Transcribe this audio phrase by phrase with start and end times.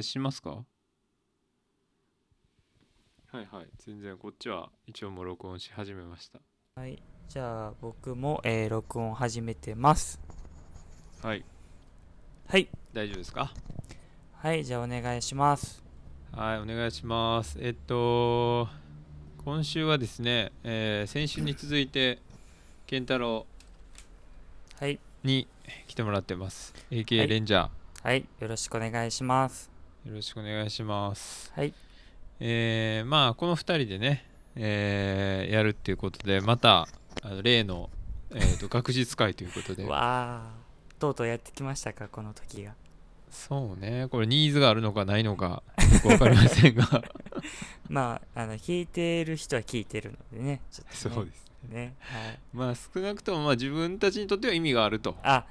[0.00, 0.64] しますか？
[3.30, 3.66] はいはい。
[3.78, 6.40] 全然こっちは一応もう録音し始めました。
[6.76, 10.18] はい、じゃあ僕も、えー録音始めてます。
[11.22, 11.44] はい。
[12.48, 13.52] はい、大丈夫ですか？
[14.34, 15.82] はい、じゃあお願いします。
[16.32, 17.58] はいお願いします。
[17.60, 18.68] えっと
[19.44, 22.18] 今週はですね、えー先週に続いて
[22.86, 23.46] 健太郎
[24.78, 25.46] はい、に
[25.86, 26.72] 来てもらってます。
[26.74, 27.70] は AKA いレンジャー、
[28.02, 29.71] はい、よろしくお願いします。
[30.04, 31.72] よろしくお願いしますはい、
[32.40, 34.24] えーまあこの2人でね、
[34.56, 36.88] えーやるっていうことでまた
[37.22, 37.88] あの例の、
[38.30, 40.50] えー、と学術会ということでわあ、
[40.98, 42.72] とうとうやってきましたか、この時が。
[43.30, 47.02] そうねこれニーズがあるのかないのかよく分かりませんが
[47.88, 51.14] まあ、あの、聞いてる人は聞いてるのでね、ちょっと、ね。
[51.14, 51.94] そうですね。
[52.00, 52.38] はい。
[52.52, 55.46] まあ少なくともまあ自分たちにとっては意味があるとあ、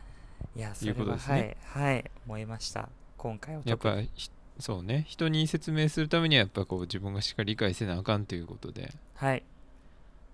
[0.55, 2.89] いや、それいうことは、ですねはい、はい、思いました。
[3.17, 5.05] 今回はやっぱひそうね。
[5.07, 8.93] 人に説明するためにはやっぱこう自分がしっかり理解せなあかんということで。
[9.15, 9.43] はい、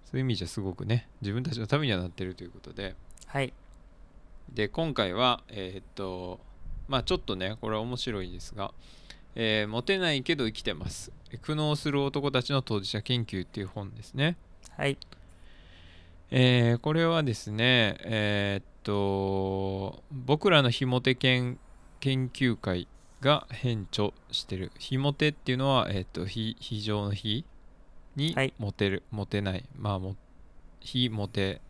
[0.05, 1.07] そういう意味じゃすごくね。
[1.21, 2.95] 自分たちのためにはなってるということで。
[3.25, 3.53] はい、
[4.53, 6.39] で今回はえーっと
[6.87, 8.73] まあちょっとねこれは面白いですが、
[9.35, 11.11] えーモテないけど生きてます。
[11.41, 14.35] 苦悩する男たちの当事者研究っていう本ですね。
[14.71, 14.97] はい、
[16.31, 21.57] えーこれはですねえーっと僕らのひもて研
[21.99, 22.87] 研究会
[23.21, 24.71] が編著してる。
[24.77, 27.45] ひもてっていうのはえーっと非非常の非
[28.15, 28.53] にはい。
[28.57, 29.63] モテる、モテない。
[29.75, 30.15] まあも
[30.79, 31.61] 非モテ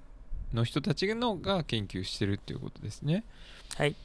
[0.53, 3.23] の人たちのが研究してるっていうことですね。
[3.75, 3.95] はい、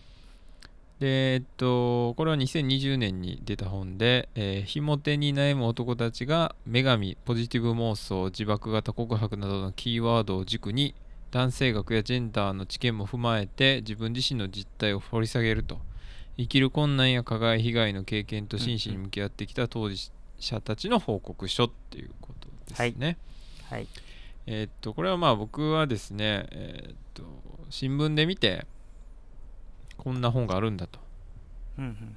[0.98, 10.94] でえっとこれは2020年に出た本で、えー、ひも手に悩む男たちが女神ポジティブ妄想自爆型告白などのキーワードを軸に
[11.30, 15.78] 男性学やジェンダーの知見も踏まえて自分自身の実態を掘り下げると
[16.36, 23.19] 生きる困難や加害被害の経験と真摯に向き合ってきた当事者たちの報告書っていうことですね。
[23.70, 23.86] はい、
[24.47, 27.23] えーっとこれはまあ僕はですね、えーっと
[27.70, 28.67] 新聞で見て
[29.96, 31.01] こんな本があるんだと。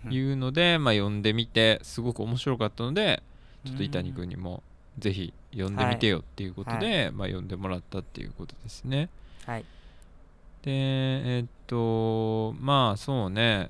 [0.09, 3.23] いうので、まあ、読んでみてすごく面白かったので
[3.65, 4.63] ちょっと伊谷君にも
[4.99, 9.09] ぜひ読んでみてよっていうことで、まあ、読んでもらったっていうことですね。
[9.45, 13.69] はい、でえーっとまあそうね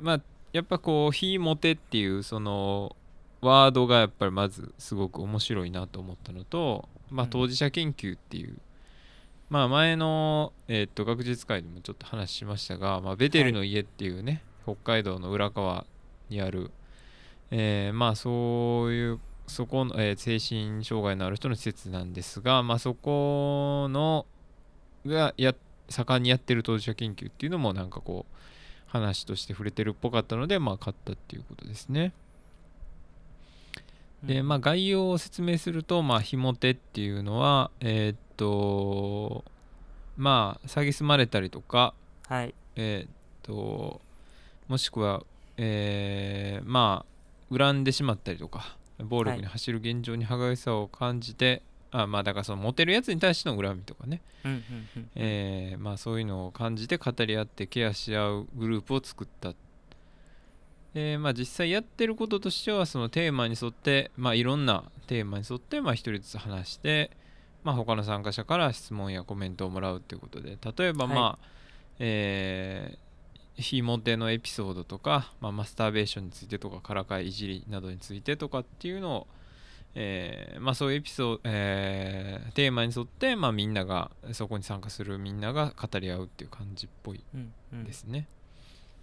[0.00, 0.20] まあ
[0.52, 2.96] やっぱこう「非モテ」っていうその
[3.40, 7.30] ワードがやっぱりまずすごく面白いなと思ったのと、まあ、うん。
[7.30, 8.58] 当事者研究っていう、
[9.48, 15.86] まあ前の、えーっと学術会でもちょっと話しましたが、まあ、ベテルの家っていうね、北海道の浦川
[16.30, 16.70] にある、
[17.50, 24.26] えーまあそういうそこの、えー精神障害のある人の施設なんですが、まあ、そこの
[25.06, 25.54] がや
[25.88, 28.34] 盛んにやってる当事者研究っていうのもなんかこう
[28.88, 32.12] 話として触れてるっぽかったのでまあ買ったっていうことですね。
[34.24, 39.44] でまあ概要を説明するとまあひも手っていうのはえーっと
[40.16, 41.94] まあ蔑まれたりとか
[42.28, 43.10] はい、えーっ
[43.42, 44.00] と
[44.66, 45.22] もしくは
[45.56, 54.20] えーまあ恨んでしまったりとか暴力に走る現状に歯がゆさを感じて、あまあだからそのモテるやつに対しての恨みとかね。
[55.96, 59.54] そういうのを感じて語り合ってケアし合うグループを作った。
[60.94, 67.10] でまあ、実際やってることとしてはそのテーマに沿って、まあ、いろんなテーマに沿ってまあ一人ずつ話して、
[67.62, 70.56] まあ、他の参加者から質問やコメントをもらうということで。
[70.78, 71.14] 例えば、はい。
[71.14, 71.46] まあ
[72.00, 79.26] えー、非モテのエピソードとか、まあ、マスターベーションについてとかからかいいじりなどについてとかっていうのを
[79.94, 87.84] えーまあ、そういうエピソード、えーテーマに沿って、まあ、みんながそこに参加するみんなが語り合うっていう感じっぽいうん、うん。
[87.84, 88.28] ですね。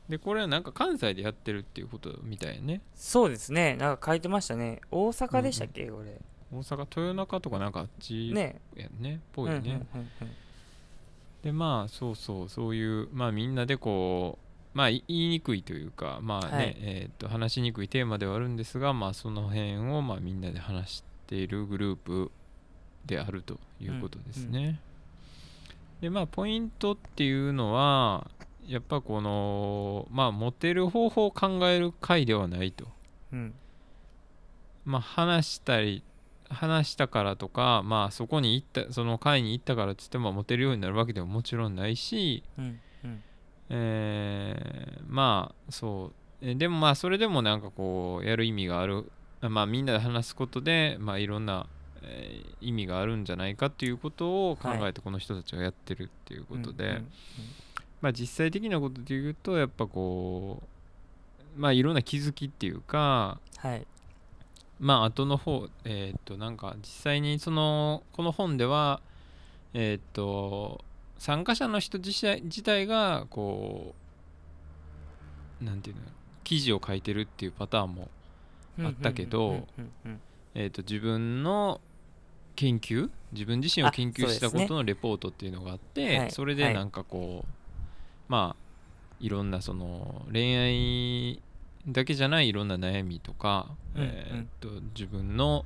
[0.09, 2.81] でこれはなんか関西でやってるっていうことみたいね。
[2.95, 4.81] そうですね、なんか書いてましたね。
[4.91, 6.19] 大阪でしたっけ、これ。
[6.53, 8.61] 大阪豊中とかなんかあっちね。
[8.75, 9.55] やんねぽいね。
[9.57, 9.79] うんうんうん
[10.21, 10.31] うん
[11.45, 14.44] でまあそうそうそういうまあみんなでこう
[14.75, 22.31] まあい言いにくいというかまあね、はいえーっと話しにくいテーマではあるんですがまあその辺をまあみんなで話しているグループ
[23.05, 24.79] であるということですね。
[26.01, 28.29] でまあポイントっていうのは
[28.67, 32.85] やっぱこのまあモテる方法を考える回ではないと。
[33.31, 33.53] うん
[34.83, 36.03] まあ話したり
[36.49, 42.79] 話したからとかまあそこに行ったその会に行ったからっつってもモテるようになるわけでももちろんないし、うんうん
[43.69, 49.09] えーまあそうえでもまあそれでもなんかこうやる意味がある
[49.41, 51.67] まあみんなで話すことでまあいろんな、
[52.03, 57.07] えー意味があるんじゃないかっていうことを考えてこの人たちがやってるっていうことで、うんうん
[58.01, 60.61] まあ実際的なことで言うとやっぱこ
[61.57, 63.85] まあいろんな気づきっていうかはい。
[64.79, 68.99] まあ後の方えーっとなんか実際にそのこの本では
[69.73, 70.83] えーっと
[71.17, 73.95] 参加者の人自体自体がこ
[75.61, 76.01] うなんていうの
[76.43, 78.09] 記事を書いてるっていうパターンも
[78.79, 79.65] あったけど
[80.53, 81.81] えー、と自分の
[82.55, 86.31] 研究自分自身をあ研究したことのレポートっていうのがあってはい。
[86.31, 87.51] それでなんかこう、
[88.29, 88.63] まあ
[89.19, 91.41] いろんなその恋愛
[91.87, 94.03] だけじゃないいろんな悩みとか、うん。
[94.03, 95.65] えーと自分の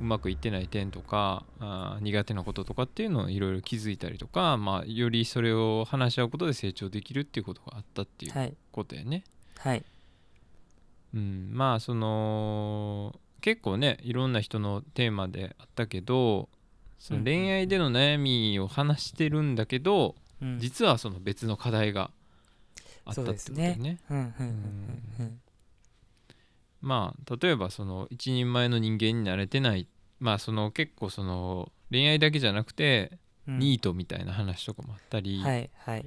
[0.00, 8.54] うまくいってない点とかあー苦手なこととかっていうのをいろいろ気づいたりとか、まあ、よりそれを話し合うことで成長できるっていうことがあったっていうはい。
[8.72, 9.24] ことやね。
[9.58, 9.84] はい。
[11.14, 16.48] うん、まあその結構ねいろんな人のテーマであったけど
[16.98, 20.58] そのうん恋愛での悩みを話してるんだけど、うん。
[20.58, 22.10] 実はその別の課題が
[23.04, 23.98] あったってことね。
[24.10, 24.46] うんうんうん
[25.20, 25.40] うん
[26.80, 29.86] まあ例えばその一人前の人間になれてない
[30.18, 33.18] まあその結構その恋愛だけじゃなくて、
[33.48, 33.58] うん。
[33.58, 36.06] ニートみたいな話とかもあったり、はいはい。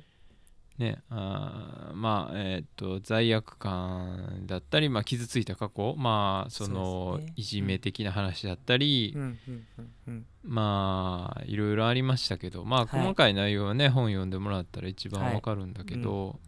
[0.78, 9.22] ねあーまあえーっと罪悪感だったり、まあ、傷ついた過去まあそのいじめ的な話だったり、うん。
[9.22, 9.40] うん
[9.78, 10.26] うんうん。
[10.44, 13.02] まあいろいろありましたけどまあはい。
[13.02, 16.40] 細かい内容はね、本読んでもらったら一番わかるんだけど、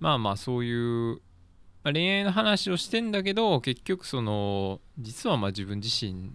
[0.00, 1.20] まあまあそういう、
[1.84, 6.30] まあ恋愛の話をしてんだけど結局その実はまあ自分自身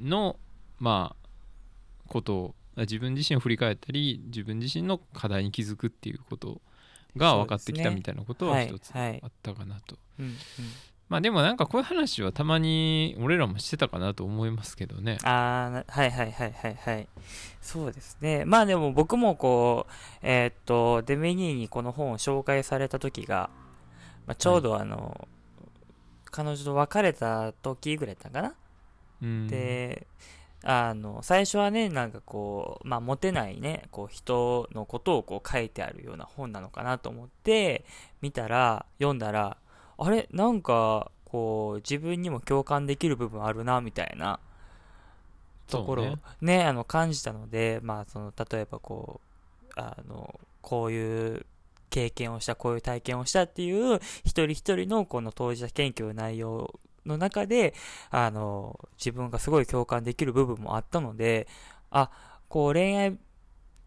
[0.00, 0.36] の
[0.78, 1.28] まあ
[2.08, 6.60] ことを自分自身を振り返ったり自分自身の課題に気づくっていうこと
[7.16, 9.96] が分かってきたみたいなことは一つあったかなと。
[11.08, 15.18] まあでもなんかこういう話はたまに俺らもしてたかなと思いますけどね。
[15.22, 17.08] ああなはいはいはいはいはい。
[17.60, 18.44] そうですね。
[18.44, 19.92] まあでも僕もこう
[20.22, 23.50] えーっとデメニーにこの本を紹介された時が、
[24.26, 25.28] まあ、ちょうどあの、
[26.30, 28.54] 彼女と別れた時ぐらいだったかな、
[29.22, 30.08] うん、で
[30.64, 37.84] あの最初はねなんかこうまあモテないねこう人のことをこう書いてあるような本なのかなと思って
[38.20, 39.58] 見たら読んだら
[39.96, 40.26] あれ？
[40.32, 44.40] なんかこう自分にも共感できる部分あるなみたいな
[45.68, 46.18] ところをね。
[46.40, 49.20] ねあの感じたのでまあその例えばこ
[49.68, 51.46] うあのこういう
[51.94, 56.74] 経験をしたこういう体験をしたっていう一人一人のこの当事者研究の内容
[57.06, 57.72] の中で
[58.10, 61.46] あの自分がすごい共感できる部分もあったので
[61.92, 62.10] あ
[62.48, 63.16] こう恋愛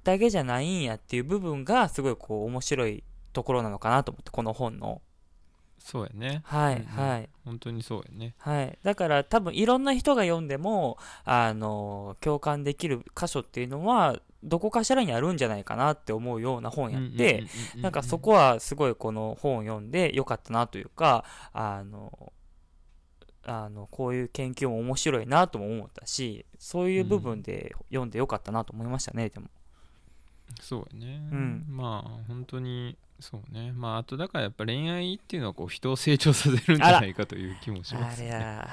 [0.06, 5.02] だけじゃないんやっていう部分がすごいこう面白いところなのかなと思ってこの本の
[5.78, 6.42] そうやね。
[6.46, 8.36] はい、うんうんはい本当にそうやね。
[8.40, 8.78] はい。
[8.84, 17.44] だから多分いろんな人が読んでも、あの、共感できる箇所っていうのは、どこかしらにあるんじゃないかなって思うような本やって、
[17.76, 22.34] なんかそこはすごいこの本を読んでよかったなというか、あの、
[23.46, 29.48] あの、こういう研究も面白いなとも思ったし、そういう部分で読んでよかったなと思いましたね、でも。
[30.62, 31.30] そうやね。
[31.32, 33.72] うんまあ本当にそうね。
[33.74, 38.28] まああとだからやっぱ恋愛っていうのはこう人を成長させるんじゃないかという気もしまあすね。
[38.28, 38.70] れや、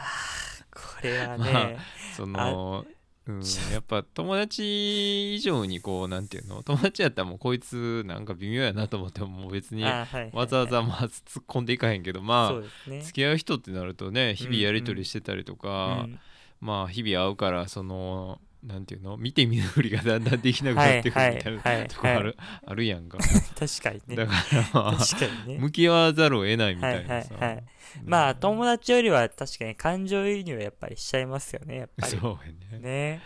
[0.73, 1.79] これは まね、
[2.17, 2.87] その
[3.27, 3.41] うん、
[3.73, 6.63] やっぱ友達以上にこうなんていうの？
[6.63, 10.07] 友達やったらもうこいつなんか微妙やなと思ってももう別にわ
[10.47, 12.53] ざわざまあ突っ込んでいかへんけどま
[12.89, 13.01] あ。
[13.01, 16.19] 付き合う人ってなるとね日々やり取りしてたりとか、うん。
[16.61, 19.17] まあ日々会うからそのなんていうの？
[19.17, 23.19] 見て見ぬふりがだんだんできなくなってくるみたいなはいはいとこあるあるやんか。
[23.59, 24.17] 確かにね。
[24.17, 25.59] だからまあ確かにね。
[25.59, 27.65] 向き合わざるを得ないみたいなさ、はいはいはい。
[28.05, 32.17] まあ友達よりは確かに感情移入はやっぱりしちゃいますよねやっぱり。
[32.17, 32.39] そう
[32.73, 32.81] やね。
[32.81, 33.21] ね。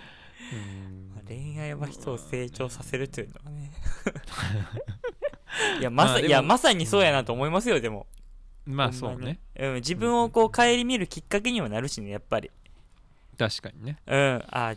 [1.26, 3.73] 恋愛は人を成長させるというのはね。
[5.80, 8.07] いやまさ、いやまさにそうやなと思いますよでも、
[8.64, 9.40] まあそうね。
[9.59, 12.50] うん、自分をこう顧みるきっかけにもなるしねやっぱり。
[13.38, 13.99] 確かにね。
[14.07, 14.45] うん。
[14.49, 14.75] あ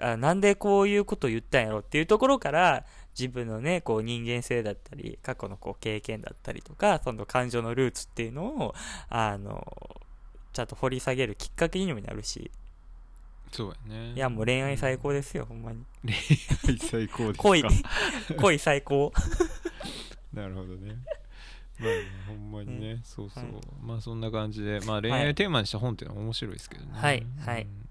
[0.00, 2.84] あなんでこういうことを言ったんやろっていうところから
[3.18, 8.74] 自分のねこう人間性だったり過去のこう経験だったりとかその感情のルーツっていうのを
[9.08, 10.00] あの
[10.52, 12.50] ちゃんと掘り下げるきっかけにもなるし。
[13.50, 14.12] そうやね。
[14.14, 15.78] いやもう恋愛最高ですよ、ほんまに。
[16.04, 16.14] 恋
[16.74, 17.42] 愛最高ですか？
[17.42, 17.64] 恋。
[18.36, 19.10] 恋最高。
[20.34, 20.96] なるほどね。
[21.80, 23.00] まあねほんまにね。
[23.04, 23.52] そうそう、はい
[23.82, 24.80] まあそんな感じで。
[24.80, 26.90] まあ恋愛をテーマにした本っていうのは面白いですけどね。
[26.92, 27.62] はいはい。
[27.62, 27.87] うん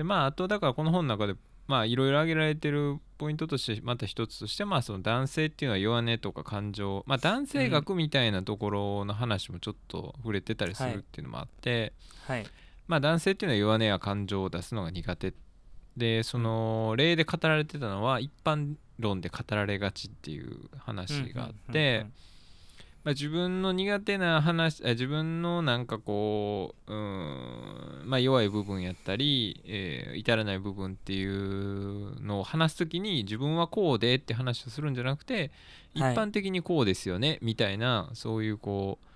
[0.00, 1.34] でまああとだからこの本の中で
[1.66, 11.92] まあいろいろ挙げられてるポイントとしてまた一つとしてまあその男性っていうのは弱音とか感情まあ男性学みたいなところの話もちょっと触れてたりするっていうのもあって、
[12.26, 12.46] はい。
[12.88, 15.34] まあ男性っていうのは弱音や感情を出すのが苦手。
[15.98, 22.06] でその例で語られてたのは一般論で語られがちっていう話があって、
[23.02, 35.50] まあ、自分の苦手な話あ自分のなんかこううーん、まあ、弱い部分やったり、えー至らない部分っていうのを話す時に自分はこうでって話をするんじゃなくて
[35.94, 36.14] 一はい。
[36.14, 39.06] 般的にこうですよね、みたいなそういうこう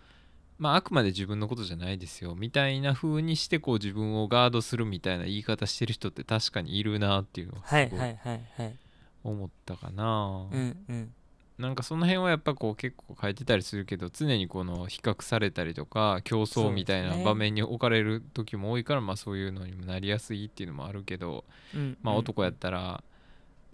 [0.62, 8.76] まああくまで自分のことじゃないですよみたいな風にしてこう自分をガードするみたいな言い方してる人って確かにいるなっていうのをすごはいはいはいはい。
[9.24, 11.12] 思ったかな、うんうん
[11.58, 21.44] なんかその辺はやっぱこう結構書いてたりするけど常にこの比較されたりとか競争みたいな場面に置かれる時も多いからまあそういうのにもなりやすいっていうのもあるけど
[21.74, 23.04] うんまあ男やったら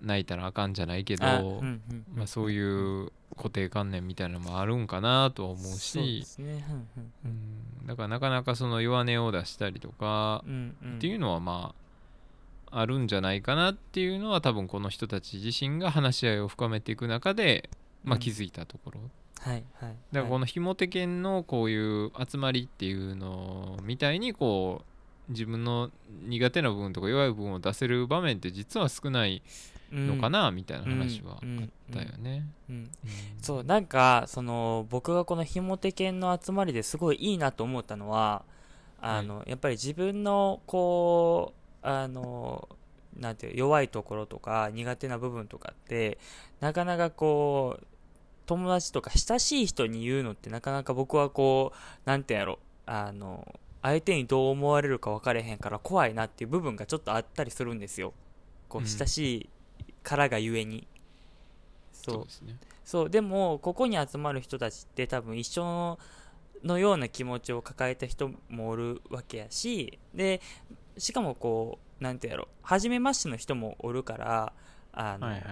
[0.03, 1.25] 泣いたらあかんじゃないけど
[2.15, 2.61] まあそうい
[3.05, 6.25] う固定観念みたいなのもあるんかなとは思うし
[7.87, 10.45] だからなかなかその弱音を出したりとか
[10.97, 11.80] っていうのはまあ
[12.71, 17.69] あるんじゃないかなっていうのは多分この人たち自身が話し合いを深めていく中で
[18.05, 19.01] まあ気づいたところ。
[19.41, 19.97] はいはい。
[20.13, 24.83] だからこのひもて犬のこういう集まりっていうのみたいにこ
[25.29, 25.91] う自分の
[26.29, 29.43] 苦手な部分とか弱い部分を出せる場面って実は少ない
[29.93, 31.41] のかなみたいな話はあっ
[31.93, 32.47] たよね。
[32.69, 32.77] うん。
[32.77, 32.91] うん
[33.41, 38.45] そうなんかその僕がこのひもて犬の集まりですごいいいなと思ったのは
[39.03, 42.69] あの、やっぱり自分のこうあの
[43.19, 46.19] なんて弱いところとか苦手な部分とかって
[46.61, 47.87] なかなかこう
[48.47, 53.47] 友達とか親しい人に言うのってなかなか僕はこうなんていうんやろあの
[53.83, 58.13] 相手にどう思われるか分かれへんから怖いなっていう部分がちょっとあったりするんですよ。
[58.69, 59.51] こう親しい
[60.03, 60.87] からがゆえに、
[61.93, 62.15] そう。
[62.29, 62.49] そう。
[62.85, 63.11] そう。
[63.11, 65.99] でもここに集まる人たちって多分一緒の
[66.65, 70.43] のような気持ちを抱えた人もおるわけやしで
[71.01, 72.49] しかもこうなんてやろ。
[72.63, 74.53] 初めましての人もおるから
[74.93, 75.43] あの、はいはい。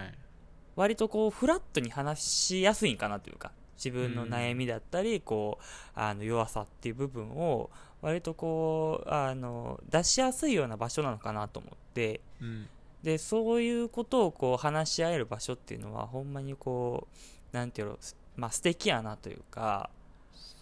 [0.76, 5.64] 割とこうフラットに話しやすいんかなというか自分の悩みだったり、こう
[5.98, 12.20] あの弱さっていう部分を割とこうあの出しやすいような場所なのかなと思って。
[12.40, 12.68] うん。
[13.02, 17.06] でそういうことをこう話し合える場所っていうのはほんまにこ
[17.52, 17.98] うなんていうの
[18.36, 19.88] まあ素敵やなというか、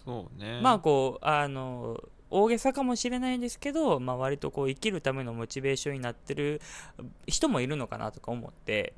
[0.05, 0.61] そうね。
[0.61, 1.99] まあこうあの
[2.29, 6.61] 大げさかもしれないんですけど、まあ、割とこう生きるためのモチベーションになってる
[7.25, 8.93] 人もいるのかなとか思って。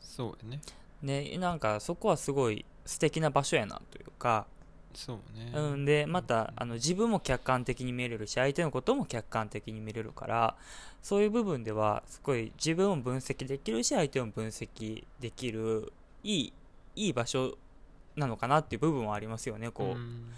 [0.00, 0.60] そうやね。
[1.02, 4.46] ねなんかそこはすごい素敵な場所やなというか、
[4.96, 5.52] そうね。
[5.54, 10.56] うん、でまたあの自分も客観的に見れるし相手のことも客観的に見れるから
[11.02, 15.92] そういう部分ではすごい自分を分析できるし相手を分析できる
[16.24, 16.52] いい
[16.96, 17.58] いい場所
[18.16, 20.32] なのかなっていう部分はありますよねこう、ん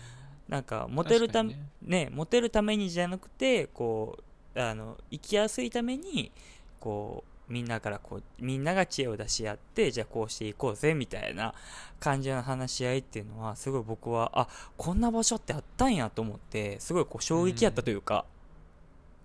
[0.48, 2.08] なんかモテるため確かにね。
[2.12, 4.18] モテるためにじゃなくてこ
[4.54, 6.32] うあの生きやすいために
[6.80, 11.54] こうみんなからこうみんなが知恵を出し合ってじゃあこうしていこうぜみたいな
[11.98, 18.24] 感じの話し合いっていうのはすごい僕はあこんな場所ってあったんやと思ってすごいこう衝撃やったというか、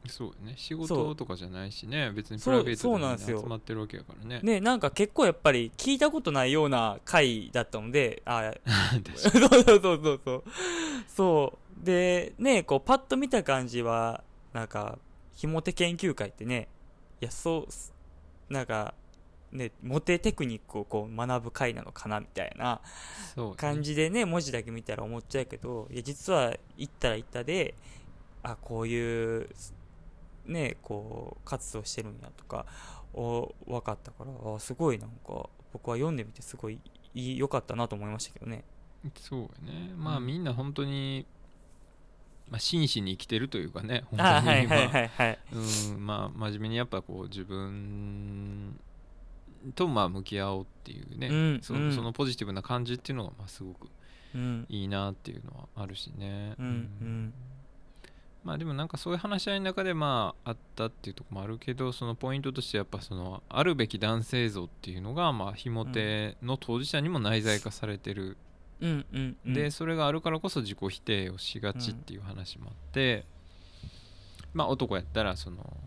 [0.08, 0.56] そうやね。
[0.58, 2.12] 仕事とかじゃないしね。
[2.12, 4.40] 別にプライベートで集まってるわけやからね。
[4.44, 8.54] ねなんか結構やっぱり聞いたことないような回だったのであ
[9.16, 10.44] そう そうそうそうそう。
[11.08, 11.86] そう。
[11.86, 15.00] で、ね、こう、パッと見た感じは、なんか、
[15.34, 16.68] ひもて研究会ってね、
[17.22, 17.68] いや、そ
[18.50, 18.94] う、なんか、
[19.54, 22.82] ね、モテテクニックをこう学ぶ会なのかなみたいな
[23.56, 27.76] 感じでね、文字だけ見たら思っちゃうけど、いや、実は行ったら行ったで、
[28.42, 29.50] あ、こういう、
[30.46, 32.66] ね、こう、活動してるんやとか、
[33.14, 36.80] お分かったから、あすごいなんか、僕は読んでみてすごい
[37.14, 38.64] いい良かったなと思いましたけどね。
[39.16, 39.94] そうやね。
[39.96, 40.26] まあうん。
[40.26, 41.26] みんな本当に、
[42.50, 45.40] まあ、真摯に生きてるというかね本当 あ、にはいはい。
[45.98, 48.80] まあ真面目にやっぱこう自分
[49.76, 51.94] とまあ向き合おうっていうね、うんそうん。
[51.94, 53.90] そのポジティブな感じっていうのがまあすごく
[54.36, 54.66] うん。
[54.70, 56.66] いいなっていうのはあるしね、うん。
[56.66, 57.34] うん
[58.44, 68.38] まあでもなんかそういう話し合いの中でまああったっていうところもあるけどそのポイントとしてやっぱそのあるべき男性像っていうのがまあひも手の当事者にも内在化されてる
[68.82, 69.54] うんうんうん。
[69.54, 73.26] でそれがあるからこそ自己否定をしがちっていう話もあって、
[74.54, 75.78] まあ男やったらその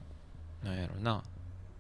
[0.65, 1.23] なんやろな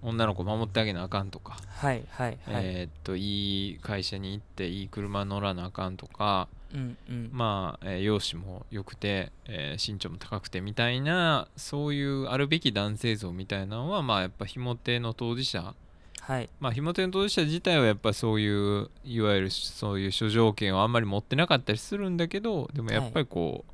[0.02, 2.64] 女の子守ってあげなあかんとか、はいはいはい。
[2.64, 7.30] えーっといい会社に行っていい車乗らなあかんとかうんうん。
[7.32, 15.74] まあ、えー容姿も良くて、えー身長も高くてみたいなそういうあるべき男性像みたいなのはまあやっぱひも手の当事者
[16.20, 16.48] はい。
[16.60, 23.64] まあひも手の当事者自体はやっぱそういういわゆるそういう諸条件をあんまり持ってなかったりするんだけどでもやっぱりこ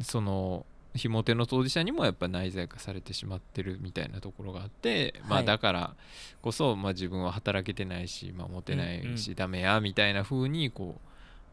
[0.00, 5.94] う、そのひも手の当事者にもやっぱ内在化されてしまってるみたいなところがあって、まあはいだから
[6.40, 11.00] こそ、まあ、自分は働けてないし、まあ、モテないし、うんうんダメやみたいな風にこ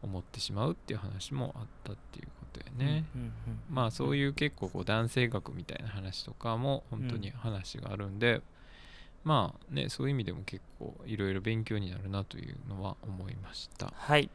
[0.02, 3.32] う思ってしまうっていう話もあったっていうことやね、うんうんうん
[3.70, 8.42] まあそういう結構こう男性学みたいな話とかも本当に話があるんで、
[9.24, 13.92] まあねそういう意味でも結構いろいろ勉強になるなというのは思いました。
[13.96, 14.30] はい。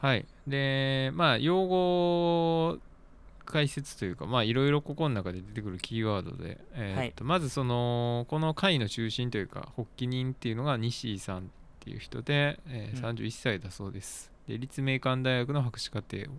[0.00, 0.26] はい。
[0.46, 2.78] でまあ用語
[3.50, 11.42] 解説というかまあいろいろここの中で出てくるキーワードで、えーっとまずそのこの会の中心というか発起人っていうのが西井さんっ
[11.80, 13.18] ていう人で、えーうん。
[13.18, 14.30] 31歳だそうです。
[14.48, 16.34] で立命館大学の博士課程を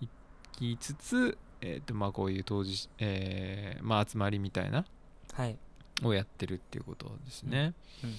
[0.00, 0.08] 行
[0.52, 4.84] きつつ、えーっとまあこういう当時、えーまあ、集まりみたいな
[5.32, 5.56] はい。
[6.02, 8.14] をやってるっていうことですね、うん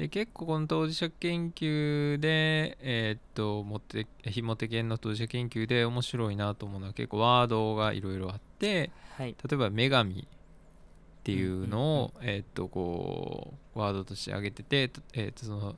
[0.00, 9.36] で結構この当事者研究でえーっとモテひもて犬の当事者研究で面白いなと思うのは結構ワードがいろいろあってはい。
[9.46, 10.24] 例えば女神っ
[11.22, 15.76] ていうのを、えーっとこうワードとして挙げてて、えーっとその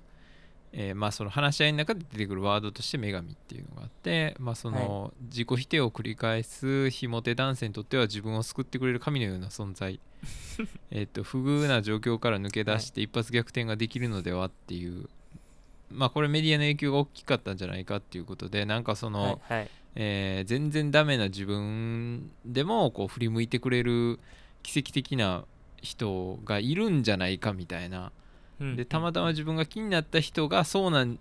[0.73, 10.01] えーまあその話し合いの中で出てくるワードとして女神っていうのがあって、まあ、その自己否定を繰り返すひもて男性にとっては自分を救ってくれる神のような存在。
[10.91, 15.09] えっと不遇な状況から抜け出して一発逆転ができるのではっていう、
[15.91, 19.59] まあこれメディアの影響が大きかったんじゃないかっていうことでなんかその、は
[19.95, 24.19] えー全然ダメな自分でもこう振り向いてくれる
[24.63, 25.45] 奇跡的な
[25.83, 28.11] 人がいるんじゃないかみたいなうん
[28.77, 31.19] でたまたま自分が気になった人がそうなん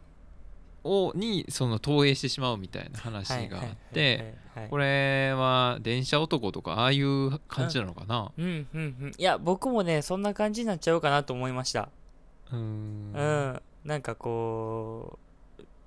[0.84, 4.36] をにその投影してしまうみたいな話があって
[4.70, 8.32] これれは電車男とかああいう感じなのかな？
[8.38, 9.12] うんうんうん。
[9.18, 11.90] いや僕もねそんな感じになっちゃうかなと思いました。
[12.52, 13.12] うーうん。
[13.14, 15.20] んなんかこ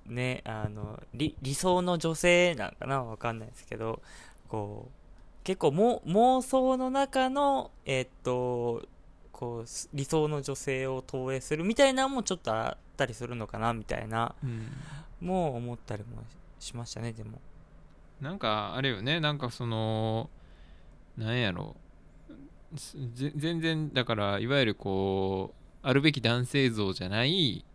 [0.07, 4.01] うねあの理理想の女性なんかなわかんないですけど
[4.47, 8.83] こう結構も妄想の中のえっと
[9.37, 14.67] こうす理想の女性を投影するみたいなのもちょっとあったりするのかなみたいなうん。
[15.19, 16.23] もう思ったりも
[16.59, 17.41] しましたねでも。
[18.21, 19.19] なんかあれよね。
[19.19, 20.29] なんかその
[21.17, 21.75] なんやろ。
[23.35, 27.65] 全然だからいわゆるこうあるべき男性像じゃない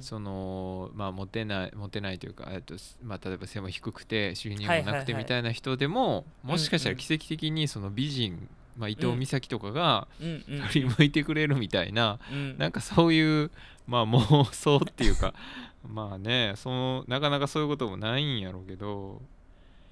[0.00, 12.58] そのまあモテないモテないというか、えっとすまあ、例えば背も低くて収入もなくてみたいな人でも、もしかしたら奇跡的にその美人、まあ、伊藤美咲とかが振り向いてくれるみたいな、うん。
[12.58, 13.50] なんかそういう、
[13.86, 15.34] まあ、妄想っていうか
[15.88, 19.22] まあねそのなかなかそういうこともないんやろうけど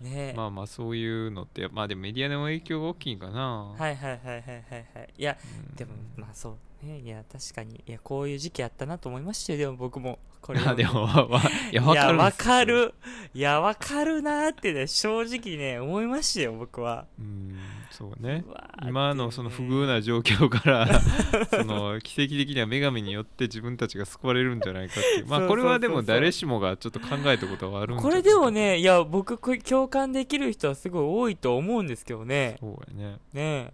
[0.01, 0.35] ね。
[0.37, 4.63] まあまあそういうのってまあでもメディアの影響が大きいんかな、はいはいはいはいはい
[4.95, 5.15] はい。
[5.17, 5.37] いや
[5.69, 5.77] うん。
[5.77, 7.01] でもまあそうね。
[7.01, 7.83] いや確かに。
[7.87, 9.59] いやこういう時期あったなと思いましたよ。
[9.59, 10.19] でも僕も。
[10.41, 11.41] これあ でもわわ
[11.73, 12.95] いやわかるんわかる。
[13.33, 17.07] いやわかるなーってね正直ね思いましたよ僕は。
[17.19, 17.59] うん
[17.95, 18.45] そうね。
[18.85, 21.01] 今のその不遇な状況から
[21.49, 25.27] その奇跡的な女神によって自分たちが救われるんじゃないかっていう。
[25.29, 32.57] まあこれはでも誰しもがちょっと考えたことはあるんこれでもねいや僕共感できる人はすごい多いと思うんですけどね。
[32.59, 33.19] そうやね。
[33.33, 33.73] ね。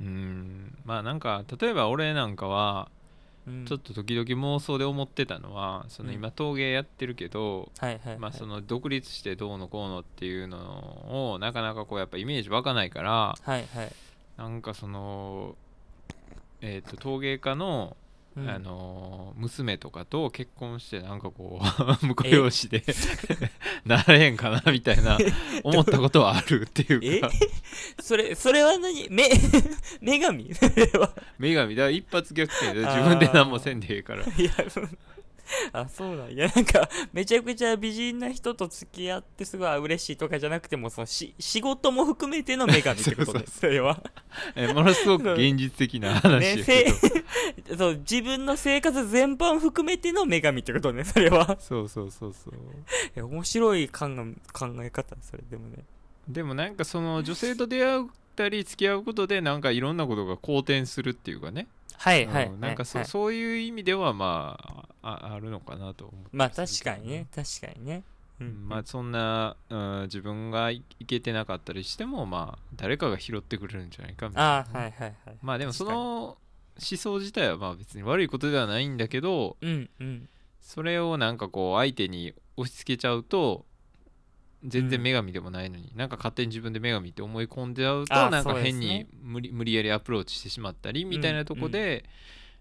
[0.00, 0.78] うん。
[0.84, 2.88] まあなんか例えば俺なんかは
[3.66, 6.14] ちょっと時々妄想で思ってたのはそのうん。
[6.14, 7.70] 今陶芸やってるけど、
[8.62, 13.92] 独立してどうのこうのっていうのをなかなかこうやっぱイメージ湧かないからはいはい。
[14.36, 15.54] なんかその
[16.60, 17.96] えっ、と陶芸家の
[18.36, 18.48] うん。
[18.48, 21.64] あのー娘とかと結婚してなんかこう
[22.06, 22.84] 婿養子で
[23.86, 25.16] なれへんかなみたいな
[25.64, 27.30] 思ったことはあるっていうか。
[28.02, 29.08] それそれは何？
[29.08, 29.28] め
[30.02, 30.50] 女神？
[31.38, 31.74] 女神。
[31.74, 34.24] だから一発逆転で自分で何もせんでええから。
[34.24, 34.98] いや、うん
[35.72, 36.50] あ、そうなんや。
[36.54, 43.44] なんか、めちゃくちゃ美人な人と付き合ってすごい嬉しいとかじゃなくても、そのし仕事も含めての女神ってことね。
[43.46, 44.02] そうそれは。
[44.54, 46.86] えものすごく現実的な話ね、やせ
[47.76, 51.56] そう、自分の生活全般含めての女神ってことね、それは。
[51.60, 52.56] そうそうそうそうい
[53.14, 55.84] や面白い考え考え方、それでもね。
[56.28, 61.66] でもなんかその女性と出会ったり付き合うことでなんかいろんなことが好転するっていうかね、
[62.00, 62.46] はいはい。
[62.46, 64.58] うんなんかそ,、はいそういう意味ではま
[65.02, 68.02] あああるのかなと思ってまあ確かにね、確かにね。
[68.40, 75.36] ううんまあそんな、うん、自分がいいけてなかったりしてもまあ誰かが拾ってくれるんじゃないかみたいなああ、はいはいはい。
[75.42, 76.38] まあでもその思
[76.78, 80.28] 想自体はまあ別に悪いことではないんだけどうんうん。
[80.62, 83.66] それをなんかこう相手に押し付けちゃうと
[84.64, 92.04] 全然女神でもないのに、なんか勝手に自分で女神って思い込んじゃうとあなんか変にね無理無理やりアプローチしてしまったりみたいなとこで、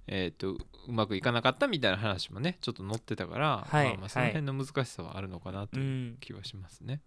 [0.07, 0.53] えー、と
[0.88, 5.83] うまくいかなかったみたいな話もねちょっと載ってたから、はいまあ、まあその辺の難しさはあるのかなとう。
[5.83, 7.01] いうん気はしますね。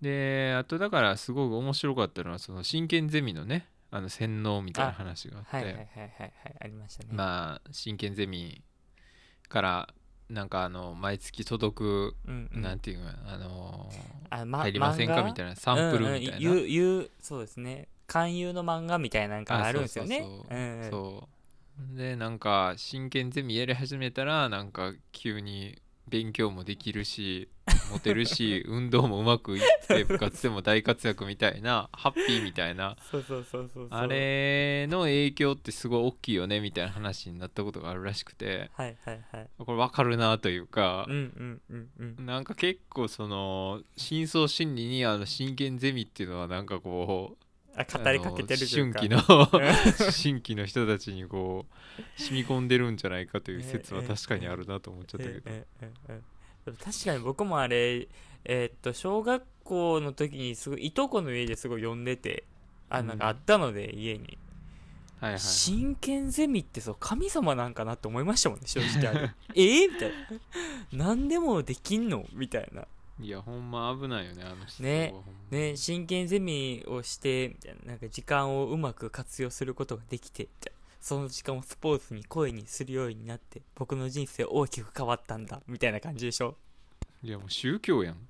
[0.00, 6.32] であとだからすごく面白かったのはその真剣ゼミのねあの洗脳みたいな話があってはいはいはいはいはい。
[6.60, 7.10] ありましたね。
[7.12, 8.62] まあ真剣ゼミ
[9.48, 9.88] から
[10.30, 12.62] なんかあの毎月届く、うんうん。
[12.62, 13.90] なんていうのあの
[14.30, 15.22] あ、ま、入りませんか？
[15.22, 17.88] みたいなサンプルみたいな、うんうん、言う言うそうですね。
[18.06, 20.24] 勧誘の漫画みたいななんかあるんですよね。
[20.90, 21.28] そ
[21.92, 21.96] う。
[21.96, 27.48] でなんか真剣ゼミやり始めたらなんか急に勉強もできるし
[27.90, 32.96] モテるし 運動もうまくいって部活でも大活躍みたいなハッピーみたいな
[33.90, 39.48] あれの影響ってすごい大きいよねみたいな話になったことがあるらしくてはいはいはい。
[39.58, 42.26] これ分かるなというかうんうんうんうん。
[42.26, 47.39] なんか結構その深層心理にあの真剣ゼミっていうのはなんかこう
[47.76, 55.50] あ語りかけてる春期の思春期の人たちにこう染み込んでるんじゃないかという説は確かにあるなと思っちゃったけど。
[56.84, 58.08] 確かに僕もあれ
[58.44, 62.44] えーっと小学校の時にすごいいとこの家ですごい呼んでて
[62.88, 64.36] あなんかあったので、家に
[65.20, 70.10] はいはい真剣ゼミってそう神様なんかなって思いましたもんね正直あれえーみたい
[70.92, 72.86] な何でもできんのみたいな
[73.22, 75.14] いやほんま危ないよねあの人ね
[75.50, 80.48] ね真剣ゼミをしてななんか時間をうまく活用することができて
[81.00, 86.56] その時間をスポーツに声にするようになって僕の人生大きく変わったんだみたいな感じでしょ？
[87.22, 88.16] いやもう宗教やん。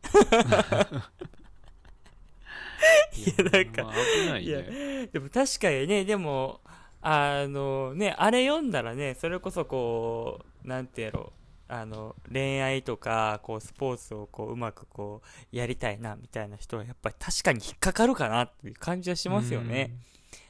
[3.15, 3.93] いやなんか
[4.25, 5.09] 危ないね。
[5.13, 6.61] でも確かにねでも
[7.03, 11.40] あのねあれ読んだらねそれこそこうなんてやろう
[11.73, 19.95] あの恋愛とかこうスポーツをこううまくこうやりたいなみたいな人はやっぱり確かに引っかかるかなっていう感じはしますよね、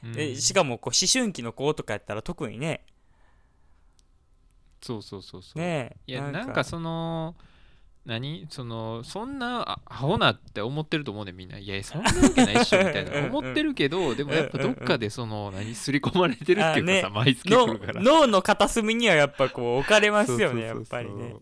[0.03, 0.13] うん。
[0.13, 2.83] でしかもこう思春期の子とかやったら特にね。
[4.81, 5.59] そうそうそうそう。
[5.59, 7.35] ねいやなんかその
[8.05, 8.47] 何？
[8.49, 11.57] そのそんなあアホなって思ってると思うねみんな。
[11.57, 13.27] いやそんなわけないっしょみたいな。
[13.27, 17.15] 思ってるけどでもやっぱどっかでその何刷り込まれてるっていうかさ、あね。
[17.15, 18.01] 毎月来のるから。
[18.01, 21.35] 脳の片隅にはやっぱこう置かれますよねやっぱりね。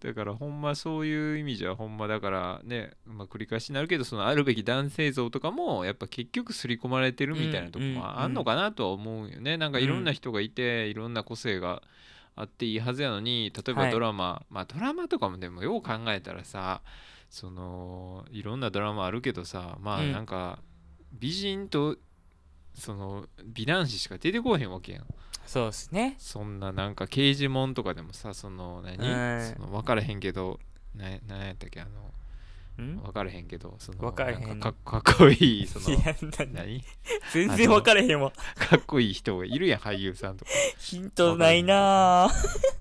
[0.00, 11.82] だからほんまそういう意味じゃほんまだからね、まあ、繰り返しになるけどそのあるべき男性像とかもやっぱ結局刷り込まれてるみたいなとこもあんのかなとは思うよね、なんかいろんな人がいていろんな個性が
[12.34, 13.86] あっていいはずやのに例えはい。
[13.86, 16.80] ばドラマ、まあドラマとかもでもよう考えたらさ
[17.30, 20.12] そのいろんなドラマあるけどさまあうん。
[20.12, 20.58] なんか
[21.12, 21.96] 美人と
[22.74, 25.06] その美男子しか出てこへんわけやん。
[25.46, 26.14] そうですね。
[26.18, 29.00] そんななんか刑事もんとかでもさその何、う
[29.42, 29.54] ん。
[29.54, 30.58] その分からへんけど
[30.94, 31.94] な何やったっけあのん
[32.76, 36.14] 分からへんけどその分からへんかっこいいそのいや
[36.54, 36.82] な何？
[37.32, 38.32] 全然分かれへんわ。
[38.56, 40.50] かっこいい人がいるやん俳優さんとか。
[40.78, 42.30] ヒントないなぁ。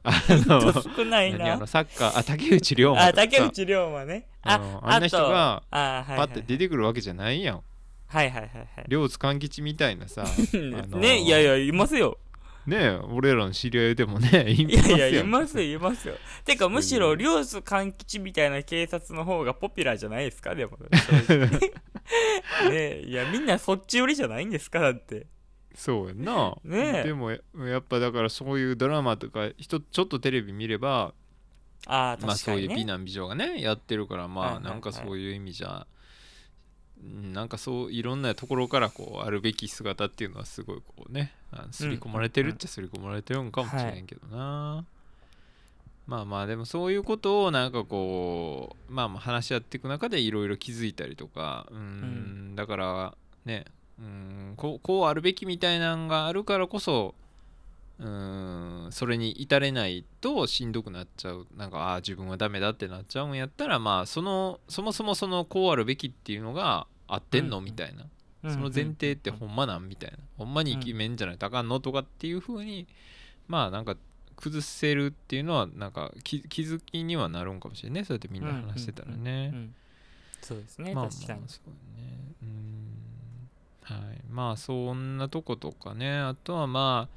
[0.03, 1.37] あの少ないな。
[1.39, 1.51] 何？
[1.51, 4.27] あのサッカーあ竹内涼真あ竹内涼真ね。
[4.43, 6.31] あのあんな人がああはいパはい。
[6.31, 7.61] ッて出てくるわけじゃないやん。
[8.07, 8.85] はいはいはいはい。
[8.87, 12.17] 両津勘吉みたいなさ あのーねいやいやいますよ
[12.67, 16.13] ねえ俺らの知り合いでもね いいますやいやいますよいますよ。
[16.45, 20.53] てかむしろ両津勘吉みたいな警察の方がポピュラーじゃないですか？
[20.53, 20.77] でも
[22.69, 25.27] ねいやみんなそっち寄りじゃないんですかだって。
[25.73, 26.55] そうやんな。
[26.63, 27.03] ねえ。
[27.07, 31.13] でもややっぱだからそういうドラマとか人ちょっとテレビ見れば
[31.87, 32.75] ああまあそういう確かにね。
[32.75, 36.00] 美男美女がねやってるからまあなんかそういう意味じゃうん
[37.33, 41.33] なんかそういろんなところからこうあるべき姿っていうのはすごいこうね
[41.71, 44.85] 刷り込まれてるっちゃ刷り込まれてるんかもしれんけどな、
[46.07, 53.65] まあまあでもそういうことをなんかこうまあまあ話し合っていく中でいろいろ気づいたりとかうんだからね
[53.99, 57.15] うんこうこうあるべきみたいなのがあるからこそ
[57.99, 61.47] うーんそれに至れないとしんどくなっちゃう。
[61.55, 67.65] なんかああ自分はダメだってなっちゃうんやったらまあそのそもそもそのこうあるべきっていうのが合ってんの、うん。
[67.65, 68.05] みたいな、
[68.43, 68.51] うん。
[68.51, 69.87] その前提ってほんまなん？
[69.87, 70.17] みたいな。
[70.37, 71.79] ほんまにイケメンじゃないとあかんの？
[71.79, 72.87] とかっていう風に
[73.47, 73.95] まあなんか
[74.37, 78.05] 崩せるっていうのはなんか気気づきにはなるんかもしれないね。
[78.05, 79.75] そうやってみんな話してたらね、うん
[80.41, 81.41] そうですね、まあまあ確かに。
[81.45, 82.07] そうね。
[82.41, 83.49] うん。
[83.83, 84.17] はい。
[84.31, 86.17] まあそんなとことかね。
[86.17, 87.15] あとはまあ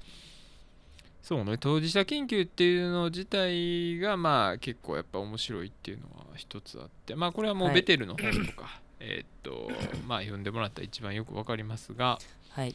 [1.22, 1.56] そうね。
[1.56, 7.16] 当事者研究っていうの自体がまあ結構やっぱ面白いっていうのは一つあって。
[7.16, 7.76] まあこれはもうはい。
[7.76, 9.70] ベテルの本とか、えーっと
[10.08, 12.18] まあ読んでもらったら一番よくわかりますが
[12.50, 12.74] はい。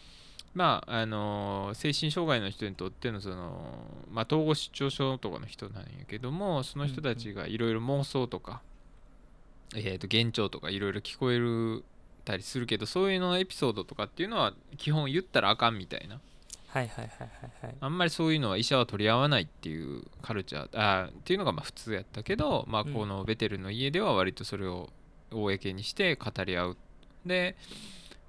[0.54, 8.62] まああの精神障害の人にとってのそのまあ統合失調症とかの人なんやけどもその人たちがいろいろ妄想とか、
[9.76, 11.84] えー、と幻聴とかいろいろ聞こえる
[12.26, 16.20] たりするけどそういうのエピソードとかっていうのは基本言ったらあかんみたいな。
[16.68, 17.76] はいはいはいはいはい。
[17.80, 22.94] あんまりそういうのは医者は取り合わないっていうカルチャーあーっていうのがまあ普通やったけど、まあ、うん。
[22.94, 24.92] このベテルの家では割とそれを
[25.32, 26.78] 公にして語り合う。
[27.26, 27.56] で、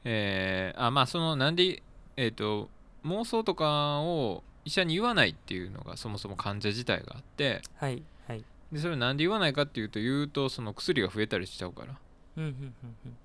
[0.04, 1.82] えーあまあそのなんで
[2.16, 2.68] えっ、と
[3.04, 8.44] 妄想とかを医者に言わないっていうのがそもそも患者自体があってはいはい。
[8.72, 11.96] でそれをなんで言わないかっていうと言うとその薬が増えたりしちゃうから。
[12.36, 12.74] うんうんうん
[13.06, 13.16] うん。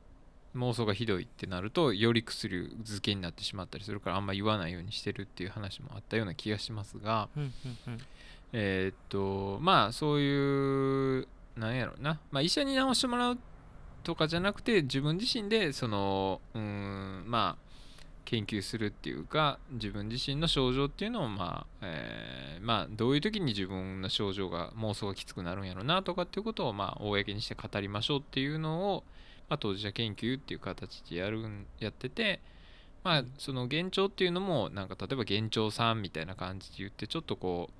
[0.61, 7.99] 妄想がひどいってなるとより薬漬けになってしまったりするからあんま言わないようにしてるっていう話もあったような気がしますがうんうんうん。
[8.53, 13.37] えーっとまあそういうなんやろうな、まあ、医者に治してもらう
[14.05, 17.65] とかじゃなくて自分自身でそのうーんまあ
[18.23, 29.03] 研究するっていうか自分自身の症状っていうのをまあ、えーまあどういう時に自分の症状が妄想がきつくなるんやろうなとかっていうことをまあ公にして語りましょうっていうのを、
[29.49, 32.39] まあ、当事者研究っていう形でやるんやってて
[33.03, 37.73] まあその幻聴っていうのもなんか例えば幻聴さんみたいな感じで言ってちょっとこう、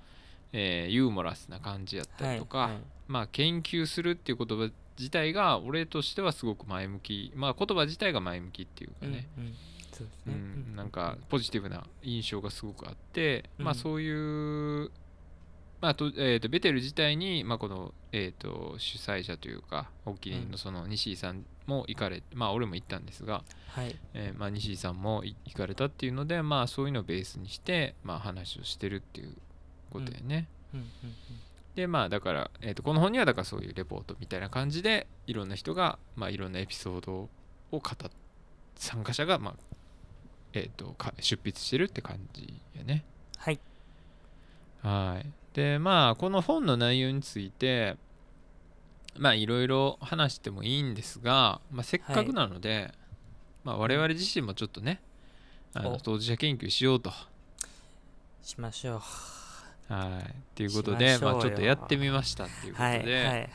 [0.53, 2.81] えーユーモラスな感じやったりとか、はいはい。
[3.07, 9.53] まあ研究するっていう言葉自体が俺としてはすごく前向きまあ言葉自体が前向きっていうかね、うんうん。
[9.91, 13.65] そうですうねん、なんかポジティブな印象がすごくあって、うん。
[13.65, 14.91] まあそういう、
[15.81, 23.95] まあとえー、とベテル自体に、まあ、この、えー、と主催者というか大きいのその西井さんも行かれまあ俺も行ったんですが、はい。
[24.13, 29.35] えーまあ、西井さんもい行かれたっていうのでまあそういうのをベースにして、まあ、話をしてるっていう
[29.91, 30.47] ことやね。
[30.73, 30.87] うんうん
[31.75, 37.29] でまあだから、えー、とこの本にはだからそういうレポートみたいな感じでいろんな人が、まあ、いろんなエピソードを
[37.71, 37.81] 語っ
[38.75, 39.55] 参加者が、まあ
[40.53, 43.03] えー、とか出筆してるって感じやね。
[43.37, 43.59] はい。
[44.81, 45.29] はい。
[45.53, 47.97] でまあこの本の内容について
[49.17, 52.93] まあいろいろ話してもいいんですが、まあ、せっかくなので、
[53.63, 55.01] まあ、我々自身もちょっとね
[55.73, 55.97] あのお。
[55.97, 57.11] 当事者研究しようと。
[58.41, 59.34] しましょう
[59.87, 63.49] はい、っていうことしでままあ、ちょっとやってみましたっていうことで、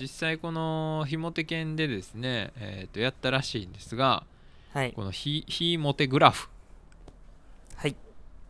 [0.00, 4.24] 実際このひもて犬でですね、えー、とやったらしいんですが
[4.72, 4.92] はい。
[4.92, 6.48] このひひもてグラフ、
[7.76, 7.96] はい。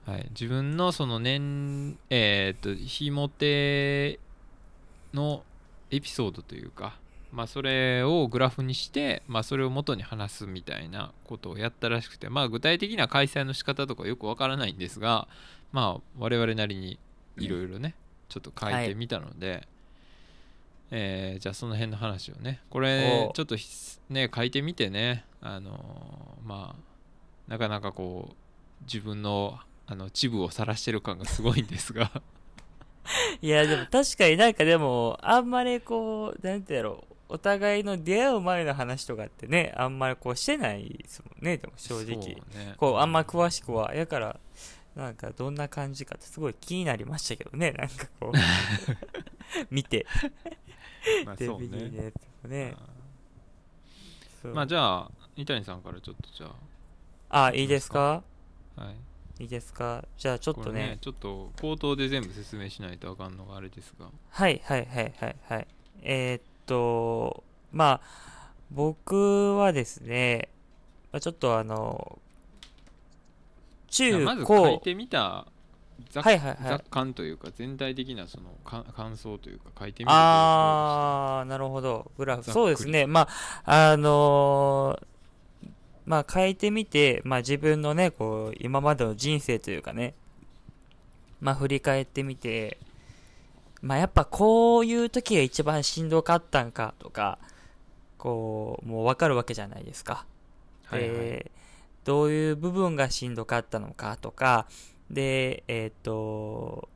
[0.04, 4.18] はい、自分のその年えっ、とひもて
[5.14, 5.42] の
[5.90, 6.98] エピソードというか
[7.32, 15.28] まあそれをグラフにして、まあ、それを元に話すみたいなことをやったらしくてまあ具体的な開催の仕方とかよくわからないんですが
[15.72, 16.98] まあ我々なりに
[17.44, 17.94] いろいろね
[18.28, 18.88] ちょっと書い。
[18.88, 19.66] てみたので、
[20.90, 23.32] えーじゃあその辺の話をねこれお。
[23.32, 23.66] ちょっとひ
[24.10, 28.34] ね書いてみてねあのーまあなかなかこう
[28.84, 32.10] 自分のあの恥部を晒してる感がすごいんですが。
[33.40, 42.16] いやでも確かになんかでもあんまりこうなんてやろうお互いの出会う前の話とかってねあんまりこうしてないですもんねでも正直。
[42.54, 42.74] ね。
[42.76, 44.38] こうあんま詳しくはやから
[44.98, 47.70] なんかどんな感じかってすごい気になりましたけどね。
[47.70, 48.38] なんかこう。
[49.70, 50.04] 見て。
[51.24, 52.12] まあそうね。
[52.44, 52.74] ね。
[54.42, 56.50] まあじゃあ伊谷さんからちょっとじゃ
[57.30, 57.52] あ。
[57.54, 58.24] いいですか？
[58.76, 58.96] あはい。
[59.42, 60.04] いいですか？
[60.16, 64.10] じゃあちょっことれねねちょっと口頭で全部説明しないとあかんのがあれですが。
[64.30, 65.68] はいはいはいはいはい。
[66.02, 70.48] えーっとまあ僕はですね
[71.12, 72.18] まあちょっとあの
[73.88, 75.46] 中まず書高いてみた
[76.10, 76.56] ざはいはいはい。
[76.78, 82.10] 雑感というか全体的なそのか感想というか書いてみてああなるほど。
[82.16, 82.44] グラフ。
[82.44, 83.06] そうですね。
[83.06, 83.28] ま
[83.64, 85.06] ああのー
[86.06, 90.14] まあ書いてみて、まあ、自分のねこう今までの人生というかね。
[91.40, 92.78] まあ振り返ってみて。
[93.80, 97.38] まあやっぱこういう時が一番しんどかったんかとか
[98.16, 100.24] こうもう分かるわけじゃないですか。
[100.86, 101.10] はいはい。
[101.10, 101.50] で
[102.04, 104.66] どういう部分がしんどかったのかとか
[105.10, 106.88] でえっ、と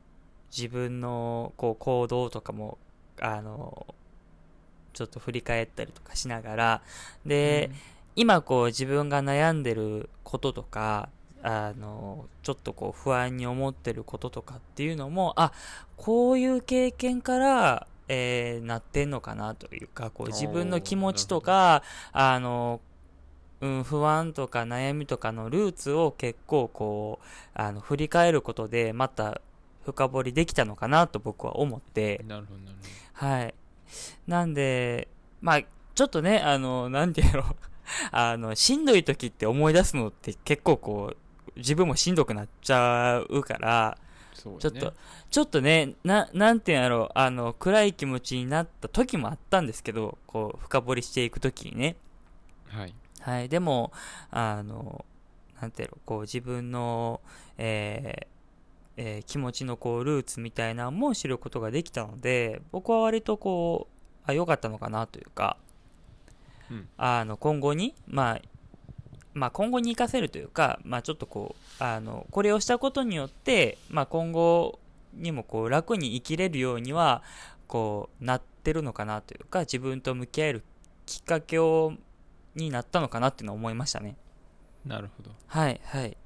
[0.55, 2.77] 自分のこう行動とかも
[3.19, 3.87] あの
[4.93, 6.81] ちょっと振り返ったりとかしながら
[7.25, 7.71] で、
[8.15, 11.09] 今こう自分が悩んでることとか
[11.41, 15.51] あのちょっとこう不安に思ってることとかっていうのもあ
[15.97, 22.79] こういう経験から、えーなってんのかなというかこう自分の気持ちとかあの、
[23.63, 29.39] うん、不安とか悩みとかのルーツを結構こうあの振り返ることでまた
[29.85, 32.23] 深掘りできたのかなと僕は思って。
[32.27, 32.77] なるほどなる
[33.13, 33.53] はい。
[34.27, 35.07] なんで、
[35.41, 35.61] まあ、
[35.93, 37.43] ちょっとね、あの、なんていうの、
[38.11, 41.17] あの、しんどい時って思い出すのって結構こう、
[41.57, 43.97] 自分もしんどくなっちゃうから、
[44.43, 44.93] ほどちょっと、
[45.29, 47.05] ちょっとね、な、なんていうんやろ。
[47.05, 51.95] う、あの、暗い気持ちになった時もあったんですけど、こう、深掘りしていく時にね。
[52.67, 53.49] はいはい。
[53.49, 53.91] でも、
[54.31, 55.05] あの、
[55.61, 57.21] なんていうの、こう、自分の、
[57.57, 58.33] えー
[58.97, 65.57] えー気持ちのこうルーツみたいなのも知ることができたので僕は割とこうあ良かったのかなというか、
[66.69, 68.41] うんあの今後にまあ
[69.33, 74.79] まあ、今後に生かせるというか、まあ、ちょっとこうあのこれをしたことによって、まあ、今後
[75.15, 77.23] にもこう楽に生きれるようには
[77.65, 80.63] こうなってるのかなというか自分と向き合える
[81.07, 81.93] きっかけを
[82.55, 84.15] になったのかなっていうのは思いましたね。
[84.85, 85.31] なるほど。
[85.47, 86.17] はいはい。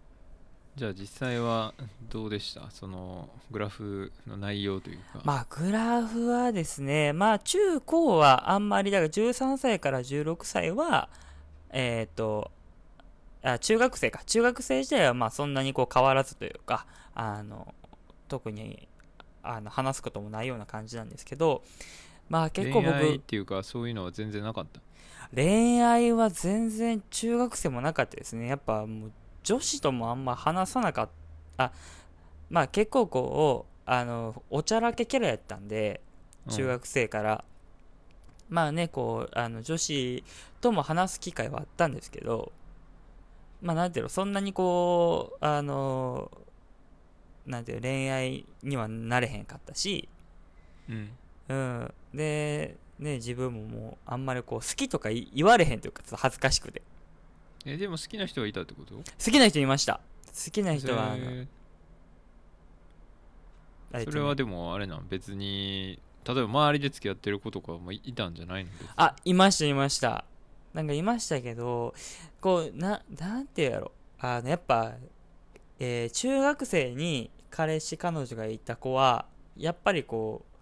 [0.75, 1.73] じゃあ実際は
[2.09, 2.69] どうでした？
[2.71, 5.21] そのグラフの内容というか。
[5.23, 11.09] まあグラフはですねまあ中高はあんまりだから13歳から16歳は
[11.71, 12.51] えっ、と
[13.43, 14.21] あ中学生か。
[14.25, 16.85] 中学生時代はまあそんなにこう変わらずというか
[17.15, 17.73] あの
[18.27, 18.87] 特に
[19.43, 21.63] あの話すこともないような感じなんですけど
[22.29, 24.79] まあ結構僕恋愛っていうかそういうのは全然なかった？
[25.35, 28.47] 恋愛は全然中学生もなかったですね。
[28.47, 29.11] やっぱもう
[29.43, 31.09] 女子ともあんま話さなかっ
[31.57, 31.65] た。
[31.65, 31.71] あ
[32.49, 36.01] まあ結構こうあのおちゃらけキャラやったんで
[36.47, 36.53] うん。
[36.53, 37.43] 中学生から、
[38.49, 40.23] まあねこうあの女子
[40.61, 42.51] とも話す機会はあったんですけど
[43.61, 46.31] まあなんていうのそんなにこうあの
[47.45, 50.07] なんていうの恋愛にはなれへんかったし
[50.89, 51.09] うん。
[51.49, 56.81] うん、で、ね、自分ももうあんまりこう好きとか言言われへんというかちょっと恥ずかしくて。
[57.65, 58.95] えでも好きな人がいたってこと？
[58.95, 59.99] 好きな人いました。
[60.27, 61.45] 好きな人はあの
[64.03, 68.71] それはでもあれなん別に例えば周りで付き合ってる子とかもいいたんじゃないの？
[68.95, 70.25] あいましたいました。
[70.73, 71.93] なんかいましたけど
[72.41, 73.91] こうななんていうやろ。
[74.19, 74.93] あのやっぱ、
[75.79, 80.56] えー中学生に彼氏彼女がいた子はやっぱりこう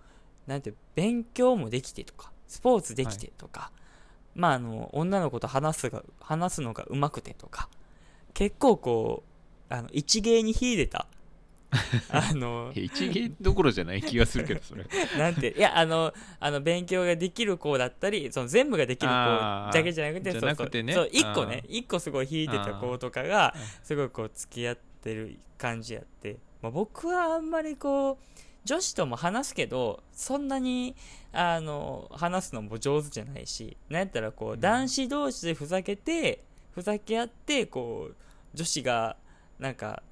[0.47, 3.71] なんていう勉強もできてとかスポーツできてとか、
[4.35, 7.69] まああの女の子と話すが話すのが上手くてとか
[8.33, 9.23] 結構こ
[9.69, 11.07] うあの一芸に秀でた
[12.09, 14.85] あのえ一芸どころじゃない気がするけどそれ。
[15.17, 20.93] なんていやあのあの勉強ができる子だったりその全部ができる子だけじゃなくてじゃそうなくてね。
[20.93, 28.17] そう一個ねあ一個すごい引いてた子とかがすごいこう付き合ってる感じやって、まあ、僕はあんまりこう
[28.65, 30.95] 女子とも話すけどそんなに
[31.31, 38.15] あの話すのも上手じゃないしなんやったらこううん男子同士でふざけてふざけ合ってこう
[38.53, 39.15] 女子が
[39.59, 40.03] なんか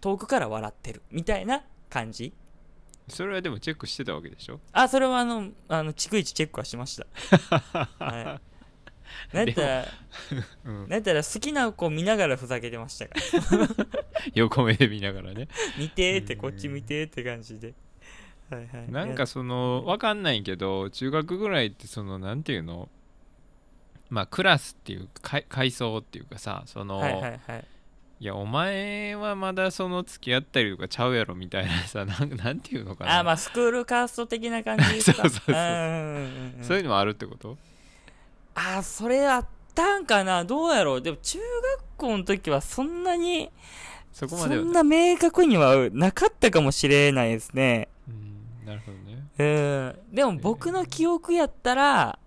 [0.00, 2.32] 遠くから笑ってるみたいな感じ
[3.08, 4.60] それはでもチェックしてたわけでしょ？
[4.72, 7.06] あ、それはあの、あの、逐一チェックはしました。
[7.98, 8.51] はい。
[9.32, 9.86] なんやったら、
[10.64, 13.68] うんなんやったら好きな子見ながらふざけてましたから。
[14.34, 15.48] 横目で見ながらね
[15.78, 17.74] 見てーって、うんこっち見てーって感じで。
[18.50, 18.90] はいはい。
[18.90, 22.88] なんかそのわかんないけど中学ぐらいってそのなんていうの？
[24.10, 27.64] まあクラスっていう階階層っていうかさその、はいはいはい。
[28.20, 35.22] いやお前はまだその付き合ったりとかちゃうやろみたいなさなんなんていうのかなあ、まあ、スクールカースト的な感じですか。
[35.22, 35.54] そうそうそう
[36.60, 37.58] そういうのもあるってこと？
[38.54, 40.44] あ、それあったんかな？
[40.44, 41.02] どうやろう？
[41.02, 43.50] でも中学校の時はそんなに、
[44.12, 47.88] そそこまではんな明確にはなかったかもしれないですね。
[48.08, 49.44] うんなるほどねう
[50.12, 52.18] んでも僕の記憶やったら、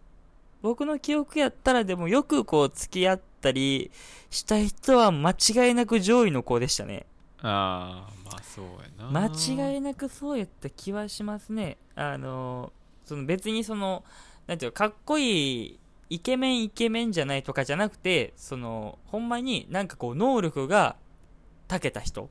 [0.62, 3.92] 僕の記憶やったらでもよくこう付き合ったり
[4.32, 7.06] した人は間違いなく上位の子でしたね。
[7.42, 8.66] ああまあそう
[9.00, 11.78] やな間違いなくそうやった気はしますね。
[11.96, 12.74] あの、
[13.06, 14.04] その別にその、
[14.48, 20.96] なんていうのかっこいいイケメンイケメンじゃないとかじゃなくて、その、ほんまになんかこう能力が
[21.68, 22.30] 長けた人。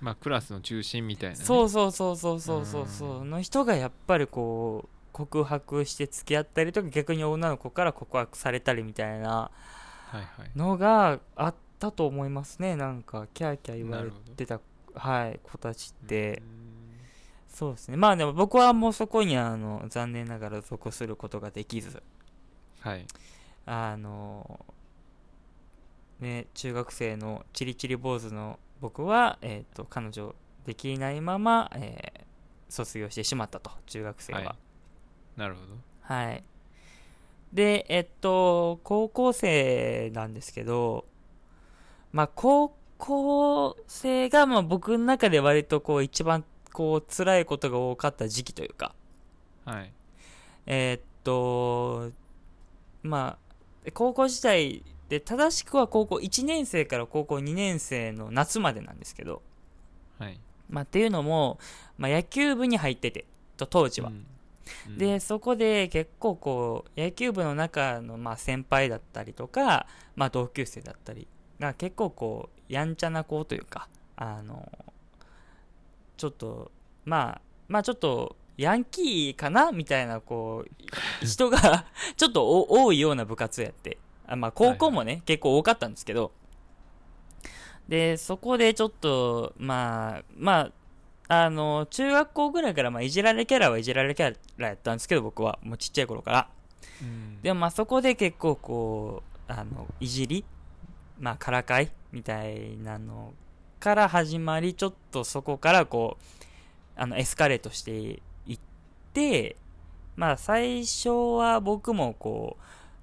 [0.00, 3.22] まあクラスの中心みたいな、ね、そうそうそうそうそうそうそう。
[3.22, 9.50] うの人がやっぱりこう告白して付き合ったりとか逆に女の子から告白されたりみたいな
[10.54, 12.76] のがあったと思いますね。
[12.76, 14.60] なんかキャーキャー言われてた
[14.94, 16.40] はい子たちって。
[16.40, 16.68] うん。
[17.48, 17.96] そうですね。
[17.96, 22.04] まあでも僕はもうそこにあの残念ながら属することができず
[22.80, 23.06] はい。
[23.66, 24.64] あの
[26.20, 32.28] ね中学生のチリチリ坊主の僕は、えー、と彼女できないまま、えー
[32.68, 34.38] 卒業してしまったと中学生は。
[34.40, 35.40] はい。
[35.40, 35.74] なるほど。
[36.02, 36.44] はい。
[37.52, 41.06] で、えっと、高校生なんですけど、
[42.12, 48.94] まあ、高校生が、まあ、僕の中で割とこう、一番、こう、辛いことが多かった時期というか、
[49.64, 49.92] はい。
[50.66, 52.12] えーっと、
[53.02, 53.38] ま
[53.86, 59.42] あ、高校時代で、正しくは高校1年生から高校2年生の夏までなんですけど、
[60.18, 60.38] はい。
[60.68, 61.58] まあ、っていうのも、
[61.96, 63.24] まあ、野球部に入ってて、
[63.56, 64.10] と当時は。
[64.10, 64.26] うん。
[64.88, 64.98] うん。
[64.98, 71.26] でそこで結構こう野球部の中のまあ先輩だったりとか、まあ、同級生だったり
[71.58, 74.70] が結構こうやんちゃな子というかあの
[76.16, 76.70] ちょっと
[77.04, 79.72] まあまあちょっとヤンキーかな？
[79.72, 80.64] みたいなこ
[81.22, 81.86] う人が
[82.16, 83.98] ちょっとお多いような部活やって。
[84.26, 86.32] あまあ高校もね、結構多かったんですけど。
[87.88, 90.70] で、そこでちょっと、まあ、ま
[91.28, 95.58] あ、あの、中学校ぐらいから、まあ、いじられキャラはいじられキャラやったんですけど、僕は。
[95.62, 96.50] もうちっちゃい頃から。
[97.00, 97.40] うん。
[97.40, 100.44] でもまあそこで結構こう、あの、いじり
[101.18, 103.32] まあからかいみたいなの
[103.80, 106.34] から始まり、ちょっとそこからこう、
[106.96, 108.20] あの、エスカレートして
[109.08, 109.56] いって、
[110.16, 112.56] まあ最初は僕もこ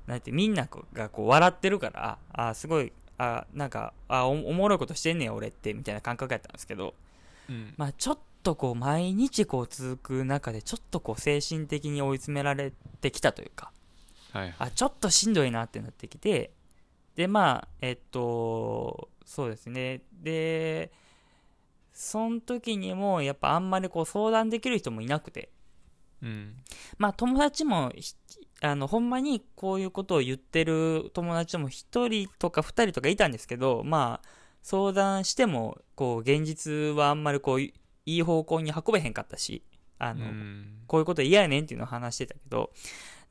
[0.08, 6.94] う、なんてみんながこう笑ってるから、あ、すごい、あ、なんか、あお、おもろいことしてんねん俺って、みたいな感覚やったんですけど、
[7.50, 7.74] うん。
[7.78, 13.72] まあちょっとこう毎日こう続く中でちょっとこう精神的に追い詰められてきたというか、
[14.32, 14.56] はいはい。
[14.60, 16.52] あちょっとしんどいなってなってきて
[17.16, 20.02] でまあえっとそうですね。
[20.22, 20.92] で
[21.92, 25.50] その時にもやっぱあんまりこう相談できる人もいなくて
[26.26, 26.56] うん。
[26.98, 28.14] まあ友達もひ
[28.62, 34.28] あのほんまにこういうことを言ってる友達も1人とか2人とかいたんですけどまあ
[34.64, 37.74] 相談してもこう現実はあんまりこうい
[38.06, 39.64] いい方向に運べへんかったし
[40.00, 40.66] あの、うん。
[40.88, 42.72] こういうこと嫌やねんっていうのを話してたけど、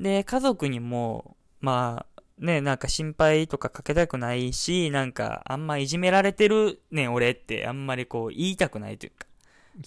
[0.01, 9.26] で、家族にも、まあ、ね、なんか心配とかかけたくないし、なんかあんまいじめられてるねん俺ってあんまりこう言いたくないというか、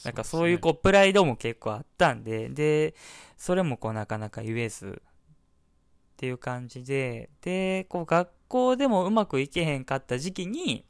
[0.04, 2.94] なんかそういうこうプライドも結構あったんで、で、
[3.38, 10.84] それもこうなかなか言えずっていう感じで、で、こう学校でもうまくいけへんかった時期に、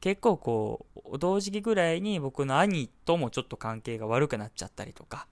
[0.00, 5.26] 結構こう、同時期ぐらいに僕の兄ともちょっと関係が悪くなっちゃったりとか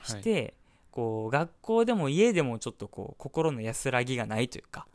[0.00, 0.20] はい。
[0.20, 0.54] して、
[0.90, 4.86] こう学校でも家でもちょっとこう心の安らぎがないというか、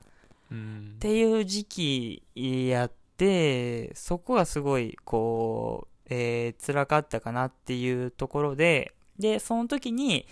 [0.51, 0.93] うん。
[0.97, 10.25] っていう時期やって、そこがすごい、こう、えー辛かったかなっていうところで、で、その時に、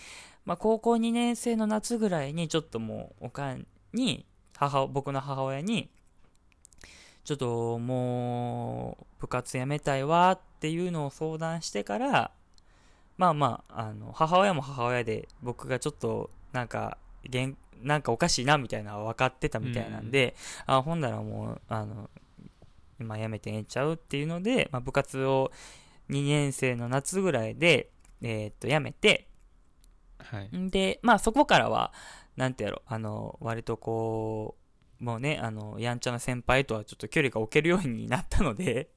[0.44, 5.88] まあ、高校2年生の夏ぐらいに、ちょっともう、おかんに、母、僕の母親に、
[7.24, 12.32] ちょっともう、部活やめたいわっていうのを相談してから、
[13.16, 20.34] まあまあ、あの、母親も母親で、僕がちょっと、なんか、げんなんかおかしいなみたいなのは分かってたみたいなんで、
[20.66, 22.10] あほんならもうあの
[23.00, 25.50] 今やめてええんちゃうっていうので、まあ、部活を
[26.10, 27.90] 2年生の夏ぐらいで、
[28.20, 29.28] えーっとやめて
[30.18, 30.56] はい。
[30.56, 31.92] んでまあそこからは
[32.36, 34.56] なんてやろあの割とこ
[35.00, 38.88] うもうねあのやんちゃな先輩とはちょっと距離が置けるようになったので、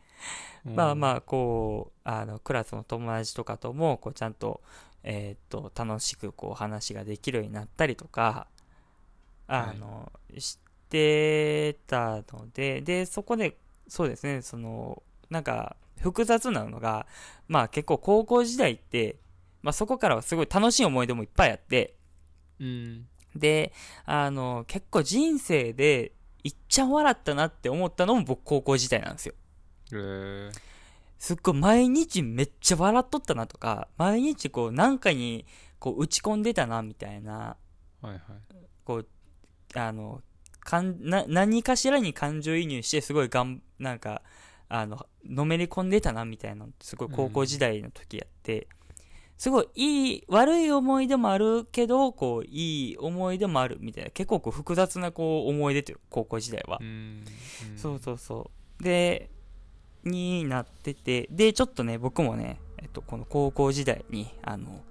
[0.63, 4.61] まあまあこうあのクラスの友達とかともこうちゃんと,、
[5.03, 8.47] えーっと楽しくこう話ができるようになったりとか
[9.47, 13.57] あの、してたのででそこで
[13.87, 14.41] そうですね。
[14.41, 17.07] そのなんか複雑なのが
[17.47, 19.17] まあ結構高校時代って、
[19.61, 21.95] まあ、そこからはすごい楽しい思い出もいっぱいあって
[22.59, 23.07] うん。
[23.35, 23.73] で
[24.05, 26.13] あの結構人生で
[26.43, 29.33] いっちゃん笑ったなって思ったのも僕高校時代なんですよ。
[29.91, 30.51] えー。
[31.17, 35.45] すっごい毎日めっちゃ笑っとったなとか、毎日こうなんかに
[35.79, 37.57] こう打ち込んでたなみたいな、
[38.01, 38.21] はいはい。
[38.83, 39.07] こう、
[39.73, 40.21] あの、
[40.65, 44.23] かんな何かしらに感情移入してすごいがん、なんか、
[44.67, 48.67] あの、のめり込んでたなみたいなのすごい高校時代の時やって、
[49.37, 56.83] すごいいい、悪い思い出もあるけど、こう、いい思い出もあるみたいな、結構こう複雑なこう思い出という、高校時代はう。
[56.83, 56.89] んう
[57.75, 58.49] んそうそうそ
[58.79, 58.83] う。
[58.83, 59.29] で、
[60.03, 64.83] になってて、で、ちょっとね、僕もね、えっと、この高校時代に、あの、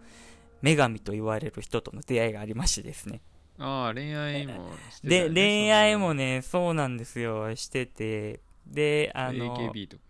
[0.63, 3.23] 女神と言われる人との出会いがありましてですね。
[3.59, 10.03] ああ恋愛もしてたね恋愛もね、そうなんですよ、してて、で、そのあの、AKB とか。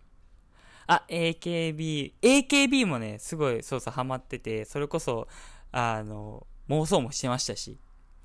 [0.87, 5.27] あ、AKB、AKB もね、すごい、そうそう、ハマってて、それこそ、
[5.71, 7.77] あの、妄想もしてましたし、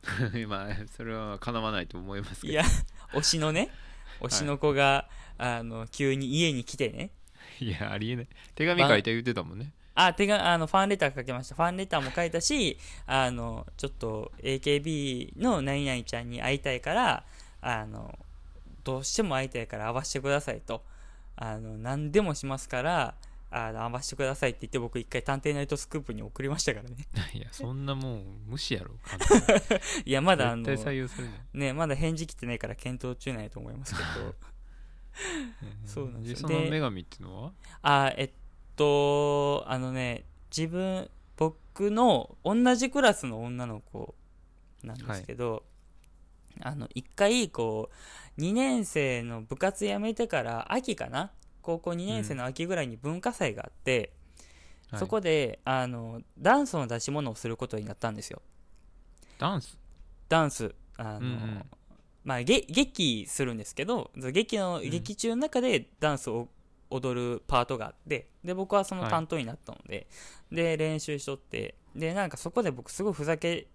[0.48, 2.52] まあそれはかなわないと思いますけど。
[2.52, 2.64] いや、
[3.12, 3.70] 推しのね、
[4.20, 7.12] 推しの子が、あの、急に家に来てね、
[7.58, 8.28] いやありえない。
[8.54, 9.72] 手紙書いて言ってたもんね
[10.06, 11.54] あ、手が、あの、ファンレター書きました。
[11.54, 17.24] ファンレターも書いたし、あの、ちょっと AKB の何々ちゃんに会いたいから、
[17.60, 18.18] あの、
[18.84, 20.82] どうしても会いたいから会わせてくださいと。
[21.36, 23.14] あの、何でもしますから、
[23.52, 26.96] あの会わせてくださいって言って僕一回探偵ナイトスクープに送りましたからね。
[27.34, 29.18] いやそんなもん無視やろ簡
[30.06, 30.76] いや、まだあの、ね
[31.52, 34.34] ね、まだ返事来てないから検討中なんやと思いますけど。
[35.84, 37.52] そうなんですよでその女神っていうのは？
[37.82, 38.30] あえっ
[38.80, 40.24] とあのね
[40.56, 44.14] 自分僕の同じクラスの女の子
[44.82, 45.64] なんですけど、
[46.62, 47.90] あの一回こ
[48.38, 51.30] う2年生の部活辞めてから秋かな？
[51.60, 54.14] 高校2年生の秋ぐらいに文化祭があって、
[54.96, 58.40] そこであのダンスの出し物をすることになったんですよ。
[59.38, 59.78] ダンス？
[60.30, 60.74] ダンス。
[60.96, 61.64] あの、うんうん。
[62.24, 64.90] まあ、げ劇するんですけど劇の、うん。
[64.90, 66.48] 劇中の中でダンスを
[66.90, 70.06] 踊るパートがあってで僕はその担当になったので、
[70.50, 73.66] で練習しとってでなんかそこで僕すごいふざけ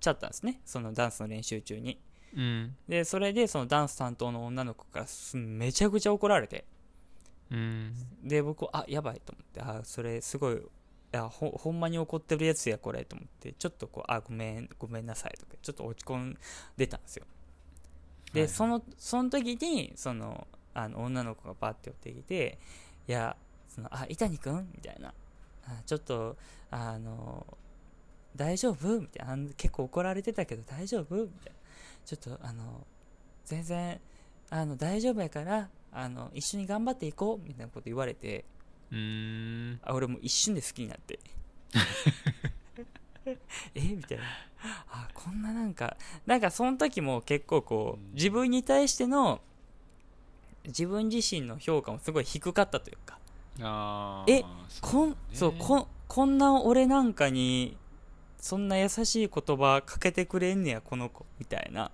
[0.00, 0.60] ちゃったんですね。
[0.64, 1.98] そのダンスの練習中に。
[2.36, 2.76] うん。
[2.88, 6.64] でそれでそのダンス担当の女の子からすめちゃくちゃ怒られて。
[7.50, 7.94] うん。
[8.22, 10.58] で僕あやばいと思ってあそれすごいい
[11.12, 16.38] やほほんまに怒ってるやつやこれと思ってちょっとこうあごめんごめんなさいとかちょっと落ち込ん
[16.76, 17.26] でたんですよ。
[18.32, 18.48] で、はい。
[18.48, 22.58] そのその時にそのあの女の子がバッて寄ってきて
[23.08, 23.36] 「いや
[23.68, 25.12] そのあ伊谷君?」みたいな。
[25.64, 26.36] あ「ちょっと
[26.70, 27.46] あの
[28.34, 29.36] 大丈夫?」みたいな。
[29.56, 31.14] 結構怒られてたけど大丈夫？
[31.16, 31.58] みたいな。
[32.04, 32.86] ちょっとあの
[33.44, 34.00] 全然
[34.50, 37.46] あの大丈夫やからあの一緒に頑張っていこう？
[37.46, 38.44] みたいなこと言われて。
[38.90, 39.80] うーん。
[39.82, 41.20] あ俺もう一瞬で好きになって。
[43.24, 43.38] え？
[43.74, 44.24] みたいな。
[44.90, 45.96] あこんななんか
[46.26, 48.10] なんかその時も結構こうん。
[48.10, 49.40] う自分に対しての
[50.66, 53.18] 自分自身の評価もすごい低かったというか。
[53.60, 54.44] あえー
[54.80, 57.76] こんそうこんこんな俺なんかに
[58.38, 61.90] そんな優しい言葉かけてくれんねやこの子みたいな。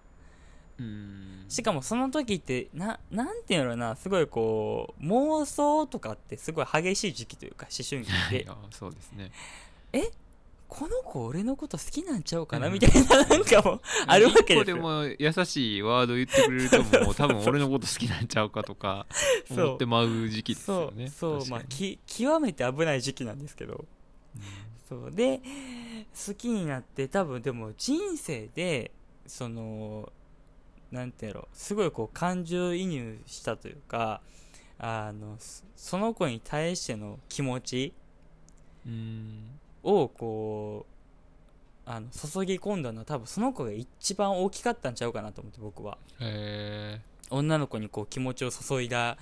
[0.79, 1.45] うん。
[1.49, 9.33] しかもその時ってななんていうのなすごいこう妄想とかってすごい激しい時期というか思春期で いやそうですね
[10.69, 12.75] この子俺のこと好きなんちゃうかなうん。
[12.75, 14.65] みたいななんかもうあるわけですよ。
[14.65, 19.07] でも優しいワード言ってくれるともう 多分俺のこと好きなんちゃうかとか
[19.49, 19.65] そう。
[19.67, 21.09] 思ってまう時期ですそうよね。
[21.09, 21.33] そう。
[21.33, 23.87] まあ確かにき極めて危ない時期なんですけど。
[24.89, 25.11] そう。
[25.11, 25.41] で
[26.27, 28.93] 好きになって多分でも人生で
[29.27, 30.13] その
[30.91, 34.23] なんていうのすごいこう感情移入したというか
[34.79, 37.93] あのそその子に対しての気持ち
[38.87, 40.87] うんうんをこ
[41.87, 45.97] うあの注ぎ込んだのは多分その子が一番大きかったんちゃうかなと思って僕は。
[46.21, 47.01] へ
[47.31, 49.19] 女の子にこう気持ちを注いだ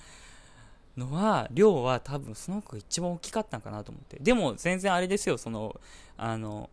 [0.97, 4.19] のは量は多分その子が一番大きかったんかなと思って。
[4.21, 5.81] でも全然あれですよその
[6.17, 6.71] あの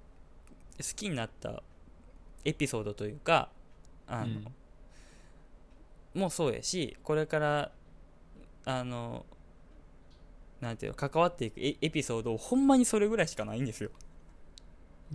[0.77, 1.61] 好きになった
[2.43, 3.49] エピソードというか
[4.07, 4.27] あの、う
[6.17, 6.21] ん。
[6.21, 7.71] もうそうやしこれから
[8.65, 9.25] あの
[10.63, 13.91] なんていうの関わっていくエエピソードほんまにそれぐらいしかないんですよ。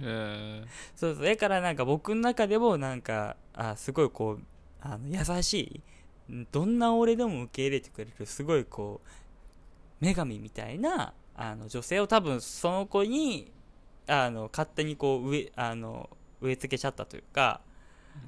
[0.00, 1.24] えへそうそう。
[1.24, 4.42] だからなんか僕の中でもなんかあすごいこう
[4.80, 5.82] あの優し
[6.28, 9.00] いんどんな俺でも受け入れてくれるすごいこ
[10.00, 13.50] う女神みたいなあの女性を多分その子に
[14.06, 16.08] あの勝手にこう植えあの
[16.40, 17.60] 植え付けちゃったというか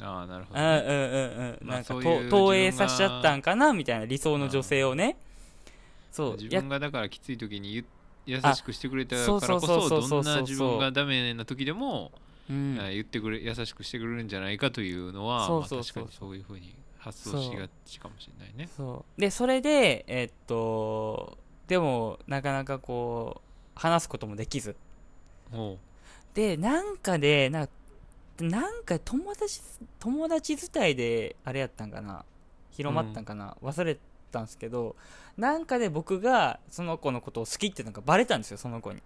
[0.01, 1.59] ああなるほうんうんどねうん。
[1.61, 1.95] うんまあなんか
[2.31, 5.17] 投影させちゃったんかなみたいな理想の女性をね
[6.11, 6.31] そう。
[6.31, 7.85] や自分がだからきつい時に言
[8.27, 12.13] 優しくしてくれたからこそどんな自分がダメな時でも
[12.49, 12.79] うん。
[12.81, 18.69] あ言ってくれ優しくしてくれるんじゃないかというのは確かにそういうふうに発想しがちかもしれないね。
[18.77, 19.21] そう。
[19.21, 23.41] でそれでえっとでもなかなかこ
[23.77, 24.77] う話すこともできず。
[26.35, 27.73] でなんかでなんか
[28.41, 29.61] なんか友達
[29.99, 32.25] 友達伝いであれやったんかな。
[32.73, 33.99] 広まったんかな、忘れ
[34.31, 34.97] たんですけど
[35.37, 39.03] なんかで僕がその子のことを好きっていうのがバレたんですよその子に。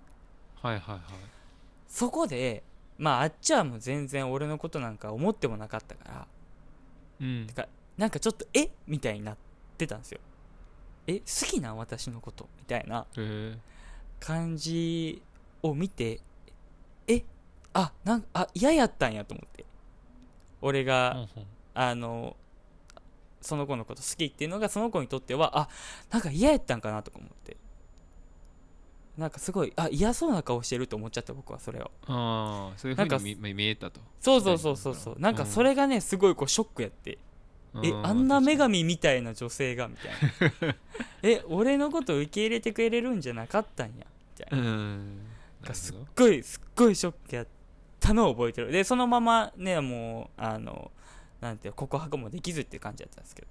[0.62, 1.00] はいはいはい。
[1.88, 2.62] そこで
[2.98, 6.26] まああっちはもう全然俺のことなんか思ってもなかったから
[7.20, 7.46] うん。
[7.46, 7.66] てか
[7.96, 9.36] なんかちょっとえみたいになっ
[9.78, 10.20] てたんですよ。
[11.06, 12.48] え好きなん私のこと？
[12.58, 13.58] みたいなへえ。
[14.20, 15.22] 感じ
[15.62, 16.20] を見て
[17.06, 17.22] え
[17.74, 19.64] あなんかあ嫌やったんやと思って。
[20.62, 21.46] 俺が、ほんほん。
[21.74, 22.36] あの
[23.44, 25.68] その子のこと好きっていうのがその子にとってはあ
[26.10, 27.56] なんか嫌やったんかなとか思って。
[29.16, 31.90] なんかすごいあ嫌そうな顔してると思っちゃった僕はそれを。
[32.06, 34.00] ああそういうふうに見見えたと。
[34.20, 35.16] そうそうそうそうそう。
[35.20, 37.18] なんかそれがねすごいこうショックやって。
[37.82, 40.76] えうあんな女神みたいな女性がみたいな。
[41.22, 44.06] え俺のこと受け入れてくれるんじゃなかったんや。
[44.38, 44.68] みたいな。
[44.68, 45.18] うん。
[45.62, 47.46] なるすっごいすっごいショックやっ
[48.00, 48.72] たのを覚えてる。
[48.72, 50.90] でそのままねもうあの
[51.44, 53.48] なんて告白もできずっていう感じだったんですけど。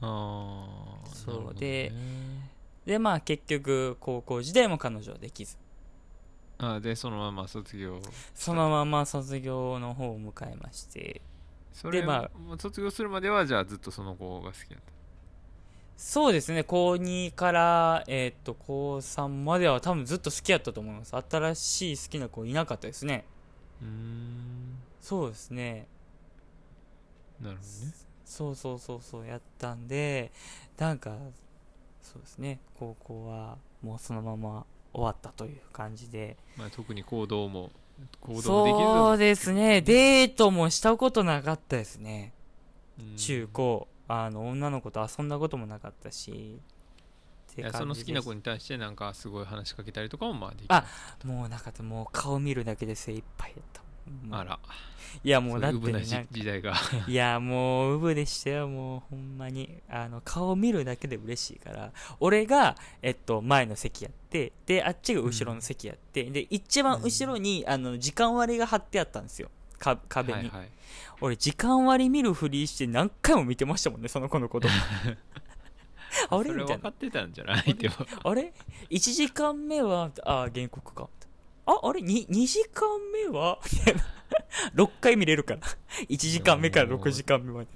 [0.00, 1.60] ああそうなるほどね。
[1.60, 1.92] で
[2.84, 5.56] でまあ結局高校時代も彼女はできず。
[6.58, 8.00] ああでそのまま卒業。
[8.34, 11.22] そのまま卒業の方を迎えまして。
[11.72, 14.80] それでまもう卒業するまではじゃあずっとその子が好きだっ
[15.96, 21.14] そうですね高2から、えーっと高3までは多分ずっと好きやったと思います。
[21.16, 23.24] 新しい好きな子いなかったですね。
[23.80, 24.78] たうーん。
[25.00, 25.86] そうですね
[27.40, 27.94] なるほどね。
[28.24, 30.30] そうそうそうそうやったんで
[30.76, 31.16] なんか
[32.02, 32.60] そうですね。
[32.78, 36.36] 高校はもうそのまま終わったという感じで。
[36.56, 37.70] まあ特に行動も
[38.20, 38.82] 行動もできず。
[38.82, 39.82] そうですね。
[39.82, 42.32] デートもしたことなかったですね。
[42.98, 43.16] うん。
[43.16, 43.88] 中高。
[44.10, 46.60] あの女の子と遊んだこともなかったし。
[47.72, 50.84] その好きな子にに対してなんかすごい話しかけたりとかもまあできあ
[51.24, 53.82] もうなんかもう顔見るだけで精一杯やった
[54.30, 54.58] あら。
[55.24, 56.74] いやもうだってな時代が。
[57.08, 59.80] いやもうウブでしたよもうほんまに。
[59.88, 61.92] あの顔見るだけで嬉しいから。
[62.20, 69.50] 俺が、えっと、前の席やってであっちが後ろの席やって、で一番後ろに、あの時間割が貼ってあったんですよ。
[69.78, 70.68] か壁に、はいはい。
[71.20, 74.68] 俺時間割見るふりして何回も見てましたもんねその子のこと。
[76.30, 76.50] あれ？
[76.50, 76.76] みたいな。
[76.76, 77.74] 分かってたんじゃない？
[77.74, 77.94] でも
[78.24, 78.52] あれ
[78.90, 81.08] ?1 時間目は、あ、原告か。
[81.70, 83.58] あ、あれ？2, ?2 時間目は？
[83.72, 84.02] みたいな。
[84.74, 85.60] 6回見れるから。
[86.08, 87.68] 1時間目から6時間目まで。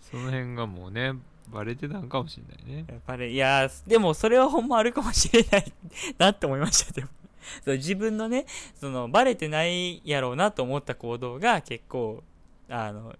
[0.00, 1.12] その辺がもうね
[1.50, 5.72] バレてたんかもしれないねやっぱり、いやー、でもそれはほんまあるかもしれない
[6.18, 7.08] なって思いました、でも。
[7.64, 8.44] そう自分のね、
[8.74, 12.22] その、バレてないやろうなと思った行動が結構、
[12.68, 13.16] あの、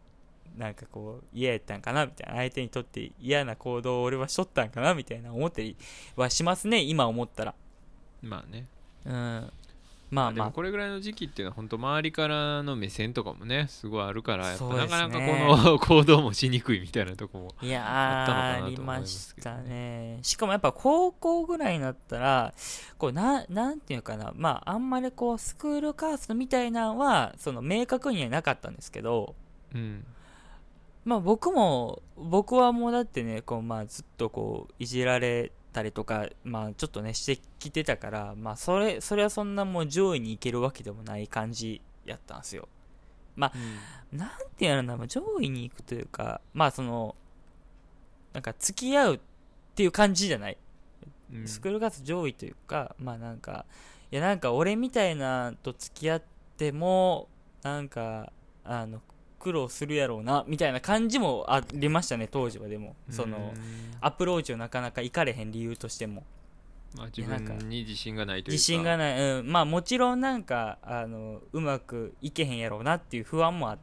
[0.57, 2.37] なんかこう、嫌やったんかなみたいな。
[2.37, 5.77] 相手にとって嫌な行動を俺はしとったんかなみたいな思ったり
[6.17, 7.55] はしますね、今思ったら。
[8.21, 8.67] まあね
[9.07, 9.53] うん。
[10.11, 10.51] まあまあ。
[10.51, 20.19] これぐらいの時期っていうのは本当周りからの目線とかもねすごいあるからやっぱなかなかこの 行動もしにくいみたいなとこもいやあったのかなー、ありと思いまますけどしたね。
[20.23, 22.55] しかもやっぱ高校ぐらいになったら、
[22.99, 29.35] こう、な、なんていうかな、まあ、あんまりこう、スクールカーストみたいなのは、その、明確にはなかったんですけど、
[29.75, 30.05] うん
[31.05, 42.69] まあ僕も、僕はもうだってね、こう、まあずっとこう、いじられたりとか、まあちょっとね、してきてたから、まあそれ、それはそんなもう上位に行けるわけでもない感じやったんですよ。
[44.13, 47.15] なんていうのかな、まあ上位に行くというか、まあその、
[48.33, 49.21] なんか付き合うっ
[49.77, 50.59] ていう感じじゃない。
[51.33, 53.65] うんスクールカースト上位というか、まあなんか、
[54.11, 56.23] いやなんか俺みたいなと付き合っ
[56.57, 57.29] ても、
[57.63, 58.33] なんか、
[58.65, 59.01] あの、
[59.39, 62.97] 苦労するやろうな、みたいな感じもありましたね、当時はでも。
[63.11, 66.25] その、うんアプローチをなかなか行かれへん理由としても。
[66.97, 69.21] まあ、自分に自信がないというか自信がない。
[69.21, 69.53] うん。
[69.53, 73.79] まあもちろんなんか、あの、うまくいけへんやろうなっていう不安もあっ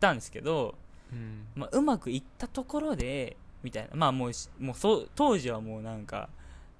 [0.00, 0.74] たんですけど、
[1.12, 6.28] うんまあ、うまくいったところでみたいなまあもうしもうそう当時はもうなんか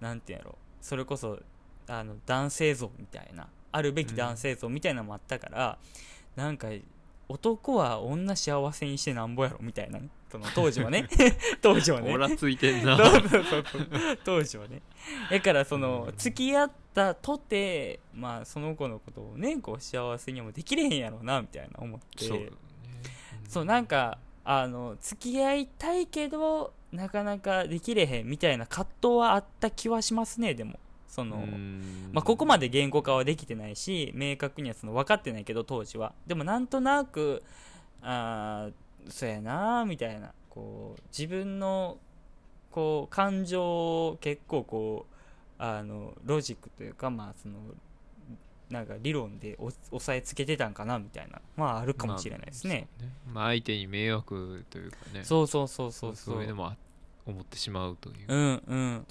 [0.00, 1.38] なんていうんやろそれこそ
[1.86, 5.78] あの男性像みたいなあるべき男性像みたいなのもあったから、
[6.34, 6.68] なんか
[7.28, 10.08] 男は女幸せにしてなんぼやろみたいなね。
[10.30, 11.08] その当時はね。
[11.60, 12.12] 当時はね。
[14.24, 14.82] 当時はね。
[15.30, 22.24] だからその付き合ったとてまあその子のことをねこう幸せにもできれへんやろうなみたいな思って。
[22.24, 22.50] そうだね。
[23.48, 30.78] そうなんかあの付き合いたいけどなかなかできれへんみたいな葛藤はあった気はしますねでも
[31.16, 32.10] その、うん。
[32.12, 36.12] まあ、ここまで言語化はできてないし明確にはその分かってないけど当時は。
[36.26, 37.42] でもなんとなく
[38.02, 41.96] あーそうやなみたいなこう自分の
[42.70, 45.14] こう感情を結構こう
[45.58, 47.54] あのロジックというかまあその
[48.68, 55.24] なんか理論でお押さえつけてたんかなみたいなまああるかもしれないですね、まあまあ相手に迷惑というかね。
[55.24, 56.34] そうそうそうそうそう。
[56.34, 56.76] そういうのもあ
[57.24, 59.06] 思ってしまうといううんうん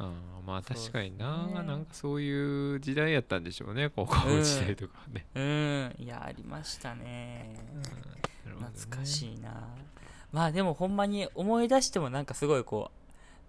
[0.00, 1.54] あーまあ確かにな、ね。
[1.62, 5.94] なんかそういう時代やったんでしょうね高校時代とかね、うん。
[5.98, 7.54] いやありましたね。
[7.74, 8.72] なるほどね。
[8.72, 9.68] 懐かしいな。
[10.32, 12.90] まあでもほんまに思い出してもなんかすごいこ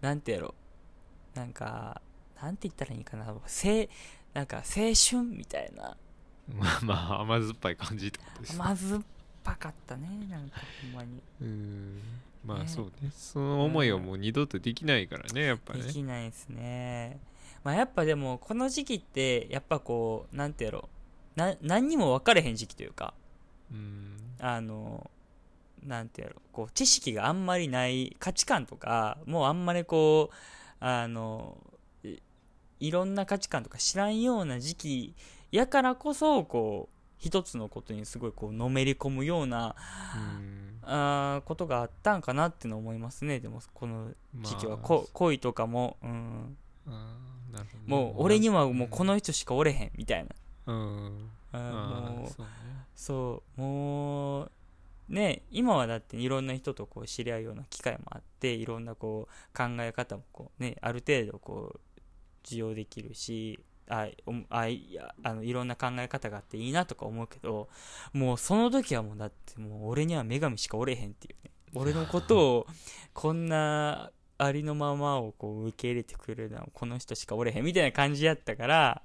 [0.01, 0.53] うなんてやろ。
[1.33, 2.01] なんか
[2.41, 3.33] なんて言ったらいいかな。
[3.45, 3.89] せ
[4.33, 5.95] なんか青春みたいな。
[6.53, 8.59] まあまあ甘酸っぱい感じってことですね。
[8.59, 9.01] 甘酸っ
[9.43, 11.21] ぱかったねなんかほんまに。
[11.41, 12.01] うん
[12.45, 12.63] まね。
[12.65, 13.11] あそうね。
[13.15, 17.19] その思いはもう二度とできないからねやっぱでねきないですね。
[17.63, 20.89] まあやっぱでもこの時期ってやっぱこうなんてやろ
[21.35, 23.13] な何にも分かれへん時期というか
[23.71, 24.17] うん。
[24.39, 25.09] あの
[25.85, 30.35] なんてやろこう知識があんまりない価値観とかもうあんまりこう
[30.79, 31.57] あの
[32.03, 32.17] い
[32.79, 35.15] いろんな価値観とか知らんような時期
[35.51, 39.75] やからこそこう一つのことにすごいこうのめり込むような
[40.15, 43.39] うんあーことがあったんかなっての思いますね。
[43.39, 44.11] でもこの
[44.41, 44.85] 時期は、まあ。
[44.85, 46.57] こ恋とかも、うん、
[47.85, 50.29] もう俺にはもうこの人しかおれへんみたいな。
[50.67, 51.29] うん。
[51.51, 52.51] あーもうあーそうね。
[52.95, 54.51] そうもう
[55.09, 61.79] ね今はだっていろんな人とこう知り合うような機会もあっていろんなこう考え方もこうねある程度こう
[62.45, 63.59] 受容できるし
[63.91, 67.67] あおあいやあのいろんな考え方があっていいなとか思うけど
[68.13, 71.51] もうその時はもうだってもう俺には女神しかおれへんっていうね。
[71.73, 72.67] 俺のことを
[73.13, 79.01] こんなありのままをこう受け入れてくれるのはこの人しかおれへんみたいな感じやったから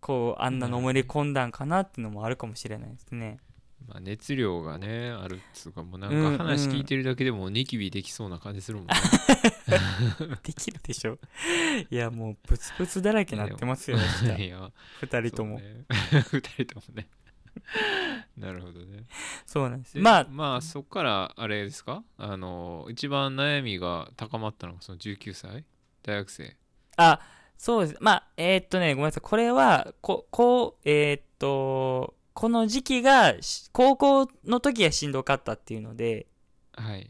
[0.00, 3.38] こうあんなのめり込んだんかなっていうのもあるかもしれないですね。
[3.86, 6.38] まあ、熱量がねあるっつうかもうなうんん。
[6.38, 8.94] か話聞いてるだけでもニキビできそうな感じするもんね、
[10.42, 11.18] できるでしょ。
[11.90, 14.70] いやもうブツブツだらけなってますよいや。
[15.00, 15.58] 二人とも。
[15.58, 15.84] ね。
[16.32, 17.06] 二人ともね。
[18.36, 19.04] なるほどね。
[19.46, 22.02] そうなんですでまあまあそっからあれですか？
[22.18, 25.64] あの一番悩みが高まったのがその19歳？
[26.02, 26.56] 大学生？
[26.96, 27.20] あ
[27.56, 27.98] そうです。
[28.00, 29.20] まあえーっとねごめんなさい。
[29.22, 36.26] これはここうえーっとこの時期がし高校の時がしんどかったっていうので
[36.72, 37.08] はい。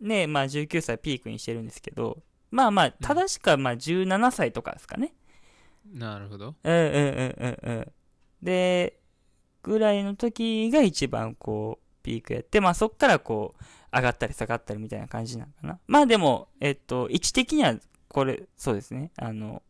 [0.00, 5.14] ねまあ19歳ピークにしてるんですけどまあまあ正しくはまあ17歳とかですかね。
[5.94, 6.54] なるほど。
[6.62, 7.92] うんうんうんうんうん。
[8.42, 8.98] で
[9.62, 13.64] ぐらいの時が一番こうピークやってまあそっからこう
[13.96, 15.78] 上がったり下がったりみたいな感じなのかな。
[15.86, 17.76] まあでもえっと位置的には
[18.08, 19.12] これそうですね。
[19.16, 19.62] あの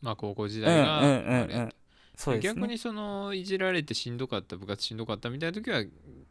[0.00, 1.76] まあ高校時うん代がうんうんうんそうです
[2.26, 2.40] ね。
[2.40, 5.82] 逆にそのいじられてしんどかった部活しんどかったみたいな時は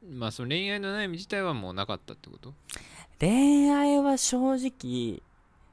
[0.10, 2.54] まあその恋愛の悩み自体はもうなかったってこと？
[3.20, 5.22] 恋愛は正直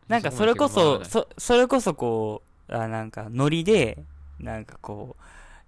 [0.08, 3.98] なんかそれこそそそれこそこうあなんかノリで
[4.38, 5.22] なんかこう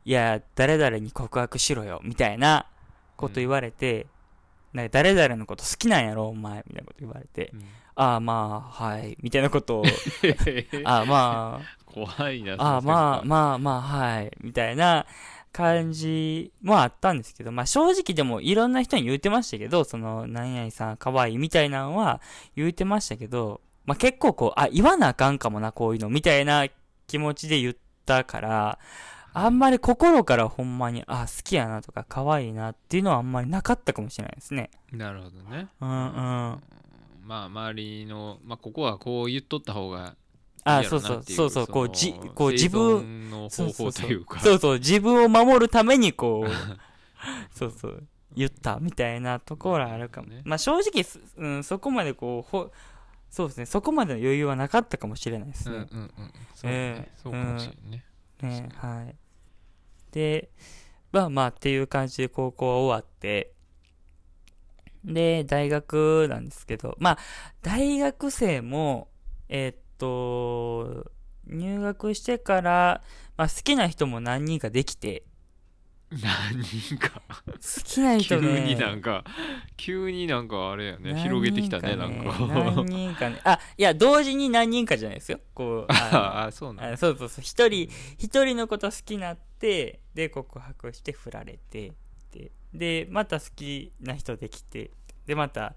[0.09, 2.67] いや誰々に告白しろよみたいな
[3.17, 4.07] こと言われて、
[4.73, 7.65] なんか誰々のこと好きなんやろお前みたいなこと言われてうん。
[7.99, 9.85] ああまあはいみたいなことを
[10.85, 11.61] あああま
[11.97, 14.31] 怖いなあまあ先まあまあはい。
[14.43, 15.07] みたいな
[15.51, 22.21] 感じもあったんですけどまあ正直でもいろんな人に言うてましたけどその何々さん可愛いみたいなのは
[22.55, 26.67] 言うてましたけどまあ結構こうあ言わなあかんかもなこういうのみたいな
[27.07, 28.79] 気持ちで言ったから
[29.33, 34.71] あんまり心からほんまにあ好きやなとか可愛いなっていうのはあんまりなかったかもしれないですね。
[34.93, 35.69] なるほどね。
[35.81, 36.63] うんうん。
[37.27, 40.17] まあ周りのまあここはこう言っとった方が
[40.69, 44.03] あそうそうそうそうこうじこう自分の方そうそうそう。
[44.03, 44.41] 法というか。
[44.41, 46.51] そうそう自分を守るためにこう
[47.57, 50.43] そうそう言ったみたいなところはあるかも、ね。
[50.45, 52.73] まあ正直す、うん、そこまでこうほ
[53.31, 56.11] そうですねそこまでの余裕はなかったかもしれないですね、うんうんうん。
[56.55, 57.13] そうね、ええ。
[57.23, 58.05] そうかもしれんね、
[58.43, 59.15] ねはい。
[60.11, 60.51] で
[61.13, 63.53] まあまあっていう感じで高校は終わって。
[65.05, 66.97] で大学なんですけど。
[66.99, 67.19] まあ
[67.63, 69.09] 大学生も
[69.49, 71.11] えーっと
[71.47, 73.03] 入学してから、
[73.37, 75.25] まあ、好きな人も何人かできて。
[76.11, 77.21] 何人か。
[77.29, 79.25] 好きな人急ねになんか
[79.77, 81.13] 急になんかあれやね。
[81.13, 82.47] 何広げてきたね人なんか。
[82.47, 83.41] 何人かね。
[83.45, 85.41] あいや同時に何人かじゃないですよ。
[85.55, 85.95] こうあ
[86.45, 87.43] ああそうなんそうそうそう。
[87.43, 91.93] 一人一人のこと好きになってで告白して振られて
[92.33, 94.93] ででまた好きな人できて
[95.27, 95.75] でまた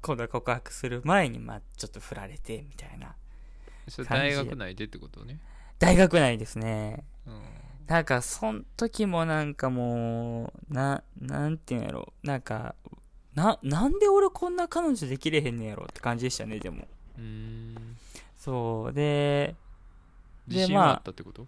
[0.00, 3.16] 今度は告白する前にまあちょっと振られてみたいな
[3.90, 5.38] それ大学内でってことね、
[5.78, 7.04] 大学内ですね。
[7.26, 7.40] うん、
[7.86, 12.12] なんかそん時もなんかもうななんていうんやろ。
[12.22, 12.74] なんか
[13.34, 16.86] ななんで俺こんな彼女できれへんねやろって感じでしたねでも。
[17.16, 17.96] うーん。
[18.36, 18.92] そう。
[18.92, 19.54] で
[20.46, 21.46] 自信はあったってこと、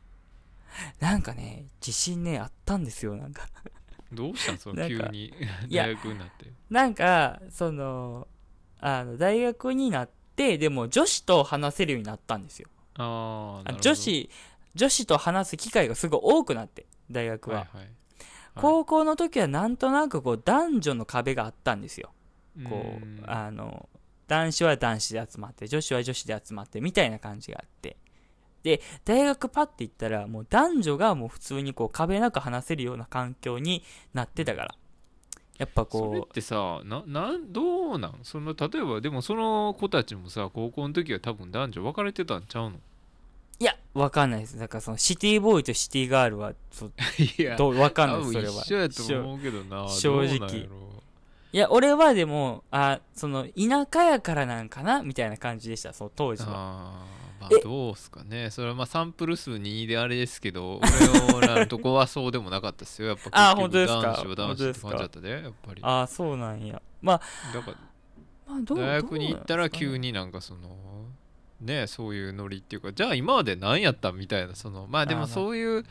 [1.00, 3.48] なんかね自信ねあったんですよなんか。
[4.12, 4.58] どうしたん？
[4.58, 5.32] その急に。
[5.70, 6.52] 大学になって。
[6.68, 8.28] なんかその
[8.78, 10.12] あの大学になって
[10.58, 12.68] でも女子と話せるようになったんですよ。
[12.96, 14.30] あ女子
[14.74, 17.88] 女子と話す機会がすごい多くなって大学は、はいはい。
[18.54, 22.10] 高校の時はなんとなくこう男女の壁があったんですよ。
[22.68, 23.88] こうあの
[24.26, 27.96] 男子は男子で集まって女子は女子で集まってみたいな感じがあって。
[28.62, 33.82] で大学パッて行ったらもう男女がもう普通にこう壁なく話せるような環境に
[34.12, 34.74] なってたから
[35.60, 38.18] やっぱこそれってさななんどうなん？
[38.22, 42.76] その例えばでもその子たちもさ高校の時は多分男女分かれてたんちゃうの？
[42.76, 42.80] う
[43.60, 44.58] いやわかんないです。
[44.58, 46.92] だからそのシティボーイとシティガールはそう
[47.38, 48.54] いやどうわかんないそれは。
[48.62, 50.68] 一緒やと思うけどな正直。
[51.52, 55.02] いや俺はでもあその田舎やからなんかな？
[55.02, 56.92] みたいな感じでしたその当時は
[57.40, 57.60] まあえ。
[57.62, 58.50] どうすかね。
[58.50, 60.80] それはまあサンプル数2であれですけど
[61.34, 63.08] 俺らのとこはそうでもなかったですよ。
[63.08, 64.00] やっぱあー結局本当ですか？
[64.00, 65.80] 男子は男子って感じだったでやっぱり。
[65.82, 66.82] ああそうなんや。
[67.00, 67.20] まあ
[67.54, 67.76] だから
[68.46, 70.60] まあ大学に行ったら急にになんかその
[71.60, 75.84] ねそういうノリっていうかじゃあ今まで何やったんみたいなそのまあでもそういう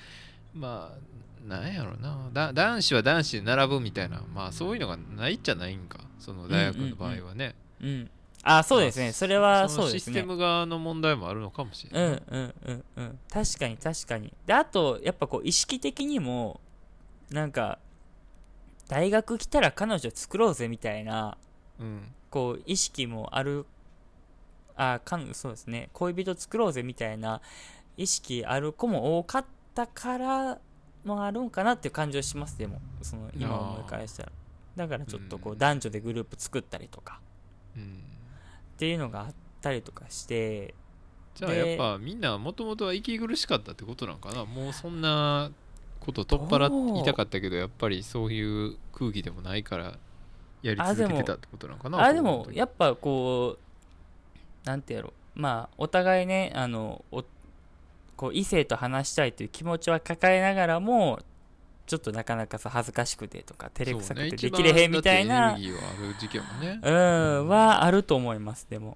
[0.54, 2.30] まあなんやろな。
[2.34, 6.00] だ男子は男子で並ぶみたいなまあそういうのがないっちゃないんか。
[6.20, 8.10] その大学の場合はね、うん
[8.44, 10.14] あそうですね、まあそれはそそうですね。
[10.14, 13.20] のシステム側の問題もあるのかもしれない、うんうんうんうん。
[13.30, 14.34] 確かに確かに。
[14.46, 16.62] であとやっぱこう意識的にも
[17.32, 17.80] なんか
[18.88, 21.38] 大学来たら彼女作ろうぜみたいな
[21.80, 22.14] うん。
[22.30, 23.66] こう意識もある
[24.76, 25.90] あかんそうですね。
[25.94, 27.42] 恋人作ろうぜみたいな
[27.98, 30.58] 意識ある子も多かったから
[31.04, 32.58] もあるんかなっていう感じはします。
[32.58, 34.32] でもその今思い返したら。
[34.78, 35.60] だからちょっとこううん。
[35.60, 37.20] 男女でグループ作ったりとか。
[37.76, 38.04] うん
[38.80, 40.74] っていうのがあったりとかして
[41.36, 44.46] じゃあでやっぱみんなもともとは息苦しかったってことなんかな？
[44.46, 45.52] もうそんな
[46.00, 49.98] こと取っ払いたかったけどやっぱりそういう空気でもないから
[50.62, 52.02] やり続けてたってことなんかな？
[52.02, 55.12] あでもっやっぱこうなんてやろ？
[55.36, 57.26] まあお互いねあのお
[58.16, 61.20] こう異性と話したいという気持ちは抱えながらも
[61.90, 66.80] ちょっとなかなかさ恥ずかしくてとか照れくさくてできれへんみたいな、ね。
[66.84, 68.96] うんはあると思いますでも。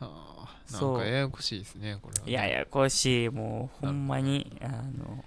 [0.00, 0.96] はあなそう。
[0.96, 2.32] んかややこしいですねこれはね。
[2.32, 5.24] いややこしいもうほんまにあの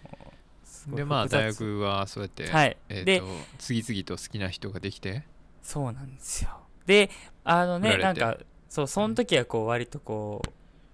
[0.93, 3.25] でまあ大学はそうやって、はい、えー、でと
[3.59, 5.23] 次々と好きな人ができて。
[5.61, 6.49] そうなんですよ。
[6.85, 7.09] で
[7.45, 8.37] あのねなんか
[8.67, 10.41] そうその時はこう割とこ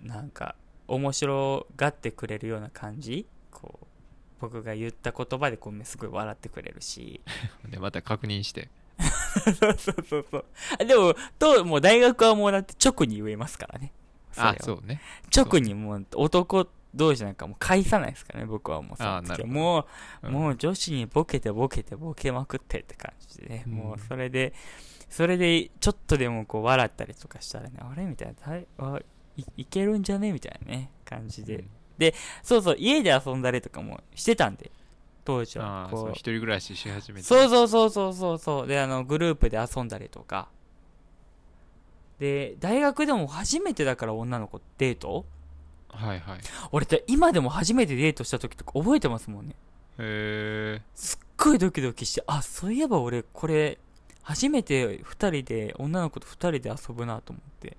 [0.04, 0.54] うなんか
[0.88, 3.26] 面白がってくれるような感じ
[4.40, 7.22] 僕が言った言葉でこうすごい笑ってくれるし。
[7.70, 8.70] でまた確認して。
[9.60, 10.46] そうそうそうそう。
[10.80, 13.92] あでもともう大学はもうだって直に言えますからね。
[14.38, 15.02] あそうね。
[15.36, 19.88] 直にもう男同士なんかもう返さないですからね僕はもうあなるも
[20.24, 20.34] う、うん。
[20.34, 23.74] もう女子にボケてボケてボケまくってって感じでね、うん。
[23.74, 24.54] もうそれで
[25.10, 28.06] それでちょっとでもこう笑ったりとかしたらねあれ？
[28.06, 28.60] みたいな。
[28.94, 29.00] あ
[29.38, 30.32] いいけるんじゃね？
[30.32, 31.70] みたいなね感じで、うん
[32.44, 34.72] そうそう家で遊んだりとかもしてたんで
[35.24, 35.88] 当時は。
[35.92, 36.12] こう。
[36.12, 37.26] 一人暮らしし始めて。
[37.26, 38.38] そうそうそうそうそう。
[38.38, 40.50] そうであのグループで遊んだりとか。
[42.20, 45.26] で大学でも初めてだから女の子デート？
[45.90, 46.40] はいはい。
[46.72, 49.56] 俺って今でも初めてデートした時とか覚えてますもんね。
[49.98, 53.80] へえすっごいドキドキしてあそういえば俺これ
[54.22, 57.78] 初めて2人で女の子と2人で遊ぶなと思って。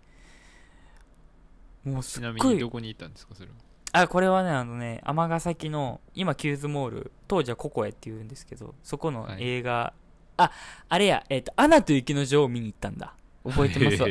[1.84, 3.54] もうすちなみっごいにどこに行ったんですかそれは？
[3.92, 9.42] あこれはねあのね尼崎の今キューズモール当時はココエっていうんですけどそこのはい。
[9.42, 9.92] 映画、
[10.36, 10.50] あ
[10.88, 13.14] あれやえっ、と「アナと雪の女王」を見に行ったんだ。
[13.44, 14.08] 覚えてますわ。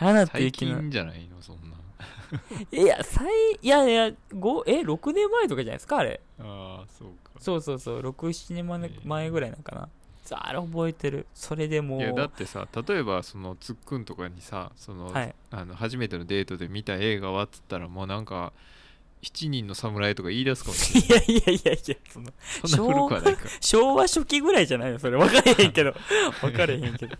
[0.00, 1.40] アナと最雪の近じゃないの？
[1.42, 1.76] そんな。
[2.72, 3.26] いや最
[3.62, 6.20] いやいや5え6年前とかじゃないですかあれ。
[6.38, 7.32] ああそうか。
[7.38, 9.00] そうそうそう67年前えー。
[9.04, 9.88] 前ぐらいなんかな。
[10.22, 11.26] さああれ覚えてる。
[11.34, 15.34] それでもういやだってさ例えばそのつっくんとかにさその、はい。
[15.50, 18.52] あの初めてのデートで見た映画はっつったらもうなんか
[19.24, 21.26] 7人の侍とか言い出すかもしれない。
[21.28, 22.32] いやいやいやいやその
[22.64, 23.48] そんな古くはないか。
[23.60, 25.16] 昭和初期ぐらいじゃないのそれ。
[25.16, 25.94] 分かれへんけど。
[26.40, 27.16] 分かれへんけど。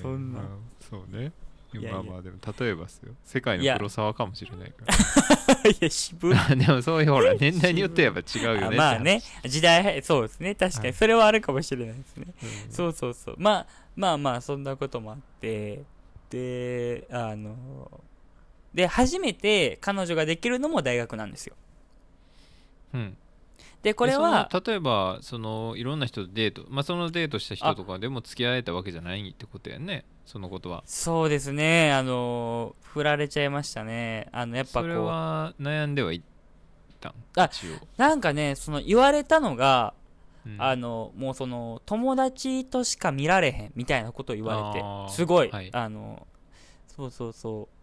[0.00, 0.40] そんな。
[0.40, 0.48] まあ
[0.88, 1.32] そうね。
[1.72, 3.12] いやいやまあまあでも例えばですよ。
[3.24, 4.84] 世界の黒沢かもしれないか
[5.68, 10.54] いや渋いらでもそういうほら年代によってやっぱ違うよねあまあね時代そうですね。
[10.54, 10.88] 確かはい。
[10.90, 12.72] にそれはあるかもしれないですね、って話、うん。
[12.72, 13.34] そうそうそう。
[13.38, 15.82] まあまあまあそんなこともあって。
[16.30, 17.56] であの
[18.74, 21.54] で初めて彼女ができるのも大学なんですよ。
[22.94, 23.16] うん。
[23.82, 30.04] でこれは例えばそのいろんな人とデートまあそのデートした人とかでも付き合えたわけじゃないってことやね。
[30.24, 30.82] そのことは。
[30.86, 31.92] そうですね。
[31.92, 34.28] あの振られちゃいましたね。
[34.32, 36.22] あのやっぱそれこうは悩んではいっ
[37.00, 37.14] たん？
[37.36, 37.50] あ
[37.96, 39.94] なんかねその言われたのが
[40.44, 40.56] うん。
[40.60, 45.70] あのもうその友達としか見られへんみたいなことを言われてすごい、はい。
[45.72, 46.26] あの
[46.88, 47.75] そうそうそう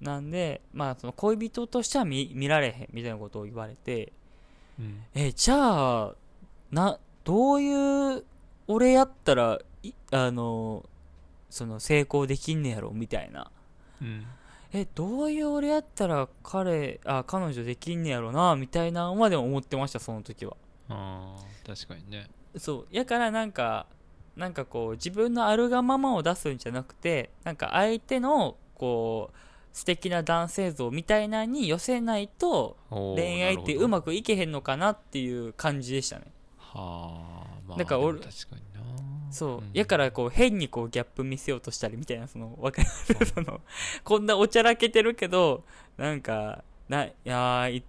[0.00, 4.12] なんでまあその恋人としては見見られへんみたいなことを言われて
[4.78, 5.02] うん。
[5.14, 6.14] えじゃあ
[6.70, 8.24] などういう
[8.68, 10.84] 俺やったらいあの
[11.48, 13.50] その成功できんねやろみたいな。
[14.02, 14.26] うん。
[14.72, 20.56] えどういう俺やったら彼あ彼女できんねやろなみたいなのまでも思ってましたその時は。
[20.88, 22.28] あー確かにね。
[22.58, 22.86] そう。
[22.90, 23.86] やからなんか
[24.36, 29.36] なんかこう自分のあるがままを出すんじゃなくてなんか相手のこう
[29.76, 36.24] 素敵な男性像みたいなのに寄せないと恋愛ってうまくいけへんのかなっていう感じでしたね。
[36.56, 39.30] はあまあだから俺確かにな。
[39.30, 39.70] そう、ん。
[39.74, 43.60] やからこう変にこうギャップ見せようとしたりみたいなそのわかりますその
[44.02, 45.62] こんなおちゃらけてるけど
[45.98, 47.84] なんかないやーい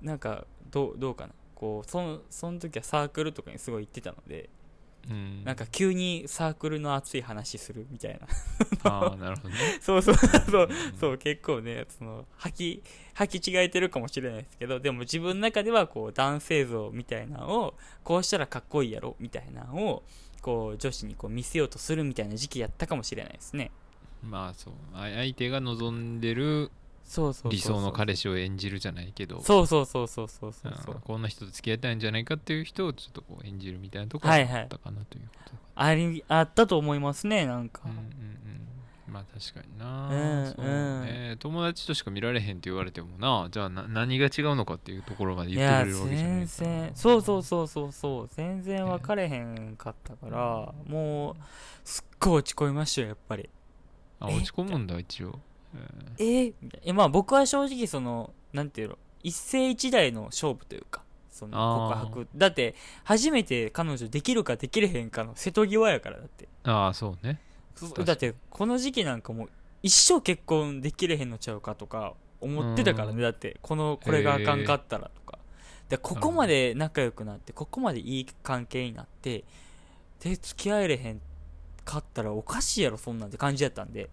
[0.00, 1.34] なんかどうどうかな。
[1.54, 4.50] こうそのその時はサークルとかにすごい行ってたので
[5.10, 5.44] うん。
[5.44, 8.26] なんか急にサークルの熱い話するみたいな。
[8.90, 9.56] ああなるほどね。
[9.80, 10.14] そうそう。
[10.14, 10.68] そう。
[10.70, 10.98] うん。
[10.98, 12.82] そう結構ねその吐き
[13.14, 17.74] 吐き違えてるかもしれないですけどでも自分の中ではこう男性像みたいなのを
[18.04, 20.02] こうしたらかっこいいやろみたいなのを
[20.40, 23.70] こう女子にこう見せようとするみたいな時期やったかもしれないですね。
[24.22, 24.74] まあそう。
[24.94, 26.70] あ相手が望んでる
[27.12, 29.42] そうそう理想の彼氏を演じるじゃないけど。
[29.42, 30.72] そうそうそうそうそうそう。
[30.82, 39.12] そううんこんな人と付き合いたいんじゃないかっていう人をちょっとこう演じるみたいなところがはいはいあったかなということかありあったと思いますねなんか、うんうんうん。
[39.12, 41.36] まあー確かにな、うんそうね。
[41.38, 43.48] 友達としか見られへんって言われてもな。
[43.50, 46.92] じゃあな何が違うのかっていうところまでい言ってやくれるわけじゃない全然。
[46.94, 48.28] そうそうそうそうそう。
[48.32, 50.72] 全然分かれへんかったから。
[50.86, 51.36] もう
[51.84, 53.42] すっごい落ち込みましたよやっぱり。
[53.42, 53.50] え？
[54.20, 55.40] あ落ち込むんだ一応、
[56.18, 56.54] ええー。
[56.84, 62.28] えまあ僕は正直そのなんていうの一世一代の勝負というかその告白。
[62.36, 66.48] だって初めて彼女できるかできれへんかの瀬戸際やからだって。
[66.64, 67.40] ーああそうね
[68.04, 69.48] だってこの時期なんかもう
[69.82, 73.16] 一生結婚できれへんのちゃうかとか思ってたからうん。
[73.16, 75.38] ねだってこのこれがあかんかったらとか。
[75.88, 79.44] でここまで仲良くなってここまでいい関係になって
[80.20, 81.20] で付き合えれへん
[81.84, 84.08] かったらおかしいやろそんなんって感じやったんで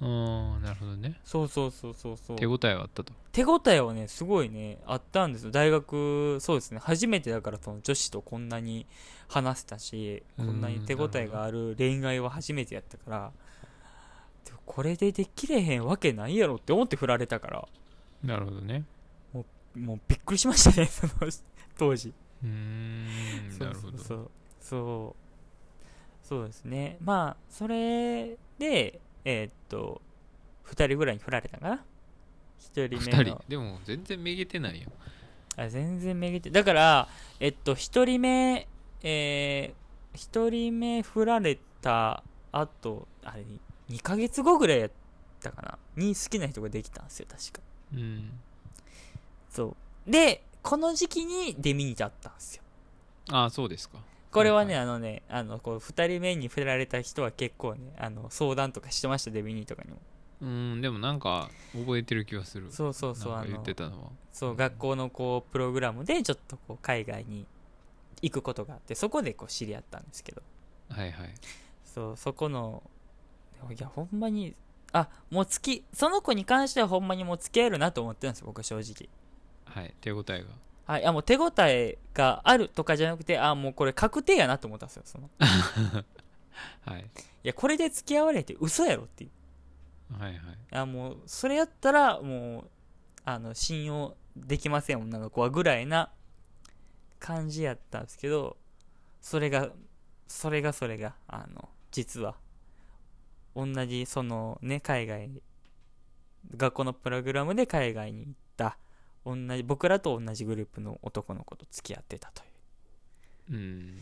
[0.00, 1.20] うんなるほどね。
[1.24, 2.36] そうそうそうそうそう。
[2.38, 3.12] 手応えはあったと。
[3.32, 5.50] 手応えはねすごいねあったんですよ。
[5.50, 6.80] 大学そうですね。
[6.82, 8.86] 初めてだからその女子とこんなに
[9.28, 13.32] 話せたしこんなに手応えがある恋愛は初めてやったから
[14.64, 17.68] これでできれへんわけないやろって思って振られたから。
[18.24, 18.84] なるほどね。
[19.74, 21.12] もうびっくりしましたね その
[21.78, 22.12] 当時。
[22.42, 23.98] うーんなるほど。
[23.98, 24.30] そうそう。
[24.60, 26.26] そう。
[26.26, 26.96] そうですね。
[27.00, 30.00] まあそれでえーっと
[30.66, 31.84] 2人ぐらいに振られたかな
[32.74, 33.22] ？1人目の。
[33.22, 33.44] 2人？
[33.48, 34.90] でも全然めげてないよ。
[35.56, 37.08] あ全然めげてだから
[37.40, 38.68] えっと1人目
[39.02, 43.44] えー、1人目振られたあとあれ
[43.90, 44.90] 2ヶ月後ぐらいやっ
[45.42, 45.78] たかな？
[45.96, 47.60] に好きな人ができたんですよ確か。
[47.94, 48.30] うん。
[49.50, 50.10] そう。
[50.10, 52.62] でこの時期にデミニだったんですよ。
[53.30, 53.98] ああそうですか
[54.32, 59.98] これはね、はいあのねあのこう2人目に振られた人は結構ねあの相談とかしてましたデミニとかにも。
[60.42, 62.70] うんでもなんか覚えてる気はする。
[62.70, 64.10] そうそうそうなんか言あのってたのは。
[64.32, 67.46] そう学校のこうプログラムでちょっとこう海外に
[68.22, 70.42] 行くことがあってそこでこう知り合ったんですけど。
[70.88, 71.34] はいはい。
[71.84, 72.82] そうそこの
[73.70, 74.54] いやほんまに
[74.92, 79.08] あもう付きその子に関してはほんまにもう付き合えるなと思ってるんですよ僕は正直。
[79.64, 80.46] はい手応えが
[80.90, 85.28] はいあもう手応えがあるとかじゃなくてあもうこれ確定やなと思ったんですよその。
[85.28, 85.30] い
[86.90, 87.10] はい。
[87.44, 90.20] やこれで付き合われて嘘やろっていう。
[90.20, 90.42] はいはい。
[90.72, 92.70] あもうそれやったらもう
[93.24, 96.10] あの信用できません女の子はぐらいな
[97.20, 98.56] 感じやったんですけど
[99.20, 99.70] それが
[100.26, 102.34] それがそれがあの実は
[103.54, 105.30] 同じそのね海外
[106.56, 108.76] 学校のプログラムで海外に行った
[109.24, 112.46] 同じ僕らと同じグループの男の子と付き合ってたとい
[113.50, 113.54] う。
[113.54, 113.98] うん。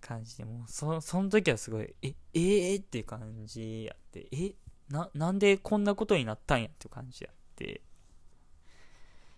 [0.00, 4.54] 感じでもうそその時はすごいええー、っていう感じやってえ
[4.88, 7.82] ななんでこんなことになったんやっていう感じやって。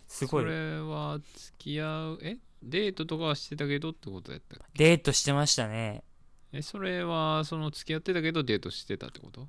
[0.07, 0.45] すごい。
[0.45, 2.39] それは付き合うえ？
[2.62, 4.85] デートとかはしてたけどってことやったっけ？
[4.85, 6.05] デートしてましたね。
[6.53, 9.49] えそれはその付き合ってたけどデートしてたってこと？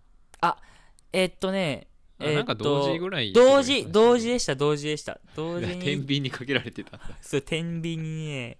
[1.11, 5.19] えっとねあえなんか同時ぐらい同時同時でした同時でした。
[5.35, 6.97] 同時天に秤にかけられてた。
[6.97, 8.57] んだそう天秤にね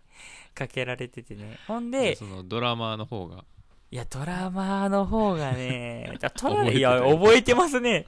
[0.53, 1.57] かけられててね。
[1.67, 3.43] ほんででそのドラマーの方が。
[3.91, 8.07] いやドラマの方がね覚 いや覚えてますね。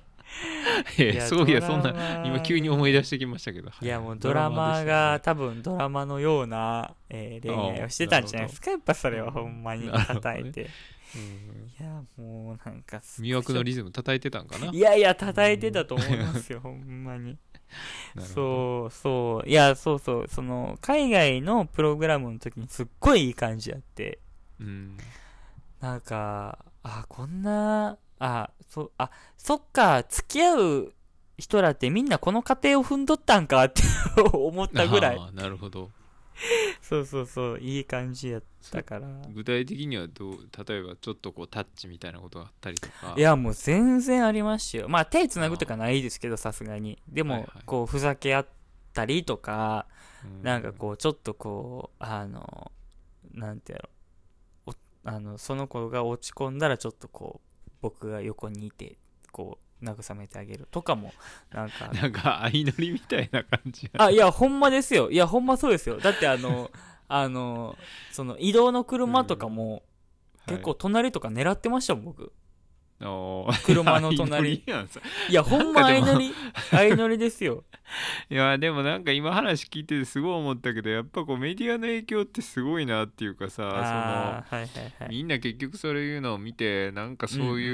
[0.98, 3.70] え いやそういやそんな今急に思い出してきましたけど。
[3.82, 3.86] い。
[3.86, 8.72] やもうドラマが多分ドラマのような、えー恋愛をしてたんじゃないですか。
[8.72, 10.68] やっぱそれはほんまに叩いて、うん
[11.20, 14.72] いやもうなんかす魅惑のリズム叩いてたんかな？
[14.72, 17.38] いやいや叩いてたと思いますよ ほんまに。
[18.18, 19.50] そうそう。
[19.50, 20.28] いやそうそう。
[20.28, 24.20] その海外のプログラムの時にすっごいいい感じやって。
[24.60, 24.98] うん。
[25.82, 30.94] なんかあこんなあそあそっか付き合う
[31.38, 33.82] 人らってみんなこの過程を踏んどったんかって
[34.32, 35.34] 思ったぐらい。
[35.34, 35.92] なるほど
[36.82, 39.08] そうそうそういい感じやったから。
[39.34, 43.16] 具体的にはどう例えばちょっとこうタッチみたいなことがあったりとか。
[43.18, 44.90] いやもう全然ありましたよ。
[44.90, 47.02] まあ手つなぐとかないですけどさすがに。
[47.08, 47.64] でもはいはい。
[47.66, 48.48] こうふざけ合っ
[48.94, 49.88] たりとか
[50.24, 50.44] うん。
[50.44, 52.72] なんかこうちょっとこうあの
[53.34, 53.90] なんてやろ。
[54.68, 54.74] お
[55.06, 58.98] あのその子が落ち込んだらちょっとこう僕が横にいて
[59.32, 61.14] こう慰めてあげるとかも
[61.52, 61.88] なんか。
[61.90, 65.12] なんか相乗りみたいな感じあいやほんまですよ。
[65.12, 65.98] いやほんまそうですよ。
[65.98, 66.72] だってあの
[67.08, 67.78] あの
[68.12, 69.84] その移動の車とかも
[70.48, 72.32] 結構隣とか狙ってましたもん僕
[73.00, 74.54] 車の隣。
[74.56, 74.64] い
[75.34, 76.34] やほんま相乗り
[76.72, 77.64] 相乗りですよ。
[78.30, 84.92] いやでもなんか今話聞いててすごい思ったけどやっぱこうメディアの影響ってすごいなっていうかさあーはいはいそはい。
[85.02, 87.70] のみんな結局そういうのを見てなんかそうい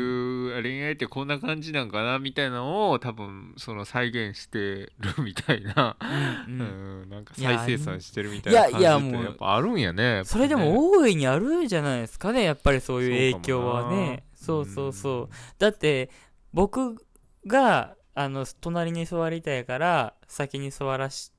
[0.59, 7.03] う恋愛ってこんな感じなんかなみたいなのを多分その再現してるみたいな、ううん。
[7.05, 9.13] んなんか再生産してるみたいな感じいやいやもう。
[9.13, 10.23] ってやっぱあるんやねね。
[10.25, 15.35] それでも大いにあるんじゃないですかねやっぱりそういう影響はねそうそうそう。
[15.59, 16.09] だって
[16.51, 17.05] 僕
[17.45, 21.31] があの隣に座りたいから先に座らし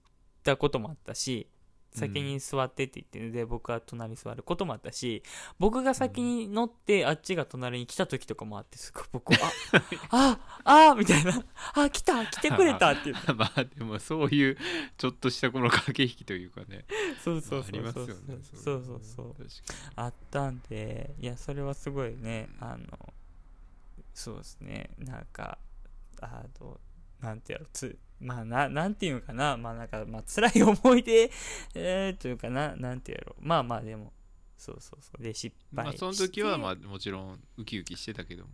[0.44, 1.48] たこともあったし
[1.94, 5.22] 先に座ってって言って、で僕は隣に座ることもあったし
[5.58, 9.32] 僕が先に乗って、あっちが隣に来た時とかもあってすごい僕
[10.10, 11.44] あああみたいな。
[11.74, 13.32] あ来た来てくれたって言って。
[13.34, 14.56] まあでもそういう
[14.96, 16.84] ちょっとしたこの駆け引きというかね。
[17.22, 18.42] そうそうまあありますそうそうよね。
[18.54, 19.34] そうそうそう。
[19.96, 23.14] あったんでいやそれはすごいねあの
[24.14, 24.90] そうですね。
[24.98, 25.58] なんか
[26.20, 26.80] あの
[27.20, 29.56] なんてやろつまあななんていうのかな。
[29.56, 31.30] まあなんかまあ辛い思い出、
[31.74, 32.74] えー、というかな。
[32.76, 33.36] なんてやろ。
[33.40, 34.12] まあまあでも。
[34.56, 35.22] そうそうそう。
[35.22, 38.50] で失にま敗あその時はまああもちろんウキウキしてたけども。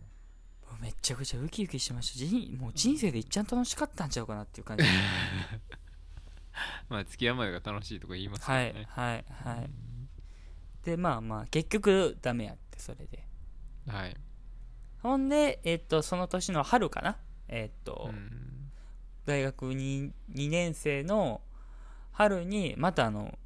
[0.81, 2.25] めちゃくちゃウキウキしてました。
[2.25, 4.85] 人もう人生でいっちゃん楽しかったんちゃうかなっていう感じ。
[6.89, 9.25] まあ付き合うまでが楽しいとか言いますかはいらねはい。
[9.29, 9.69] はい
[10.83, 13.27] でまあまあ結局ダメやってそれで。
[13.87, 14.15] はい。
[15.01, 17.17] ほんでえっとその年の春かな。
[17.47, 18.48] えっと、うん
[19.25, 21.41] 大学 2, 2年生の
[22.11, 23.37] 春にまたあの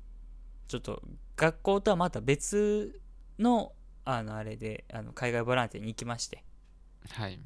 [0.67, 1.01] ちょっと
[1.35, 2.99] 学校とはまた別
[3.39, 3.73] の
[4.05, 6.43] あのあれであの海外ボランティアに行きまして。
[7.09, 7.39] はい。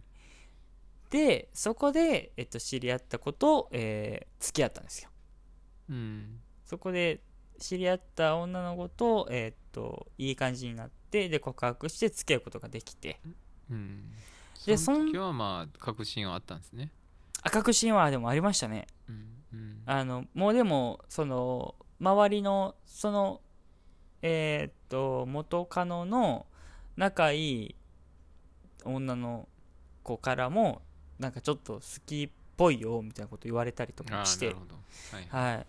[1.09, 5.09] でそこで、えっと、知り合った子と、えー付き合ったんですよ。
[5.89, 6.39] うん。
[6.65, 7.21] そこで
[7.59, 13.19] 知り合った女の子と,、えーっといい感じになってで告白して付き合うことができて。
[13.69, 14.11] うん。
[14.65, 16.91] でその時はまあ確信はあったんですね
[17.43, 18.87] 赤く神話でもありましたね。
[19.07, 19.81] うんうん。
[19.85, 23.41] あのもうでもその周りのその
[24.21, 26.45] えーっと元カノの
[26.95, 27.75] 仲いい
[28.83, 29.47] 女の
[30.03, 30.81] 子からも
[31.19, 35.27] なんかちょっと好きっぽいよみたいなこと言われたりとあかしてはい。
[35.29, 35.65] はい。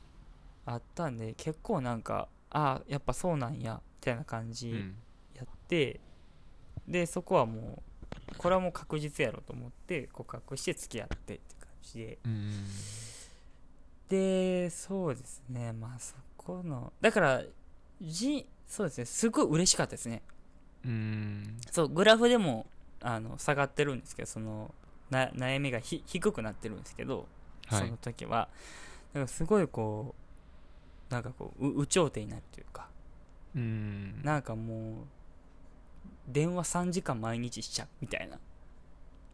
[0.67, 4.97] あったんで結構なんかああやっぱそうなんやみたいな感じうん。
[5.35, 6.01] やって、
[6.89, 7.83] でそこはも
[8.33, 11.58] うこれはもう確実やろと思って告白して付き合ってって感
[11.93, 12.19] じで。
[12.25, 12.65] うん
[14.09, 15.73] でそうですね。
[15.73, 17.43] まあそこのだから
[18.01, 19.05] じそうですね。
[19.05, 20.23] すごい嬉しかったですね。
[20.85, 21.57] うん。
[21.71, 22.67] そうグラフでも
[23.01, 24.75] あの下がってるんですけどその
[25.11, 27.27] な悩みがひ低くなってるんですけど、
[27.67, 27.81] はい。
[27.81, 28.49] その時は。
[29.13, 30.15] だからすごいこ
[31.11, 32.89] うなんかこうう有頂天になるというか。
[33.55, 34.23] うん。
[34.23, 34.95] なんかもう
[36.27, 38.39] 電話3時間毎日しちゃうみたいな。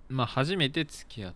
[0.09, 1.31] まあ初めて付き合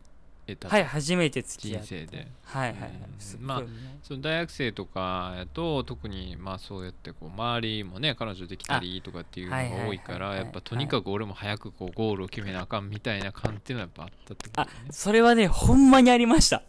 [0.53, 0.69] えた。
[0.69, 2.29] はい初めて付き合って人生で。
[2.45, 2.91] はいはいはい。
[2.91, 3.47] うん。
[3.47, 3.67] まあね
[4.03, 16.63] その大学生とかやと特にまあそうやってこう周りもね彼女できたりとかっていうのが多いからやっぱとにかく俺も早くこうゴールを決めなあかんみたいな感っていうのはやっぱあったってことあそれはねほんまにありました。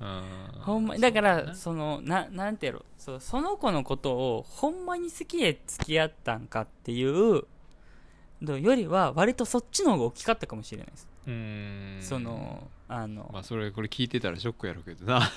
[0.00, 0.22] うん。
[0.60, 7.44] ほんまだからそうそのななんてやろそうその子のことをほんまに好きで付き合ったんかっていう
[8.42, 11.98] のよりは割とそっちの方が大きかったかもしれないです、うん。
[12.00, 15.20] そのあの、まあそれこれ聞いてたらショックやろうけどな。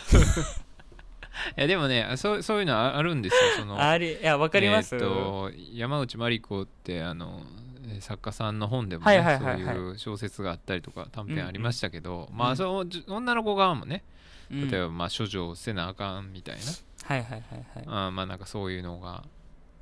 [1.55, 3.41] いやでもねそうそういうのああるんですよ。
[3.59, 7.41] そのあれいやわかります、えと山内まり子ってあの
[7.87, 9.75] えー作家さんの本でもはねいはいはいはい。
[9.75, 14.03] そういう小説があったりとか短うんうん編ありましたけど、うんまあそのじ女の子側もね
[14.51, 14.71] うん。
[14.71, 16.55] 例えばまあ処女をせなあかんみたい
[17.03, 17.85] はいはいはいはい。
[17.85, 19.23] な、あーまあなんかそういうのが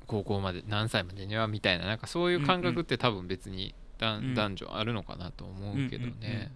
[0.06, 6.52] 高校まで何歳までにはみたいななんかそういう感覚って多分別に男女あるのかなと思うけどね、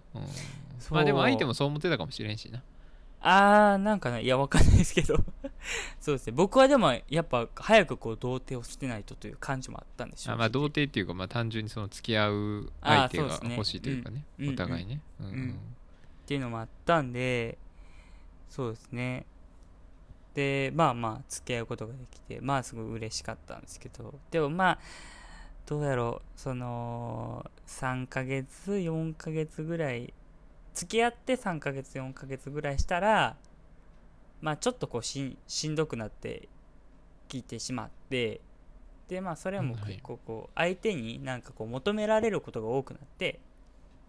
[0.89, 2.61] まあでも相手もそう思ってたかもしれんしな。
[3.23, 5.15] あーなんかねいやわかんないですけど。
[6.01, 6.33] そうですね。
[6.33, 10.35] 僕はでもやっぱ早くこう童貞を捨てないとという感じもあったんでしょう。
[10.35, 14.25] あまあ童貞っていうかまあ単純にその付き合う相手が欲しいというかね。
[14.39, 14.49] うん。
[14.49, 15.33] お互いね、うんうん。
[15.33, 15.51] うん。
[15.51, 15.53] っ
[16.25, 17.59] ていうのもあったんで
[18.49, 19.25] そうですね。
[20.33, 24.19] でまあまあ付き合うことができてまあすごい嬉しかったんですけど。
[24.31, 24.79] でもまあ
[25.71, 30.13] どうやろうその3ヶ月4ヶ月ぐらい
[30.73, 33.37] 付き合って3ヶ月4ヶ月ぐらいしたら
[34.41, 36.49] まあちょっとこうしんしんどくなって
[37.29, 38.41] きてしまって
[39.07, 39.93] でまあそれはもうはい。
[39.93, 43.39] 結構こう相手になんかこう求められることが多くなって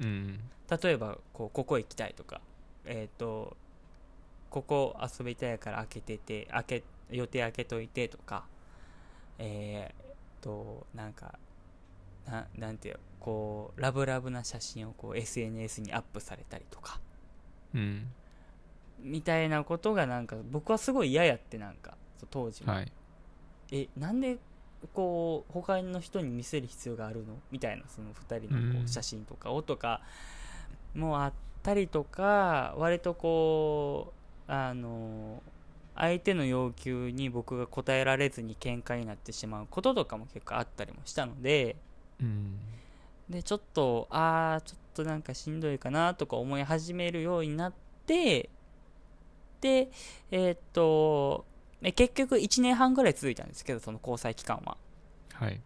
[0.00, 2.40] うん例えばこうここ行きたいとか
[2.86, 3.56] えっ、と
[4.50, 6.82] ここ遊びたいから開けてて開け
[7.12, 8.46] 予定開けといてとか
[9.38, 10.04] えっ、
[10.40, 11.38] となんか
[12.26, 17.00] ななんていうこうラブラブな写真をこう SNS にアップされたりとか。
[17.74, 18.08] うん。
[19.00, 21.96] みたいなことがなんか僕はすごい嫌やってなんか
[22.30, 22.92] 当時は、はい。
[23.72, 24.38] えなんで
[24.92, 27.34] こう他の人に見せる必要があるの？
[27.50, 30.02] みたいなその2人のこう写真とかをとか
[30.94, 31.32] もあっ
[31.62, 34.12] たりとか割とこ
[34.48, 35.42] うあの
[35.94, 41.91] 相手の要求に僕が応えられずに喧嘩になってしまうこととかも結構あったりもしたのでうん
[43.28, 47.72] でちょっとああちょっとなんかしんどいかなとか思い始めるようになっ
[48.06, 48.50] て
[49.60, 49.90] で
[50.30, 51.44] えーっと
[51.82, 54.76] え結局1年半ぐらい続いたんですけどその交際期間は、
[55.34, 55.60] はい。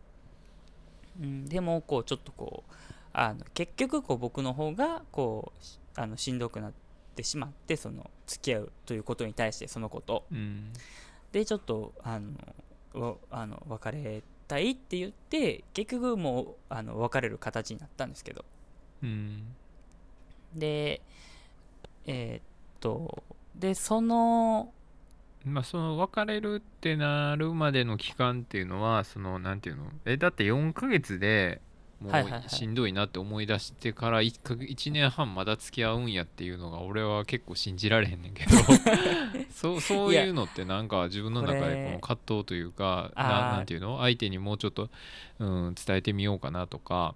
[1.20, 2.73] うん、でもこうちょっとこう
[3.12, 6.73] あの結局こう僕の方がこうしあのしんどくなっ
[7.15, 10.24] てしまってその付き合うということに対してそのこと。
[10.31, 10.73] うん。
[11.33, 12.31] でちょっとあの
[12.95, 18.44] わあの別れたいって言って結局もうあの別れる形になったんですけど。
[19.02, 19.55] うん。
[20.55, 21.01] で
[22.06, 22.43] えーっ
[22.81, 23.23] と
[23.55, 24.73] でその
[25.44, 29.85] まあその別れるってなるまでの期間っていうのはそのなんていうの？
[30.05, 31.60] えだって4ヶ月で
[32.01, 32.43] もはいはいはい。
[32.47, 38.51] うしんどいなって思い出してから 1, か1年半まだ付き合うんやっていうのが俺は結構信じられへんねんけど。
[39.51, 43.23] そうそういうのってなんか自分の中でこの葛藤というかな
[43.56, 44.01] なんていうの？
[44.01, 44.90] 相手にもうちょっと、
[45.39, 47.14] うん、伝えてみようかなとか。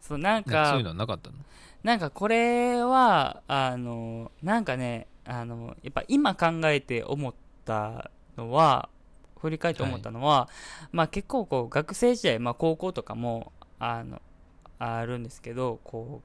[0.00, 1.36] そうなんかそうかいうのはなかったの？
[1.82, 7.34] なんかこれはあのなんかねあのやっぱ今考えて思っ
[7.64, 8.88] たのは
[9.40, 10.48] 振り返って思ったのは、
[10.92, 14.20] まあ結構こう学生時代、まあ、高校とかもあの
[14.78, 16.22] あるんですけどこ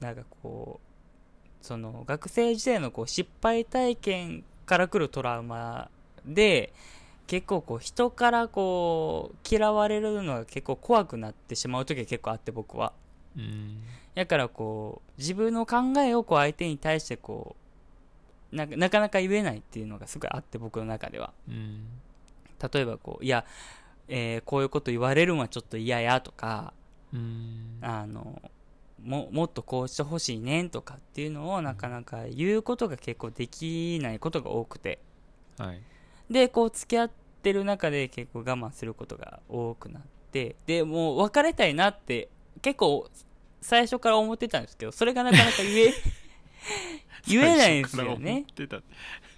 [0.00, 5.90] うなんかこうその学生時代のこう失敗体験から来るトラウマ
[6.26, 6.72] で
[7.26, 12.92] 結構こう人からこう嫌われるのが結構怖くなってしまう時が結構あって僕は。
[13.36, 13.78] うん。
[14.14, 17.56] だからこう自分の考えをこう相手に対してこ
[18.52, 21.32] うななかなか言えないっていうのがすごいあって僕の中では。
[21.48, 21.86] うん。
[22.72, 23.44] 例えばこういや、
[24.08, 26.72] えーこういうこと言われるのはちょっと嫌やとか
[27.12, 27.78] うん。
[27.80, 28.40] あの
[29.02, 35.00] ももっとこうしてほしいねんとかっていうのをなかなか言うことが結構できないことが多くて。
[35.58, 35.80] はい。
[36.30, 37.10] でこう付き合っ
[37.42, 40.56] てる中で結構我慢することが多くなって。
[40.66, 42.28] でもう別れたいなって
[42.62, 43.08] 結構
[43.60, 45.94] 最初から思ってたんですけどそれがなかなか言え
[47.26, 48.44] 言えないんですよね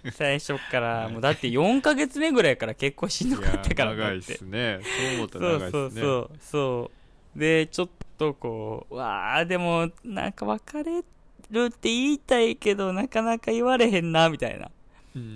[0.13, 5.71] 最初からもうだって4ヶ月目ぐらいから結構しんどかったから長いっすねそう思ったら長いっすね。
[5.71, 6.39] そうそう。
[6.39, 6.91] そ
[7.35, 11.03] うでちょっとこうわあでもなんか別れ
[11.51, 14.71] るって言いたいけどなかなか言われへんなみたいな。
[15.15, 15.33] うん。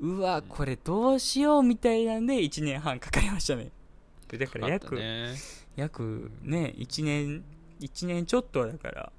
[0.00, 3.70] うわこれどうしようみたいなんで1年半かかりましたね。
[4.28, 5.34] でだから約、ね。
[5.76, 7.44] 約ね1年
[7.80, 9.12] 1年ちょっとはだから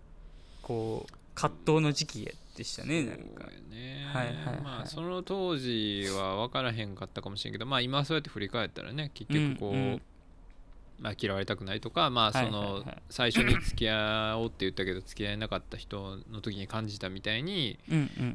[0.61, 3.45] こう葛藤の時期でしたねなんか。
[3.69, 4.05] ね。
[4.13, 4.61] はいはいはい。
[4.61, 10.01] まあその当時は分からへんかったかもしれんけどまあ今そうやって振り返ったらね結局こう、うんうん。
[10.99, 17.79] まあ、嫌われたくないとかまあそのはい最初に付き合おうって言ったけど付き合えなかった人の時に感じたみたいに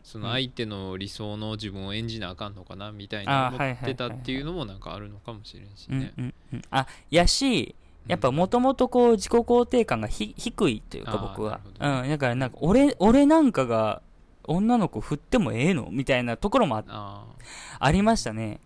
[0.02, 6.34] その相手の理想の自分を演じなあかんのかなみたいな思ってたっていうのもなんかあるのかもしれんしね。
[6.72, 7.76] あやし
[8.08, 11.60] やっぱもともとこう自己肯定感がひ低いというか僕は。
[11.78, 12.08] うん。
[12.08, 14.02] だからなんか俺俺なんかが
[14.46, 15.88] 女の子振ってもええの？
[15.90, 17.24] みたいなところもああ
[17.78, 18.60] ありましたね。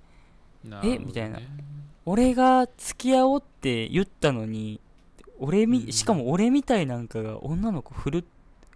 [0.64, 0.98] ね。
[0.98, 1.40] みたいな。
[2.06, 4.80] 俺が付き合おうって言ったのに
[5.38, 5.92] 俺み、うん。
[5.92, 8.24] しかも俺みたいなんかが女の子振る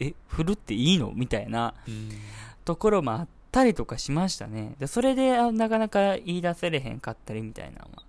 [0.01, 0.15] え？
[0.29, 1.13] 振るっていいの？
[1.15, 2.11] みたいなうん。
[2.65, 4.75] ところもあったりとかしましたね。
[4.79, 8.03] でそれであなかなか言い出せれへんかったりみたいなのは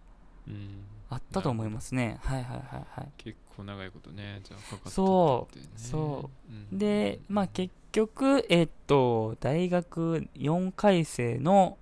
[0.48, 0.86] うん。
[1.10, 2.18] あったと思いますね。
[2.24, 3.08] はいはいはいはい。
[3.18, 5.80] 結構長いことねじゃあかかったそう。
[5.80, 6.30] そ
[6.72, 6.76] う。
[6.76, 11.78] んでまあ結局えっと大学4回生の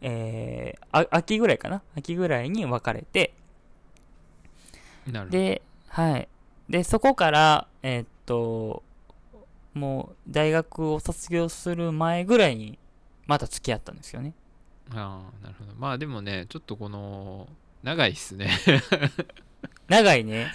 [0.00, 1.82] えーあ秋ぐらいかな？
[1.96, 3.34] 秋ぐらいに別れて
[5.06, 6.28] なるほどで、はい。
[6.68, 8.82] で、そこから、えーっと、
[9.74, 12.78] もう大学を卒業する前ぐらいに
[13.26, 14.32] また付き合ったんですよね。
[14.94, 17.48] ああなるほどまあでもねちょっとこの
[17.82, 18.50] 長いっすね
[19.88, 20.52] 長いね。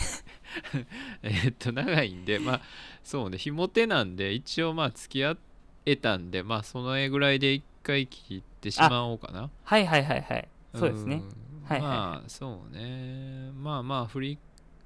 [1.24, 2.62] えーっと長いんでまあ
[3.08, 5.38] そうねひも手なんで一応まあ付き合
[5.86, 9.50] えたんでまあその絵ぐらいで一回切ってしまおうかな。
[9.64, 10.48] はいはいはいはい。
[10.74, 11.16] そうですね。
[11.16, 11.20] ん。
[11.64, 11.90] はいはいはい。
[11.90, 13.52] まあそうね。
[13.54, 14.38] まあまあ振り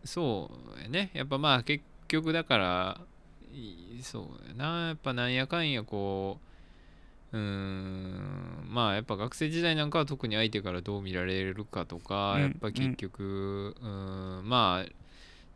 [0.04, 1.10] そうやね。
[1.16, 3.02] やっぱまあ結局だから
[3.52, 4.88] いそうやな。
[4.90, 6.38] やっぱなんやかんやこ
[7.34, 8.68] ううーん。
[8.70, 12.42] まあやっぱ学生時代なんかは特に相手からどう見られるかとか、うん。
[12.42, 14.48] やっぱ結局うーん。
[14.48, 15.01] まあ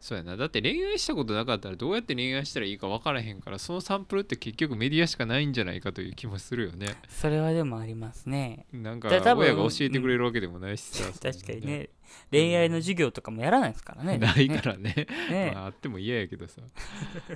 [0.05, 0.37] そうやな。
[0.37, 6.89] だって恋愛したことなかったらどうやって恋愛したらいいか分からへんからそのサンプルって結局メディアしかないんじゃないかという気もするよね。
[7.09, 8.67] それはでもありますね。
[8.71, 11.89] なんか親が教えてくれるわけでもないしさ、確かにね。
[12.29, 14.19] 恋愛の授業とかもやらないですからね。
[14.19, 15.07] ないからね。
[15.31, 15.51] ね。
[15.55, 16.61] まああっても嫌やけどさ。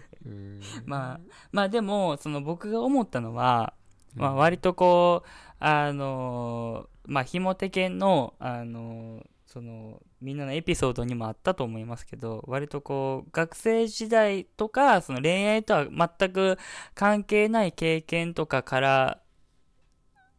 [0.85, 1.19] まあ、
[1.51, 3.73] まあでも、その僕が思ったのは、
[4.13, 16.57] まあうん割とこう、あのーまあ、ひもてけんの、あのーその、みんなのエピソードにもあったと思いますけど割とこう学生時代とかその恋愛とは全く
[16.93, 19.19] 関係ない経験とかから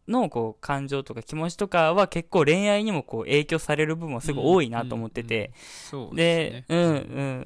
[0.07, 5.53] のこう感情とか気持ちとかは結構恋愛にもこう影響される部分はすごい多いなと思ってて、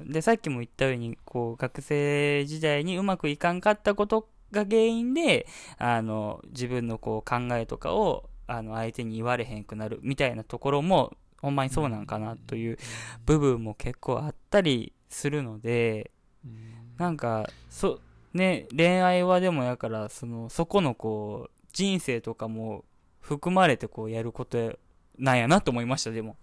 [0.05, 5.47] でさっきも言ったようにこう学生時代にうまくいかんかったことが原因で
[5.77, 11.15] あの自分のこう考えとかをあの相手に言われへんくなるみたいなところも
[11.45, 12.77] ほんまにそうなんかなという
[13.25, 16.11] 部分も結構あったりするので
[16.43, 16.73] うん。
[16.97, 17.99] なんかそ
[18.33, 22.83] ね恋愛はでもやからそのそこのこう人生とかも
[23.21, 24.77] 含まれてこうやること
[25.17, 26.35] なんやなと思いましたでも。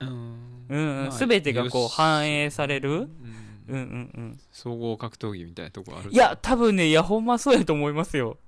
[0.00, 0.08] うん。
[0.08, 0.16] うん
[0.68, 2.90] うんまあ全てがこう反映される？
[2.90, 3.08] うん。
[3.68, 3.80] うんうん
[4.14, 4.40] うん。
[4.50, 6.10] 総合格闘技みたいなとこある。
[6.10, 8.38] いや多分ねいやほんまそうやと思いますよ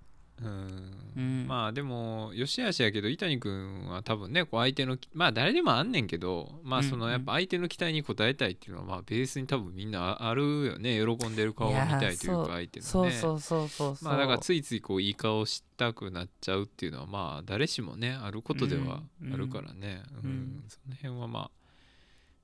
[0.43, 0.93] うん。
[1.17, 1.47] うん。
[1.47, 10.99] まあでもよしあしやけど伊谷君は多分ねこう相手のまあ誰でもあんねんけどまあそのやっぱ相手の期待に応えたいっていうのはまあベースに多分みんなあるよね。
[10.99, 13.11] 喜んでる顔を見たいというか相手のね。
[13.13, 19.03] そうそうそうまあだからついついこういい顔したくなっちゃうっていうのはまあ誰しもねあることでは
[19.33, 20.03] あるからね。
[20.23, 20.65] ううんん。
[20.69, 21.51] その辺はまあ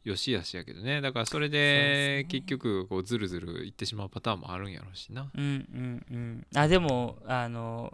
[0.07, 1.01] よしあしやけどね。
[1.01, 5.29] だからそれで結局こうずるずるいってしまうパターンもあるんやろうしな。
[5.35, 6.47] うんうんうん。
[6.55, 7.93] あでもあの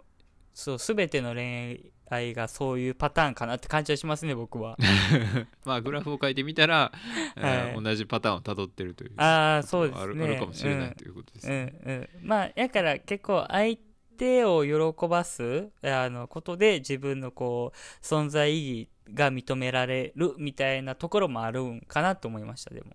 [0.53, 4.77] そう全ての恋愛がそういうパターンかなって感じはしますね僕は。
[5.65, 6.91] まあグラフを書いてみたら、
[7.75, 10.23] 同じパターンをたどってるというああそうですね。
[10.23, 11.73] あるかもしれないということですうんね。
[11.83, 12.27] うん。
[12.27, 13.75] まあやから結構相
[14.19, 14.63] 手を
[14.93, 22.91] 喜ばすあのことで自分のこう存在意義が認められるみたいなところもあるんかなと思いましたでも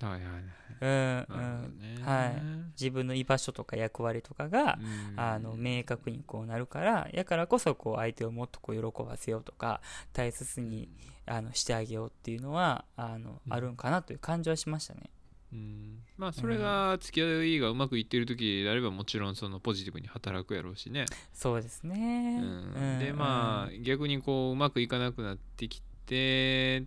[0.00, 0.44] はいはいはい。
[0.80, 2.04] うん。
[2.04, 2.42] はい
[2.78, 4.78] 自分の居場所とか役割とかが
[5.14, 9.80] うんあの明確にこうなるからやからこそこう相手をもっとこう喜ばせようとか
[10.12, 10.90] 大切に
[11.24, 15.10] あのしてあげようっていうのはあのうんあるんかなという感じはしましたね。
[15.52, 15.98] うん。
[16.16, 21.06] まあそれが付き合いがうまくいってる時であればもちろんそのポジティブに働くやろうしね。
[21.32, 22.40] そうですね。
[22.42, 22.98] うん。
[22.98, 26.84] でまあ逆にこううまくいかなくなってきて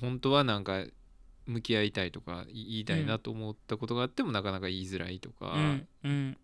[0.00, 0.84] 本当はなんか
[1.46, 5.54] 向き合いたいとか言いたいなと思ったことがあってもなかなか言いづらいとか、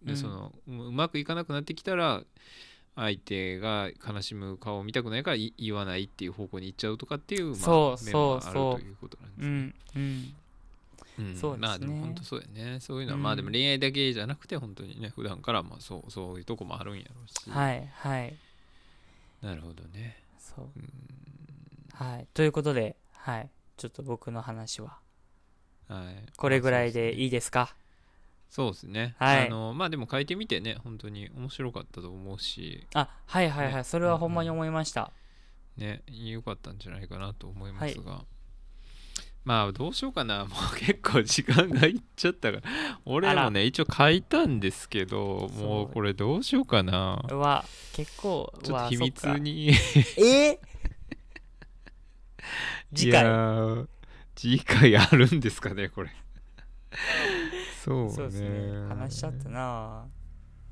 [0.02, 2.24] でそのううまくいかなくなってきたら
[2.96, 9.48] 相手が悲しむ顔を見たくないからい言わないっていう方向に行っちゃうとかっていう、まあ、そう面もあるということなんですね。
[9.48, 9.74] うん。
[9.96, 10.34] うん
[11.18, 11.68] うんそうですね。
[11.68, 12.80] まあでも本当そうやね。
[12.80, 13.22] そういうのは、うん。
[13.24, 18.34] まあでも恋愛だけじゃなくて本当にね普段からまあそうそういうとこもあるんやろうし、はいはい。
[19.42, 20.22] なるほどね。
[20.38, 20.68] そう。
[20.76, 20.92] うん。
[21.92, 22.26] はい。
[22.32, 23.50] ということではい。
[23.76, 24.98] ちょっと僕の話は。
[25.88, 27.74] はい、これぐらいでいいですか？
[28.50, 29.14] そうですね。
[29.18, 29.46] はい。
[29.46, 32.86] あのまあでも書いてみてね本当に面白かったと思うし。
[32.92, 33.84] あはいはいはい、ね。
[33.84, 35.12] それはほんまに思いました。
[35.76, 38.24] ね良かったんじゃないかなと思いますが、
[39.48, 40.44] まあどうしようかな。
[40.44, 42.62] もう結構時間がいっちゃったから。
[43.06, 47.24] 俺もね一応書いたんですけどもうこれどうしようかな。
[47.30, 47.64] うわ
[47.94, 49.70] 結構ちょっと秘密に。
[50.22, 50.60] え？
[52.94, 53.24] 次回？
[53.24, 53.86] ー
[54.36, 56.10] 次回あるんですかねこれ。
[57.82, 58.12] そうね。
[58.12, 58.86] そうですね。
[58.86, 60.04] 話しちゃったな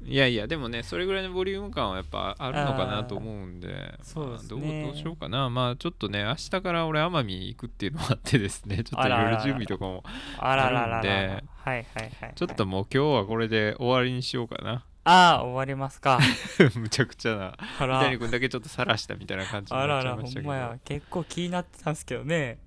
[0.04, 4.60] いやいやでもねそれぐらいのボリューム感はやっぱあるのかなと思うんでそうですね。
[4.60, 5.50] まあどうどうしようかな。
[5.50, 10.04] まあちょっとね明日から俺奄美行くっていうのもあってですね ちょっといろいろ準備とかも
[10.38, 14.84] あららららあるんではいはいはいちょっともう今日はこれで終わりにしようかな。
[15.08, 16.18] ああ終わりますか。
[16.74, 17.46] むちゃくちゃな。
[17.46, 20.50] あ三ら谷君だけちょっと晒したみたいな感じになっあららちゃいましたけど。
[20.50, 20.78] ほんまや。
[20.84, 22.58] 結構気になってたんですけどね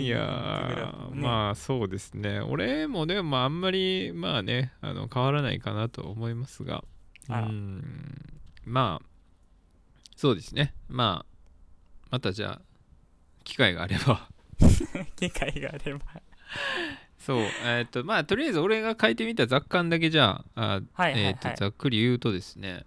[0.00, 2.40] いやまあそうですね。
[2.40, 6.84] 俺もでもあんまりまあねあの変わらないかなと思いますが。
[7.28, 7.82] うん。
[8.64, 9.06] まあ
[10.16, 10.74] そうですね。
[10.88, 12.60] まあまたじゃあ
[13.44, 14.28] 機会があれば。
[15.16, 16.00] 機会があれば。
[17.18, 21.22] そうえっ、とまあとりあえず俺が書いてみた雑感だけじゃああはいはいはい。
[21.22, 22.84] えーとざっくり言うとですね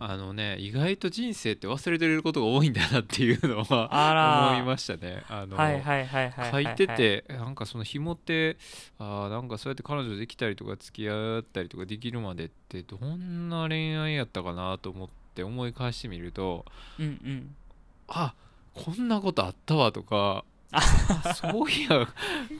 [0.00, 5.24] あのね意外と人生って忘れてることが多いんだなっていうのは思いましたね。
[5.28, 5.56] あの、
[6.52, 8.56] 書いててなんかその紐って
[8.98, 16.64] あーなんかそうやって彼女できたりとか付き合ったりとかできるまでってどんな恋愛やったかなと思って思い返してみると
[16.98, 17.54] うんうん。
[18.08, 18.34] あ
[18.74, 22.06] こんなことあったわとかあそういや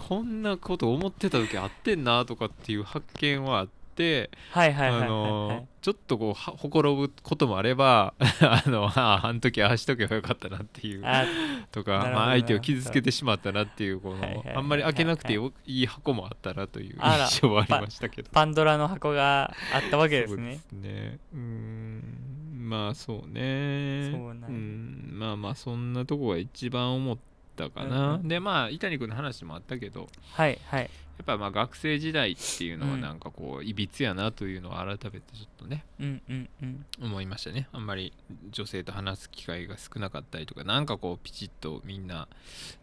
[0.09, 3.69] こんなこと思ってた時あってんなとかっていう発見はあっ
[4.03, 11.25] はいはいはいはいはのいちょっとこうはほころぶこともあれば あのああの時ああしとけばよかったなっていうあ
[11.71, 18.29] とか、まあ、相手を傷つけてしまったなっていうこのあんまり開けなくてよいい箱もあったなという印象はありましたけど。
[18.33, 20.61] パンドラの箱があったわけですね。
[20.69, 21.19] そうね。
[21.33, 22.69] うーん。
[22.69, 24.11] まあそうね。
[24.13, 27.19] そうんまあまあそんなとこが一番思っ
[27.57, 28.29] たかな、うんうん。
[28.29, 30.09] でまあ伊谷君の話もあったけど。
[30.33, 33.01] はいはいやっぱまあ学生時代っていうのはうん。
[33.01, 36.87] なんかこういびつやなというのを改めてちょっとねうんうんうん。
[37.03, 37.69] 思いましたね。
[37.73, 38.13] あんまり
[38.51, 42.29] 女性と話す機会が少なかったりとかなんかこうピチッとみんな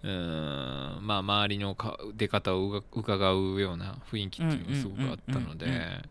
[0.04, 6.04] うーんまあ周りのか出方をうが伺うような雰囲気っていうのがすごくあったので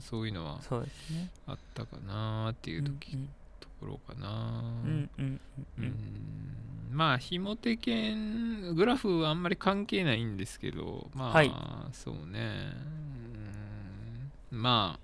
[0.00, 0.60] そういうのは
[1.46, 3.28] あったかなっていう時、うん
[3.60, 5.40] ところかなうん
[6.92, 11.52] まあひも手剣グラフはあんまり関係ないんですけどまあ、はい。
[11.92, 12.72] そうね。
[14.52, 14.60] うん。
[14.60, 15.00] まあ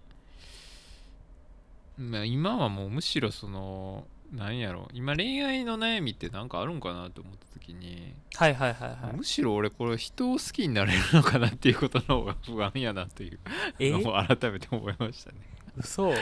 [2.00, 4.88] まあ今はもうむしろそのなんやろ。
[4.92, 9.16] 今恋愛の悩みってなんかあるんかなと思った時に、はいはいはいはい。
[9.16, 13.38] むしろ俺これ人を好きになれるのかなっていうことの方が不安やなという
[13.78, 15.38] えのを改めて思いましたね。
[15.78, 16.10] 嘘。
[16.10, 16.14] う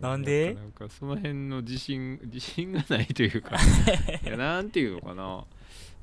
[0.00, 0.54] なんで？
[0.54, 3.56] なんかその辺の自信 自信がないというか
[4.24, 5.44] いやなんていうのかな。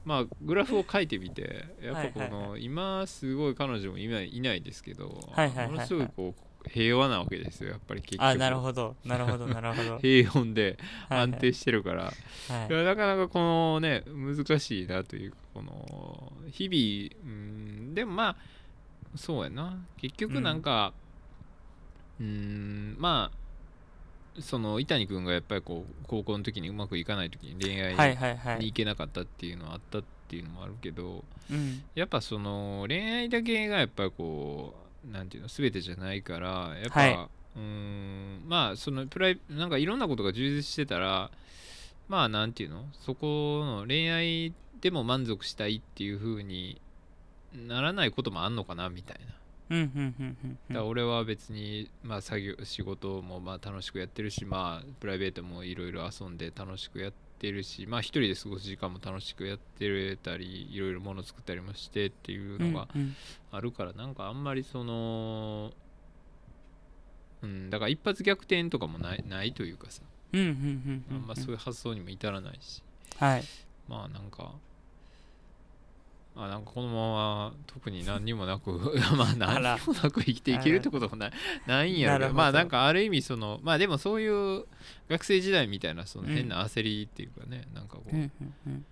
[0.05, 5.71] まあグラフを書いてみてやっぱこはいはいの今すごい彼女もいないいないですけどはいはいはいはい。
[5.73, 6.35] ものすごいこ
[6.65, 8.23] う平和なわけですよやっぱり結局。
[8.25, 8.95] あなるほど。
[9.05, 9.99] なるほどなるほど。
[10.03, 10.77] 平穏で
[11.09, 12.67] はい安定してるから、はい。
[12.69, 17.35] いやなかなかこのね難しいなというかこの日々う
[17.91, 18.35] んでもまあ
[19.17, 19.85] そうやな。
[19.97, 20.93] 結局なんか
[22.19, 23.38] うんまあ
[24.39, 27.93] その伊谷君がやっぱりこう高校の時にうまくいかない時に恋愛
[28.59, 31.83] に行けなかったっていうのはあったっていうのもあるけどうん。
[31.95, 34.73] やっぱその恋愛だけがやっぱりこ
[35.09, 37.13] うなんていうの全てじゃないからやっぱ、はい。
[37.55, 41.31] うーんまあそのプライなんかいろんなことが充実してたら
[42.07, 46.79] まあなんていうのそこの恋愛でも満足したいっていう風に
[47.67, 49.33] ならないこともあんのかなみたいな。
[49.69, 50.37] うんうんうん
[50.69, 63.15] うんだ俺は別に、まあ、作業仕事もまあ楽しくやってるし、まあ、プライベートもいろいろ遊んで楽しくやってるし、まあ、一人で過ごす時間も楽しくやってたりいろいろもの作ったりもしてっていうのがうんうん。
[63.51, 65.71] あるから、なんかあんまりその
[67.41, 70.01] うんだから一発逆転とかもないないというかさ。
[70.33, 71.17] うんうんうんうん。
[71.17, 72.83] あんまそういう発想にも至らないし。
[73.17, 73.43] はい。
[73.87, 74.51] まあなんか
[76.45, 78.71] あなんかこのまま特に何にもなく
[79.17, 81.31] まああ何らにもなく生きていけるってこともない
[81.67, 84.65] ないんやろまあなんかある意味そのまあでもそういう
[85.09, 86.35] 学生時代みたいなそのうん。
[86.35, 88.85] 変な焦りっていうかね、なんかこう、うんうんうん。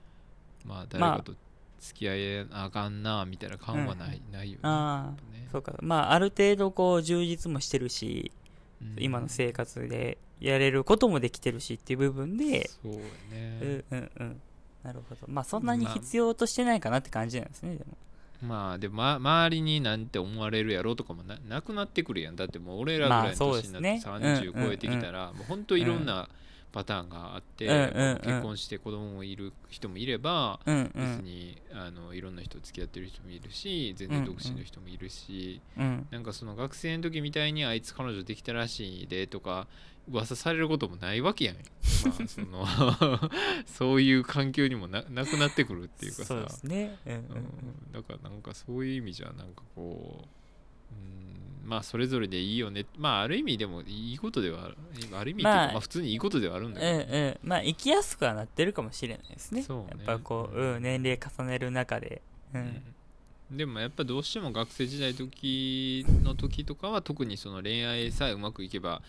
[0.65, 1.33] まあ誰かと
[1.79, 4.59] 付き合えなあかんなみたいな感はない,、ないよね。
[4.63, 5.45] あね。
[5.47, 5.75] あそうか。
[5.81, 8.31] まあある程度こう充実もしてるし
[8.81, 8.95] うん。
[8.97, 12.67] 今の生活でやれることもできてるしっていう部分で。
[12.67, 12.99] そうや
[13.31, 14.41] ね、うんうんうん
[14.87, 15.21] なるほど。
[15.27, 17.97] まあそんなに必要としてないかなって感じなんですねでも。
[18.41, 22.37] まあでも、ま、周りになんて思われるやろうとかもななくなってくるやん。
[22.37, 24.49] だってもう俺らぐらいの年になってまあそうですね。
[24.53, 26.29] 30超えてきたら、もう本当いろんな
[26.71, 27.67] パターンがあって、
[28.23, 39.67] 結婚して子供もいる人もいれば、別んにあのいろんな人と付き合ってる人もいるし全然独身の人もいるし、うんなんかその学生の時みたいにあいつ彼女できたらしいでとか
[40.09, 42.65] 噂されることもないわけやん、 まあ、その
[43.67, 46.25] そういう環境にもななくなってくるっていうかさ。
[46.25, 46.97] そうですね。
[47.05, 50.25] うん、だからなんかそういう意味じゃなんかこ
[50.91, 51.36] う、うん、
[51.67, 52.85] まあそれぞれでいいよね。
[52.97, 54.77] まあある意味でもいいことではある。
[55.13, 59.61] ある意味まあまあ、普通にいいことではあるんだうんけど、うんまあ生きやすくはなってるかもしれないですね。
[59.63, 60.05] そうね。
[60.05, 62.21] やっぱこう、うん、年齢重ねる中で。
[62.53, 62.83] うん、うん
[63.51, 69.01] でもやっぱどうしても学生時代時の時とかは特にその恋愛さえうまくいけば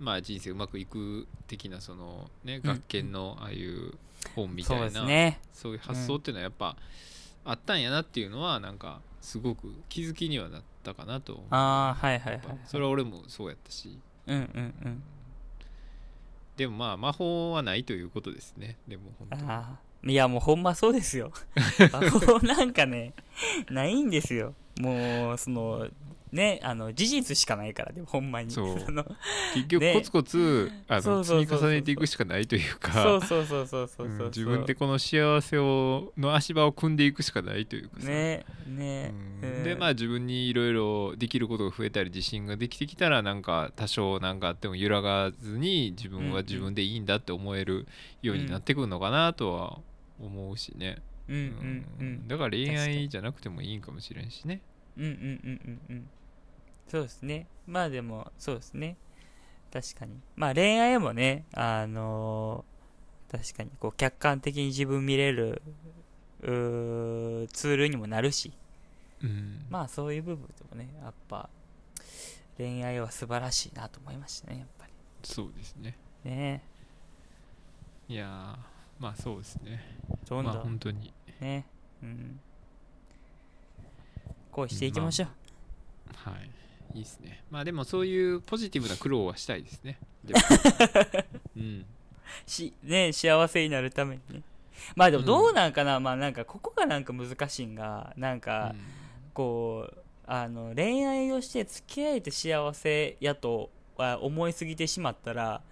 [0.00, 2.62] まあ人生うまくいく的なそのねうん。
[2.62, 3.92] 学研のああいう
[4.34, 5.40] 本みたそいうな、ですね。
[5.52, 6.76] そういう発想っていうのはやっぱ
[7.44, 11.44] あったんやなっていうのはなんかすごく気づきにはなったかなと。
[11.50, 13.98] ああはいはいはいそれは俺もそうやったし。
[14.26, 15.02] うんうんうん。
[16.56, 18.76] でもまあ魔法はないということですね。
[18.86, 19.42] でも本当に。
[19.50, 21.32] ああいやもうほんまそうですよ。
[21.92, 23.14] 魔法なんかね
[23.70, 24.54] ないんですよ。
[24.78, 25.88] もうその
[26.34, 28.50] ねあの事実しかないからでもほんまに。
[28.50, 28.66] そう。
[28.92, 29.04] の
[29.54, 29.94] 結局ね。
[29.94, 32.92] コツコツあの積み重ねていくしかないというか。
[32.92, 34.08] そうそうそうそうそうそうう。
[34.08, 38.08] ん自分でこの幸せをの足場を組んでいくしかないというかさ。
[38.08, 39.14] ねね。
[39.42, 39.48] うん。
[39.48, 39.64] うん。
[39.64, 47.86] でまあ自分にいろいろできることが増えたり自信ができてきたらなんか多少なんかあっても揺らがずに自分は自分でいいんだって思える
[48.22, 49.78] ようになってくるのかなとは
[50.20, 50.98] 思うしね、
[51.28, 52.28] うんうんうん。
[52.28, 54.60] だから恋愛じゃなくてもいいんかもしれんしね。
[54.96, 56.08] うんうんうんうんうん
[56.88, 57.46] そうですね。
[57.66, 58.96] まあでもそうですね。
[59.72, 60.20] 確かに。
[60.36, 62.74] まあ恋愛もねあのー
[63.36, 65.60] 確かにこう客観的に自分見れる
[66.40, 68.52] ツールにもなるし。
[69.22, 69.66] うん。
[69.70, 71.48] まあそういう部分でもねやっぱ
[72.56, 74.86] 恋愛は素晴らしいなと思いましたねやっぱ
[75.24, 75.96] そうですね。
[76.24, 76.62] りね。
[78.08, 78.56] いや
[79.00, 79.80] まあそうですね。
[80.28, 81.12] どんどん、まあ本当に。
[81.40, 81.66] ね。
[82.02, 82.38] うん。
[84.52, 85.28] 恋していきましょう、
[86.30, 86.63] はい
[86.94, 87.42] いいですね。
[87.50, 89.98] まあでもそういうポジティブな苦労はしたいですね。
[90.24, 90.40] でも。
[91.56, 91.86] うん。
[92.46, 94.42] しね幸せになるためにね。
[94.96, 98.74] まあでもどうなんかな、まあなんかここがなんか難しいんがなんか
[99.32, 105.62] こうあの恋愛をして付き合えて幸せやとは思いすぎてしまったら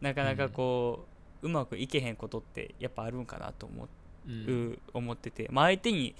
[0.00, 1.06] なかなかこ
[1.42, 6.14] う、うまくいけへんことってやっぱあるんかなと思う思ってて、まあ、相手に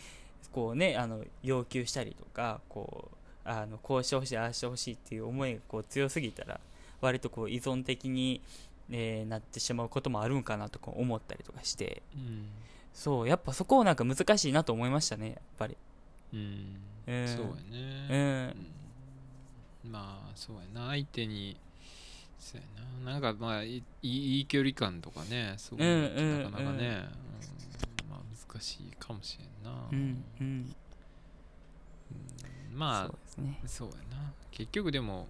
[0.53, 3.18] こうねあの要求したりとかこう
[3.51, 6.61] あのこうしてほしいああしてほしいっていう思いがこう強すぎたら
[7.01, 8.41] 割とこう依存的に、
[8.91, 12.03] えーなってしまうこともあるんかなとか思ったりとかして。
[12.15, 12.49] うん。
[12.93, 15.77] そうやっぱそこをなんか難しいなと思いましたねやっぱり。
[16.33, 16.77] うん。
[17.07, 17.29] うん。
[17.29, 18.09] そうやうね。
[18.09, 18.57] ん
[19.85, 19.93] うん。
[19.93, 20.89] まあそうやな。
[20.89, 21.57] 相手に
[22.41, 22.67] そうや
[23.05, 23.13] な。
[23.13, 28.21] なんかまあいい距離感とかねそういうのってなかなかね、うんまあ
[28.51, 30.75] 難しいかもしれんな、うんうんうん
[32.73, 33.61] まあそうですね。
[33.67, 34.33] そうやな。
[34.51, 35.29] 結局でも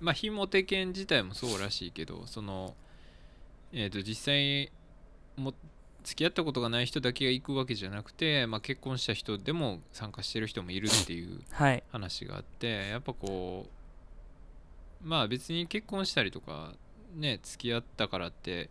[0.00, 2.74] まあひも手犬自体もそうらしいけどその
[3.72, 4.70] えっ、と実際
[5.36, 5.54] も
[6.04, 11.82] 付き合ったことがない人だけが行くわけじゃなくて、まあ、結婚した人でも参加してる人もいるっていうはい。
[11.92, 13.66] 話があってやっぱこ
[15.04, 16.72] うまあ別に結婚したりとか
[17.14, 18.70] ね付き合ったからって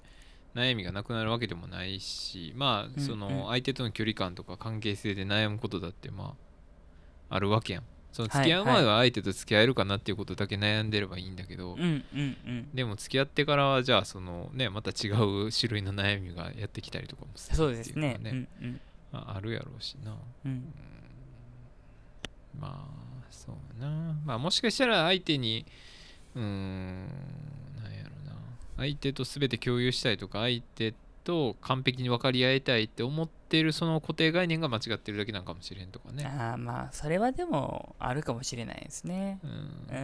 [0.56, 6.51] 悩みがなくなるわけでもないしまあその相手との距離感とか関係性で悩むことだってまあ
[7.32, 7.84] あるわけやん。
[8.12, 11.78] その付き合う前は相手と付き合えるかなっていうことだけ悩んでればいいんだけど、
[12.74, 18.18] でも付き合ってからはじゃあそのねまた違う種類の悩みがやってきたりとかもするそうですね。
[18.20, 18.82] っていうん。
[19.14, 20.14] ああるやろうしな。
[20.46, 20.74] うん。
[22.60, 24.14] まあそうやな。
[24.26, 25.66] まあもしかしたら相手に
[26.36, 27.08] うーん
[27.82, 28.36] なんやろな。
[28.76, 30.94] 相手と全て共有したいとか相手
[31.24, 36.26] と完璧に分かり合いたいって思っているその固定概念が間違ってるだけなんかもしれんとかね。
[36.26, 39.40] ああまあそれはでもあるかもしれないですね。
[39.44, 39.52] うん。
[39.96, 40.00] う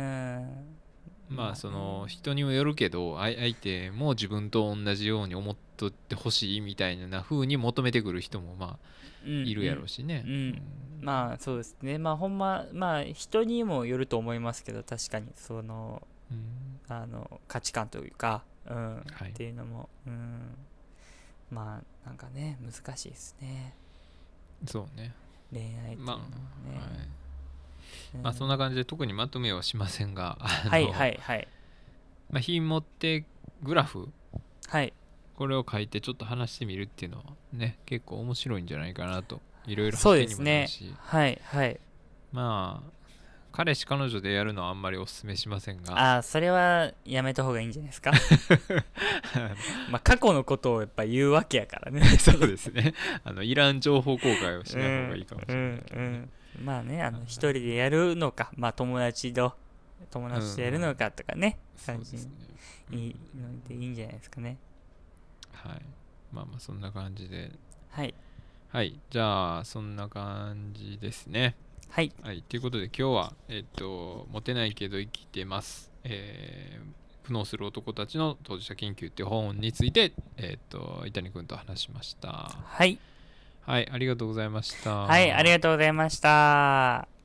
[1.34, 1.36] ん。
[1.36, 10.24] まあその人にもよるけど相相手も自分と同じように思っとってほしいみたいな風に求めてくる人もまあいるやろうしね。
[10.26, 10.32] うん。
[10.32, 10.62] うん。
[11.02, 11.98] まあそうですね。
[11.98, 15.28] まあほんままあ人にもよると思いますけど確かに。
[15.36, 16.02] その
[16.32, 16.80] うん。
[16.90, 19.04] あの価値観というか、うん。
[19.12, 19.30] はい。
[19.30, 20.56] っていうのも、うん、
[21.52, 23.74] まあなんかね難しいですね。
[24.66, 25.14] そうね。
[25.52, 26.28] 恋愛っていうのまあ、はね、
[26.76, 27.08] はい。
[28.16, 31.48] うんまあそんな感じで特にまとめはしませんがはいはいはい。
[32.30, 33.26] まあ、ひもって
[33.64, 34.10] グラフ。
[34.68, 34.94] はい。
[35.38, 39.42] これを書いてちょっと話してみるっていうのはね結構面白いんじゃないかなと。
[39.66, 40.64] いろいろそうですね。
[40.64, 41.80] るし、はいはい。
[42.32, 42.97] まあ
[43.58, 45.98] 彼氏彼女でやるのはあんまりお勧めしませんが。
[45.98, 48.12] ああそれはやめた方がいいんじゃないですか？
[49.90, 52.02] まあ過去のことをやっぱ言うわけやからね。
[52.20, 52.94] そうですね。
[53.24, 55.82] あのいらん情報公開をしない方がいいかもしれない、うんうん
[56.58, 56.66] うん。
[56.66, 58.52] まあねあの一人でやるのか。
[58.56, 59.56] まあ友達と
[60.12, 62.32] 友達とやるのかとかね、感じそうですね。
[62.92, 64.58] いいのでいいんじゃないですかね。
[65.52, 65.82] はい。
[66.32, 67.52] まあまあそんな感じで。
[67.90, 68.14] はい。
[68.70, 69.00] はい。
[69.10, 71.56] じゃあそんな感じですね
[71.90, 82.56] はいはい、ということで今日は、えっと、モテないけど生きてます、えー苦悩する男たちの当事者研究っていう本について、えっと、伊谷君と話しました。
[82.64, 82.98] はい
[83.66, 85.00] はい、ありがとうございました。
[85.00, 87.17] はいありがとうございました